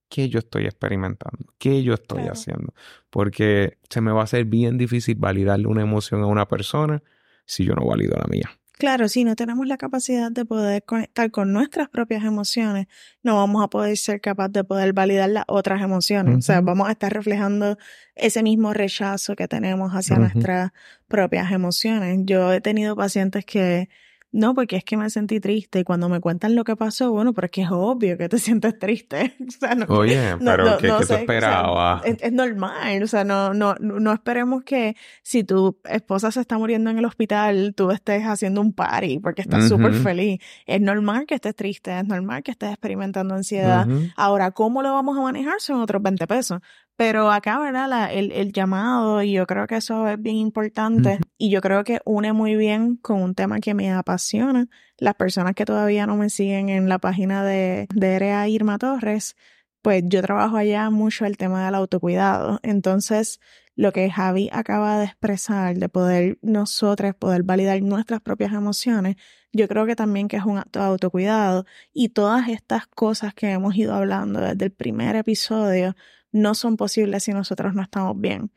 qué 0.09 0.29
yo 0.29 0.39
estoy 0.39 0.65
experimentando, 0.65 1.53
qué 1.59 1.83
yo 1.83 1.95
estoy 1.95 2.29
haciendo, 2.29 2.73
porque 3.11 3.79
se 3.89 4.01
me 4.01 4.13
va 4.13 4.21
a 4.21 4.25
hacer 4.25 4.45
bien 4.45 4.79
difícil 4.79 5.17
validarle 5.17 5.67
una 5.67 5.83
emoción 5.83 6.23
a 6.23 6.27
una 6.27 6.47
persona 6.47 7.03
si 7.47 7.65
yo 7.65 7.75
no 7.75 7.85
valido 7.85 8.17
la 8.17 8.27
mía. 8.29 8.51
Claro, 8.77 9.09
si 9.09 9.23
no 9.23 9.37
tenemos 9.37 9.69
la 9.69 9.77
capacidad 9.77 10.33
de 10.33 10.45
poder 10.45 10.85
conectar 10.85 11.31
con 11.31 11.53
nuestras 11.53 11.89
propias 11.89 12.25
emociones, 12.25 12.87
no 13.23 13.37
vamos 13.37 13.63
a 13.63 13.69
poder 13.69 13.97
ser 13.97 14.21
capaces 14.21 14.53
de 14.53 14.65
poder 14.65 14.93
validar 14.93 15.31
las 15.31 15.45
otras 15.47 15.81
emociones. 15.81 16.39
O 16.39 16.43
sea, 16.43 16.61
vamos 16.61 16.89
a 16.89 16.93
estar 16.93 17.13
reflejando 17.13 17.79
ese 18.17 18.43
mismo 18.43 18.73
rechazo 18.73 19.37
que 19.37 19.47
tenemos 19.47 19.93
hacia 19.93 20.19
nuestras 20.19 20.73
propias 21.07 21.53
emociones. 21.53 22.19
Yo 22.25 22.53
he 22.53 22.61
tenido 22.61 22.97
pacientes 22.97 23.45
que 23.45 23.89
no, 24.35 24.53
porque 24.53 24.75
es 24.75 24.85
que 24.85 24.97
me 24.97 25.09
sentí 25.11 25.39
triste 25.39 25.79
y 25.79 25.85
cuando 25.85 26.09
me 26.09 26.19
cuentan 26.19 26.57
lo 26.57 26.65
que 26.65 26.75
pasó, 26.75 27.13
bueno, 27.13 27.33
pero 27.33 27.45
es 27.45 27.53
que 27.53 27.63
es 27.63 27.71
obvio 27.71 28.19
que 28.19 28.29
te 28.29 28.39
sientes 28.41 28.77
triste. 28.81 29.37
o 29.49 29.51
sea, 29.51 29.77
no, 29.77 29.87
Oye, 29.87 30.37
pero 30.45 30.77
¿qué, 30.79 30.93
¿qué 30.99 31.07
te 31.07 31.15
esperaba? 31.15 32.03
es, 32.05 32.33
normal, 32.33 33.01
o 33.05 33.07
sea, 33.07 33.23
no, 33.23 33.55
no, 33.55 33.77
no 33.77 34.13
esperemos 34.13 34.65
que 34.65 34.97
si 35.23 35.45
tu 35.45 35.79
esposa 35.85 36.33
se 36.33 36.41
está 36.41 36.59
muriendo 36.59 36.91
en 36.91 36.99
el 36.99 37.05
hospital, 37.05 37.75
tú 37.77 37.93
estés 37.93 38.25
haciendo 38.25 38.61
un 38.61 38.73
party 38.73 39.21
porque 39.21 39.43
estás 39.43 39.69
súper 39.69 39.95
feliz. 39.95 40.41
Es 40.67 40.81
normal 40.81 41.27
que 41.27 41.37
estés 41.37 41.55
triste, 41.55 41.97
es 41.97 42.05
normal 42.05 42.43
que 42.43 42.51
estés 42.51 42.71
experimentando 42.71 43.37
ansiedad. 43.37 43.87
Ahora, 44.17 44.51
¿cómo 44.51 44.83
lo 44.83 44.93
vamos 44.93 45.17
a 45.17 45.21
manejar? 45.21 45.61
Son 45.61 45.81
otros 45.81 46.03
20 46.03 46.27
pesos. 46.27 46.61
Pero 46.97 47.31
acá, 47.33 47.59
¿verdad? 47.59 48.13
el, 48.13 48.31
el, 48.31 48.53
llamado, 48.53 49.23
y 49.23 49.33
yo 49.33 49.47
creo 49.47 49.67
que 49.67 49.77
eso 49.77 50.07
es 50.07 50.21
bien 50.21 50.37
importante, 50.37 51.19
y 51.39 51.51
yo 51.51 51.61
creo 51.61 51.83
que 51.83 52.01
une 52.05 52.33
muy 52.33 52.55
bien 52.55 52.97
con 52.97 53.21
un 53.21 53.35
tema 53.35 53.59
que 53.59 53.75
me 53.75 53.93
apasiona. 53.93 54.69
Las 54.99 55.15
personas 55.15 55.55
que 55.55 55.65
todavía 55.65 56.07
no 56.07 56.17
me 56.17 56.31
siguen 56.31 56.69
en 56.69 56.89
la 56.89 56.99
página 56.99 57.45
de, 57.45 57.89
de 57.93 58.19
RA 58.19 58.49
Irma 58.49 58.79
Torres, 58.79 59.35
pues 59.83 60.03
yo 60.07 60.23
trabajo 60.23 60.57
allá 60.57 60.89
mucho 60.91 61.27
el 61.27 61.37
tema 61.37 61.65
del 61.65 61.75
autocuidado. 61.75 62.61
Entonces, 62.63 63.41
lo 63.77 63.93
que 63.93 64.11
Javi 64.11 64.49
acaba 64.53 64.99
de 64.99 65.07
expresar, 65.07 65.77
de 65.77 65.89
poder 65.89 66.39
nosotros 66.43 67.15
poder 67.17 67.43
validar 67.43 67.83
nuestras 67.83 68.21
propias 68.21 68.53
emociones, 68.53 69.17
yo 69.53 69.69
creo 69.69 69.87
que 69.87 69.97
también 69.97 70.29
que 70.29 70.37
es 70.37 70.45
un 70.45 70.59
acto 70.59 70.81
de 70.81 70.87
autocuidado 70.87 71.65
y 71.93 72.11
todas 72.11 72.49
estas 72.49 72.87
cosas 72.87 73.35
que 73.35 73.51
hemos 73.51 73.77
ido 73.77 73.95
hablando 73.95 74.41
desde 74.41 74.67
el 74.67 74.73
primer 74.73 75.17
episodio 75.17 75.95
no 76.35 76.57
son 76.57 76.77
posibles 76.77 77.23
si 77.23 77.33
nosotros 77.33 77.75
no 77.75 77.83
estamos 77.83 78.21
bien. 78.21 78.51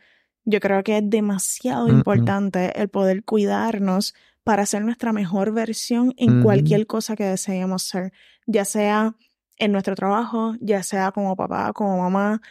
Yo 0.46 0.60
creo 0.60 0.84
que 0.84 0.98
es 0.98 1.04
demasiado 1.08 1.88
importante 1.90 2.82
el 2.82 2.90
poder 2.90 3.24
cuidarnos 3.24 4.16
para 4.44 4.66
ser 4.66 4.84
nuestra 4.84 5.14
mejor 5.14 5.52
versión 5.52 6.14
en 6.18 6.42
cualquier 6.42 6.88
cosa 6.88 7.16
que 7.16 7.26
deseemos 7.26 7.84
ser, 7.84 8.14
ya 8.48 8.66
sea 8.66 9.16
en 9.60 9.72
nuestro 9.72 9.94
trabajo, 9.94 10.56
ya 10.60 10.82
sea 10.82 11.12
como 11.12 11.36
papá, 11.36 11.72
como 11.74 12.00
mamá, 12.00 12.42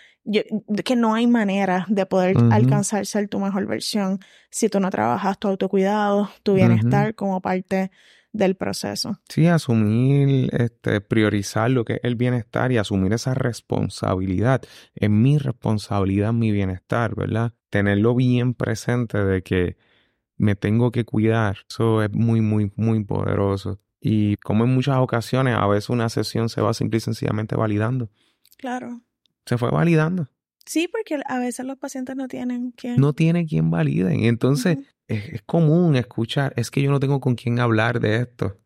que 0.85 0.97
no 0.97 1.14
hay 1.14 1.27
manera 1.27 1.87
de 1.89 2.07
poder 2.07 2.37
alcanzar 2.53 3.05
ser 3.05 3.29
tu 3.29 3.41
mejor 3.41 3.66
versión 3.66 4.20
si 4.51 4.68
tú 4.68 4.79
no 4.79 4.91
trabajas 4.91 5.39
tu 5.39 5.49
autocuidado, 5.49 6.31
tu 6.45 6.55
bienestar 6.55 7.16
como 7.16 7.41
parte 7.41 7.91
del 8.33 8.57
proceso. 8.57 9.20
Sí, 9.29 9.47
asumir, 9.47 10.51
este, 10.53 11.01
priorizar 11.01 11.70
lo 11.70 11.85
que 11.85 11.95
es 11.95 12.01
el 12.03 12.16
bienestar 12.16 12.72
y 12.72 12.79
asumir 12.79 13.12
esa 13.12 13.35
responsabilidad. 13.35 14.62
Es 14.95 15.11
mi 15.11 15.39
responsabilidad, 15.39 16.33
mi 16.33 16.51
bienestar, 16.51 17.14
¿verdad? 17.14 17.55
Tenerlo 17.70 18.14
bien 18.14 18.55
presente 18.55 19.24
de 19.24 19.43
que 19.43 19.77
me 20.37 20.55
tengo 20.55 20.91
que 20.91 21.05
cuidar. 21.05 21.59
Eso 21.68 22.03
es 22.03 22.12
muy, 22.12 22.41
muy, 22.41 22.72
muy 22.77 23.05
poderoso. 23.05 23.81
Y 24.01 24.37
como 24.37 24.64
en 24.64 24.74
muchas 24.74 24.99
ocasiones, 24.99 25.57
a 25.57 25.66
veces 25.66 25.91
una 25.91 26.09
sesión 26.09 26.49
se 26.49 26.61
va 26.61 26.74
simple 26.74 26.99
y 26.99 27.01
sencillamente 27.01 27.57
validando. 27.57 28.11
Claro. 28.59 29.01
Se 29.47 29.59
fue 29.59 29.70
validando. 29.70 30.29
Sí, 30.66 30.88
porque 30.88 31.20
a 31.26 31.38
veces 31.38 31.64
los 31.64 31.78
pacientes 31.78 32.16
no 32.16 32.28
tienen 32.28 32.72
quien. 32.72 33.00
No 33.00 33.12
tiene 33.12 33.46
quien 33.46 33.70
validen. 33.70 34.24
Entonces, 34.24 34.78
es, 35.06 35.40
común 35.42 35.96
escuchar, 35.96 36.52
es 36.56 36.70
que 36.70 36.82
yo 36.82 36.90
no 36.90 37.00
tengo 37.00 37.20
con 37.20 37.36
quién 37.36 37.60
hablar 37.60 38.00
de 38.00 38.16
esto. 38.16 38.58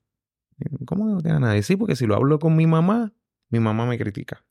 ¿Cómo 0.86 1.06
no 1.06 1.20
tiene 1.20 1.40
nadie? 1.40 1.62
Sí, 1.62 1.76
porque 1.76 1.96
si 1.96 2.06
lo 2.06 2.16
hablo 2.16 2.38
con 2.38 2.56
mi 2.56 2.66
mamá, 2.66 3.12
mi 3.50 3.60
mamá 3.60 3.86
me 3.86 3.98
critica. 3.98 4.44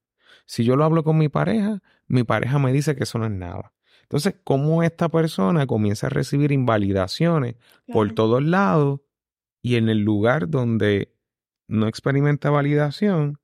Si 0.45 0.63
yo 0.63 0.75
lo 0.75 0.83
hablo 0.83 1.03
con 1.03 1.17
mi 1.17 1.29
pareja, 1.29 1.81
mi 2.07 2.23
pareja 2.23 2.59
me 2.59 2.71
dice 2.71 2.95
que 2.95 3.03
eso 3.03 3.19
no 3.19 3.25
es 3.25 3.31
nada. 3.31 3.73
Entonces, 4.03 4.35
¿cómo 4.43 4.81
esta 4.81 5.09
persona 5.09 5.67
comienza 5.67 6.07
a 6.07 6.09
recibir 6.09 6.51
invalidaciones 6.51 7.55
por 7.91 8.13
todos 8.13 8.43
lados 8.43 9.01
y 9.61 9.75
en 9.75 9.89
el 9.89 9.99
lugar 9.99 10.49
donde 10.49 11.13
no 11.67 11.87
experimenta 11.87 12.49
validación, 12.49 13.39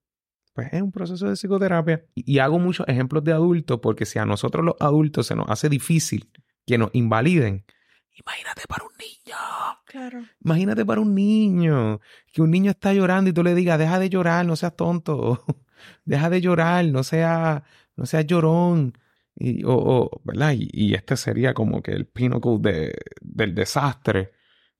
pues 0.56 0.70
es 0.72 0.82
un 0.82 0.92
proceso 0.92 1.28
de 1.28 1.36
psicoterapia. 1.36 2.06
Y 2.16 2.40
hago 2.40 2.58
muchos 2.58 2.88
ejemplos 2.88 3.24
de 3.26 3.34
adultos 3.34 3.80
porque 3.82 4.06
si 4.06 4.18
a 4.18 4.26
nosotros 4.26 4.66
los 4.66 4.76
adultos 4.80 5.28
se 5.28 5.36
nos 5.36 5.50
hace 5.50 5.68
difícil 5.68 6.32
que 6.66 6.78
nos 6.78 6.90
invaliden, 6.94 7.66
Imagínate 8.18 8.62
para 8.68 8.86
un 8.86 8.92
niño. 8.98 9.38
Claro. 9.86 10.24
Imagínate 10.44 10.86
para 10.86 11.02
un 11.02 11.14
niño. 11.14 12.00
Que 12.32 12.42
un 12.42 12.52
niño 12.52 12.72
está 12.72 12.94
llorando 12.94 13.30
y 13.30 13.34
tú 13.34 13.44
le 13.44 13.54
digas, 13.54 13.78
deja 13.78 14.00
de 14.00 14.10
llorar, 14.10 14.46
no 14.46 14.56
seas 14.56 14.76
tonto. 14.76 15.44
deja 16.06 16.30
de 16.30 16.42
llorar, 16.42 16.86
no 16.86 17.04
seas, 17.04 17.62
no 17.96 18.06
seas 18.06 18.26
llorón. 18.26 18.98
Y, 19.36 19.64
o, 19.66 20.10
¿verdad? 20.24 20.54
Y, 20.58 20.94
este 20.94 21.18
sería 21.18 21.54
como 21.54 21.82
que 21.82 21.92
el 21.92 22.08
pinnacle 22.08 22.58
de, 22.62 22.94
del 23.22 23.54
desastre. 23.54 24.32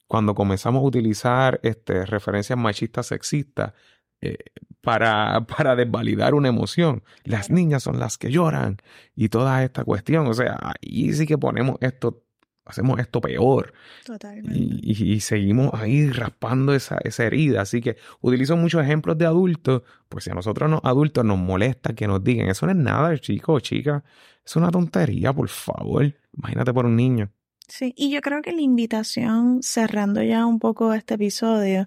Cuando 0.08 0.34
comenzamos 0.34 0.82
a 0.82 0.86
utilizar 0.86 1.60
este, 1.64 2.06
referencias 2.06 2.58
machistas 2.58 3.08
sexistas 3.08 3.74
eh, 4.22 4.38
para, 4.86 5.46
para 5.46 5.76
desvalidar 5.76 6.34
una 6.34 6.48
emoción. 6.48 7.04
Las 7.26 7.50
niñas 7.50 7.84
son 7.84 8.00
las 8.00 8.18
que 8.18 8.32
lloran 8.32 8.78
y 9.16 9.28
toda 9.28 9.64
esta 9.64 9.84
cuestión. 9.84 10.28
O 10.28 10.34
sea, 10.34 10.58
ahí 10.62 11.12
sí 11.14 11.28
que 11.28 11.38
ponemos 11.38 11.78
esto 11.82 12.22
hacemos 12.66 13.00
esto 13.00 13.22
peor. 13.22 13.74
Totalmente. 14.06 14.58
Y, 14.58 15.20
seguimos 15.20 15.74
ahí 15.74 16.10
raspando 16.10 16.74
esa, 16.74 16.98
esa, 17.04 17.24
herida. 17.26 17.62
Así 17.62 17.80
que 17.82 17.98
utilizo 18.22 18.58
muchos 18.58 18.84
ejemplos 18.84 19.18
de 19.18 19.26
adultos, 19.26 19.84
pues 20.10 20.24
si 20.24 20.32
a 20.32 20.34
nosotros 20.34 20.70
los 20.70 20.82
adultos 20.84 21.24
nos 21.24 21.38
molesta 21.38 21.94
que 21.94 22.08
nos 22.08 22.24
digan, 22.24 22.48
eso 22.48 22.66
no 22.66 22.72
es 22.72 22.78
nada, 22.78 23.18
chico 23.20 23.54
o 23.54 23.60
chica, 23.60 24.04
es 24.44 24.56
una 24.56 24.72
tontería, 24.72 25.32
por 25.32 25.48
favor. 25.50 26.14
Imagínate 26.34 26.74
por 26.74 26.86
un 26.86 26.96
niño. 26.96 27.32
Sí, 27.68 27.94
y 27.98 28.12
yo 28.12 28.22
creo 28.22 28.42
que 28.42 28.52
la 28.52 28.62
invitación, 28.62 29.62
cerrando 29.62 30.22
ya 30.22 30.46
un 30.46 30.60
poco 30.60 30.94
este 30.94 31.16
episodio, 31.16 31.86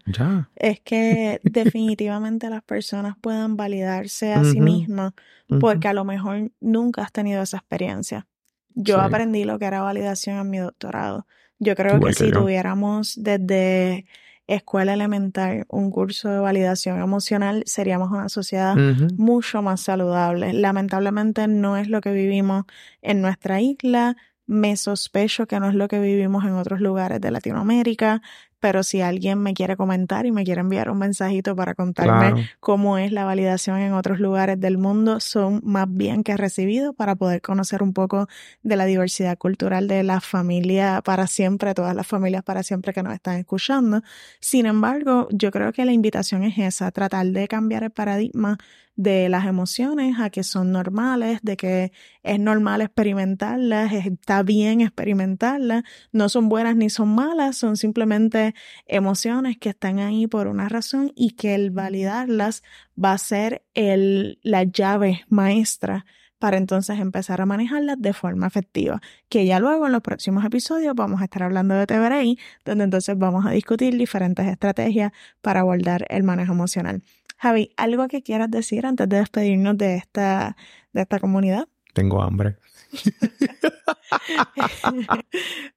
es 0.56 0.80
que 0.80 1.40
definitivamente 1.44 2.50
las 2.50 2.62
personas 2.62 3.16
puedan 3.20 3.56
validarse 3.56 4.32
a 4.32 4.44
sí 4.44 4.60
mismas, 4.60 5.12
porque 5.60 5.88
a 5.88 5.92
lo 5.92 6.04
mejor 6.04 6.50
nunca 6.60 7.02
has 7.02 7.12
tenido 7.12 7.42
esa 7.42 7.58
experiencia. 7.58 8.26
Yo 8.74 9.00
aprendí 9.00 9.44
lo 9.44 9.58
que 9.58 9.64
era 9.66 9.80
validación 9.80 10.36
en 10.38 10.50
mi 10.50 10.58
doctorado. 10.58 11.26
Yo 11.58 11.74
creo 11.74 12.00
que 12.00 12.12
si 12.12 12.30
tuviéramos 12.30 13.14
desde 13.16 14.06
escuela 14.46 14.94
elemental 14.94 15.66
un 15.68 15.90
curso 15.90 16.28
de 16.30 16.38
validación 16.38 17.00
emocional, 17.00 17.62
seríamos 17.66 18.10
una 18.10 18.28
sociedad 18.28 18.76
mucho 19.16 19.62
más 19.62 19.80
saludable. 19.80 20.52
Lamentablemente 20.52 21.46
no 21.48 21.76
es 21.76 21.88
lo 21.88 22.00
que 22.00 22.12
vivimos 22.12 22.64
en 23.02 23.20
nuestra 23.20 23.60
isla. 23.60 24.16
Me 24.48 24.78
sospecho 24.78 25.46
que 25.46 25.60
no 25.60 25.68
es 25.68 25.74
lo 25.74 25.88
que 25.88 26.00
vivimos 26.00 26.44
en 26.44 26.54
otros 26.54 26.80
lugares 26.80 27.20
de 27.20 27.30
Latinoamérica 27.30 28.22
pero 28.60 28.82
si 28.82 29.00
alguien 29.00 29.38
me 29.40 29.54
quiere 29.54 29.76
comentar 29.76 30.26
y 30.26 30.32
me 30.32 30.44
quiere 30.44 30.60
enviar 30.60 30.90
un 30.90 30.98
mensajito 30.98 31.54
para 31.54 31.74
contarme 31.74 32.48
cómo 32.60 32.98
es 32.98 33.12
la 33.12 33.24
validación 33.24 33.78
en 33.78 33.92
otros 33.92 34.20
lugares 34.20 34.58
del 34.60 34.78
mundo, 34.78 35.20
son 35.20 35.60
más 35.64 35.86
bien 35.88 36.24
que 36.24 36.36
recibidos 36.36 36.94
para 36.94 37.16
poder 37.16 37.40
conocer 37.40 37.82
un 37.82 37.92
poco 37.92 38.28
de 38.62 38.76
la 38.76 38.84
diversidad 38.84 39.38
cultural 39.38 39.88
de 39.88 40.02
la 40.02 40.20
familia 40.20 41.02
para 41.04 41.26
siempre, 41.26 41.74
todas 41.74 41.94
las 41.94 42.06
familias 42.06 42.42
para 42.42 42.62
siempre 42.62 42.92
que 42.92 43.02
nos 43.02 43.14
están 43.14 43.36
escuchando. 43.36 44.02
Sin 44.40 44.66
embargo, 44.66 45.28
yo 45.30 45.50
creo 45.50 45.72
que 45.72 45.84
la 45.84 45.92
invitación 45.92 46.42
es 46.42 46.58
esa, 46.58 46.90
tratar 46.90 47.26
de 47.26 47.48
cambiar 47.48 47.84
el 47.84 47.90
paradigma 47.90 48.58
de 48.98 49.28
las 49.28 49.46
emociones 49.46 50.18
a 50.18 50.28
que 50.28 50.42
son 50.42 50.72
normales, 50.72 51.38
de 51.42 51.56
que 51.56 51.92
es 52.24 52.40
normal 52.40 52.80
experimentarlas, 52.80 53.92
está 53.92 54.42
bien 54.42 54.80
experimentarlas, 54.80 55.84
no 56.10 56.28
son 56.28 56.48
buenas 56.48 56.74
ni 56.74 56.90
son 56.90 57.14
malas, 57.14 57.56
son 57.56 57.76
simplemente 57.76 58.47
emociones 58.86 59.58
que 59.58 59.70
están 59.70 59.98
ahí 59.98 60.26
por 60.26 60.46
una 60.46 60.68
razón 60.68 61.12
y 61.14 61.32
que 61.32 61.54
el 61.54 61.70
validarlas 61.70 62.62
va 63.02 63.12
a 63.12 63.18
ser 63.18 63.62
el, 63.74 64.38
la 64.42 64.64
llave 64.64 65.24
maestra 65.28 66.04
para 66.38 66.56
entonces 66.56 66.98
empezar 67.00 67.40
a 67.40 67.46
manejarlas 67.46 68.00
de 68.00 68.12
forma 68.12 68.46
efectiva. 68.46 69.00
Que 69.28 69.46
ya 69.46 69.58
luego 69.58 69.86
en 69.86 69.92
los 69.92 70.02
próximos 70.02 70.44
episodios 70.44 70.94
vamos 70.94 71.20
a 71.20 71.24
estar 71.24 71.42
hablando 71.42 71.74
de 71.74 71.86
TBRI, 71.86 72.38
donde 72.64 72.84
entonces 72.84 73.18
vamos 73.18 73.44
a 73.46 73.50
discutir 73.50 73.96
diferentes 73.96 74.46
estrategias 74.46 75.12
para 75.40 75.60
abordar 75.60 76.06
el 76.08 76.22
manejo 76.22 76.52
emocional. 76.52 77.02
Javi, 77.38 77.72
¿algo 77.76 78.08
que 78.08 78.22
quieras 78.22 78.50
decir 78.50 78.86
antes 78.86 79.08
de 79.08 79.18
despedirnos 79.18 79.78
de 79.78 79.96
esta, 79.96 80.56
de 80.92 81.02
esta 81.02 81.18
comunidad? 81.18 81.68
Tengo 81.94 82.22
hambre. 82.22 82.56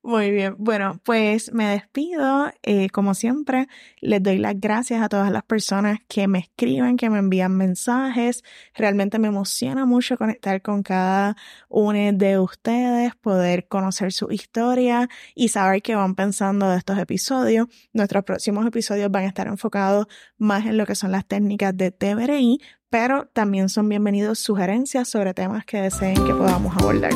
Muy 0.04 0.32
bien. 0.32 0.56
Bueno, 0.58 1.00
pues 1.04 1.54
me 1.54 1.68
despido. 1.68 2.52
Eh, 2.64 2.90
como 2.90 3.14
siempre, 3.14 3.68
les 4.00 4.22
doy 4.24 4.38
las 4.38 4.60
gracias 4.60 5.02
a 5.02 5.10
todas 5.10 5.32
las 5.32 5.44
personas 5.44 6.00
que 6.08 6.28
me 6.28 6.40
escriben, 6.40 6.98
que 6.98 7.10
me 7.10 7.20
envían 7.20 7.56
mensajes. 7.56 8.44
Realmente 8.76 9.20
me 9.20 9.28
emociona 9.28 9.86
mucho 9.86 10.18
conectar 10.18 10.62
con 10.62 10.84
cada 10.84 11.36
uno 11.70 12.12
de 12.14 12.40
ustedes, 12.40 13.16
poder 13.16 13.68
conocer 13.68 14.12
su 14.12 14.32
historia 14.32 15.10
y 15.36 15.50
saber 15.50 15.82
qué 15.82 15.96
van 15.96 16.16
pensando 16.16 16.70
de 16.70 16.78
estos 16.78 16.98
episodios. 16.98 17.68
Nuestros 17.94 18.24
próximos 18.24 18.66
episodios 18.66 19.12
van 19.12 19.26
a 19.26 19.28
estar 19.28 19.48
enfocados 19.48 20.08
más 20.38 20.66
en 20.66 20.78
lo 20.78 20.86
que 20.86 20.96
son 20.96 21.12
las 21.12 21.26
técnicas 21.26 21.76
de 21.76 21.92
TBRI, 21.92 22.60
pero 22.92 23.26
también 23.32 23.70
son 23.70 23.88
bienvenidos 23.88 24.40
sugerencias 24.40 25.08
sobre 25.08 25.34
temas 25.34 25.66
que 25.66 25.82
deseen 25.82 26.24
que 26.26 26.34
podamos 26.34 26.76
abordar. 26.76 27.14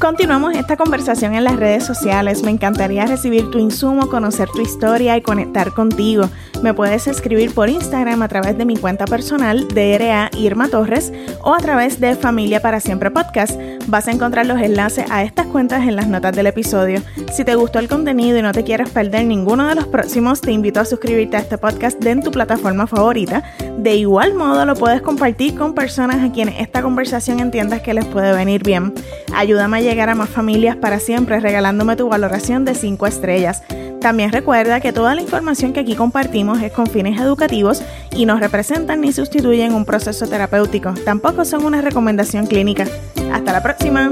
Continuamos 0.00 0.54
esta 0.54 0.76
conversación 0.76 1.34
en 1.34 1.42
las 1.42 1.56
redes 1.56 1.84
sociales. 1.84 2.44
Me 2.44 2.52
encantaría 2.52 3.04
recibir 3.04 3.50
tu 3.50 3.58
insumo, 3.58 4.08
conocer 4.08 4.48
tu 4.48 4.60
historia 4.60 5.16
y 5.16 5.22
conectar 5.22 5.72
contigo. 5.72 6.30
Me 6.62 6.72
puedes 6.72 7.08
escribir 7.08 7.52
por 7.52 7.68
Instagram 7.68 8.22
a 8.22 8.28
través 8.28 8.56
de 8.56 8.64
mi 8.64 8.76
cuenta 8.76 9.06
personal, 9.06 9.66
DRA 9.66 10.30
Irma 10.36 10.68
Torres, 10.68 11.12
o 11.42 11.52
a 11.52 11.58
través 11.58 11.98
de 11.98 12.14
Familia 12.14 12.62
para 12.62 12.78
Siempre 12.78 13.10
Podcast. 13.10 13.60
Vas 13.88 14.06
a 14.06 14.12
encontrar 14.12 14.46
los 14.46 14.60
enlaces 14.60 15.04
a 15.10 15.24
estas 15.24 15.46
cuentas 15.46 15.82
en 15.82 15.96
las 15.96 16.06
notas 16.06 16.34
del 16.36 16.46
episodio. 16.46 17.02
Si 17.32 17.44
te 17.44 17.56
gustó 17.56 17.80
el 17.80 17.88
contenido 17.88 18.38
y 18.38 18.42
no 18.42 18.52
te 18.52 18.62
quieres 18.62 18.90
perder 18.90 19.24
ninguno 19.24 19.66
de 19.66 19.74
los 19.74 19.86
próximos, 19.88 20.40
te 20.40 20.52
invito 20.52 20.78
a 20.78 20.84
suscribirte 20.84 21.38
a 21.38 21.40
este 21.40 21.58
podcast 21.58 22.04
en 22.04 22.22
tu 22.22 22.30
plataforma 22.30 22.86
favorita. 22.86 23.42
De 23.78 23.96
igual 23.96 24.34
modo, 24.34 24.64
lo 24.64 24.74
puedes 24.74 25.02
compartir 25.02 25.56
con 25.56 25.74
personas 25.74 26.22
a 26.22 26.32
quienes 26.32 26.60
esta 26.60 26.82
conversación 26.82 27.40
entiendas 27.40 27.80
que 27.80 27.94
les 27.94 28.04
puede 28.04 28.32
venir 28.32 28.62
bien. 28.62 28.92
Ayúdame 29.34 29.78
a 29.78 29.80
llegar 29.88 30.10
a 30.10 30.14
más 30.14 30.28
familias 30.28 30.76
para 30.76 31.00
siempre 31.00 31.40
regalándome 31.40 31.96
tu 31.96 32.08
valoración 32.08 32.66
de 32.66 32.74
5 32.74 33.06
estrellas. 33.06 33.62
También 34.02 34.30
recuerda 34.30 34.80
que 34.80 34.92
toda 34.92 35.14
la 35.14 35.22
información 35.22 35.72
que 35.72 35.80
aquí 35.80 35.96
compartimos 35.96 36.60
es 36.62 36.72
con 36.72 36.86
fines 36.86 37.18
educativos 37.18 37.82
y 38.14 38.26
no 38.26 38.38
representan 38.38 39.00
ni 39.00 39.12
sustituyen 39.12 39.72
un 39.72 39.86
proceso 39.86 40.26
terapéutico. 40.26 40.92
Tampoco 41.04 41.44
son 41.44 41.64
una 41.64 41.80
recomendación 41.80 42.46
clínica. 42.46 42.86
Hasta 43.32 43.52
la 43.52 43.62
próxima. 43.62 44.10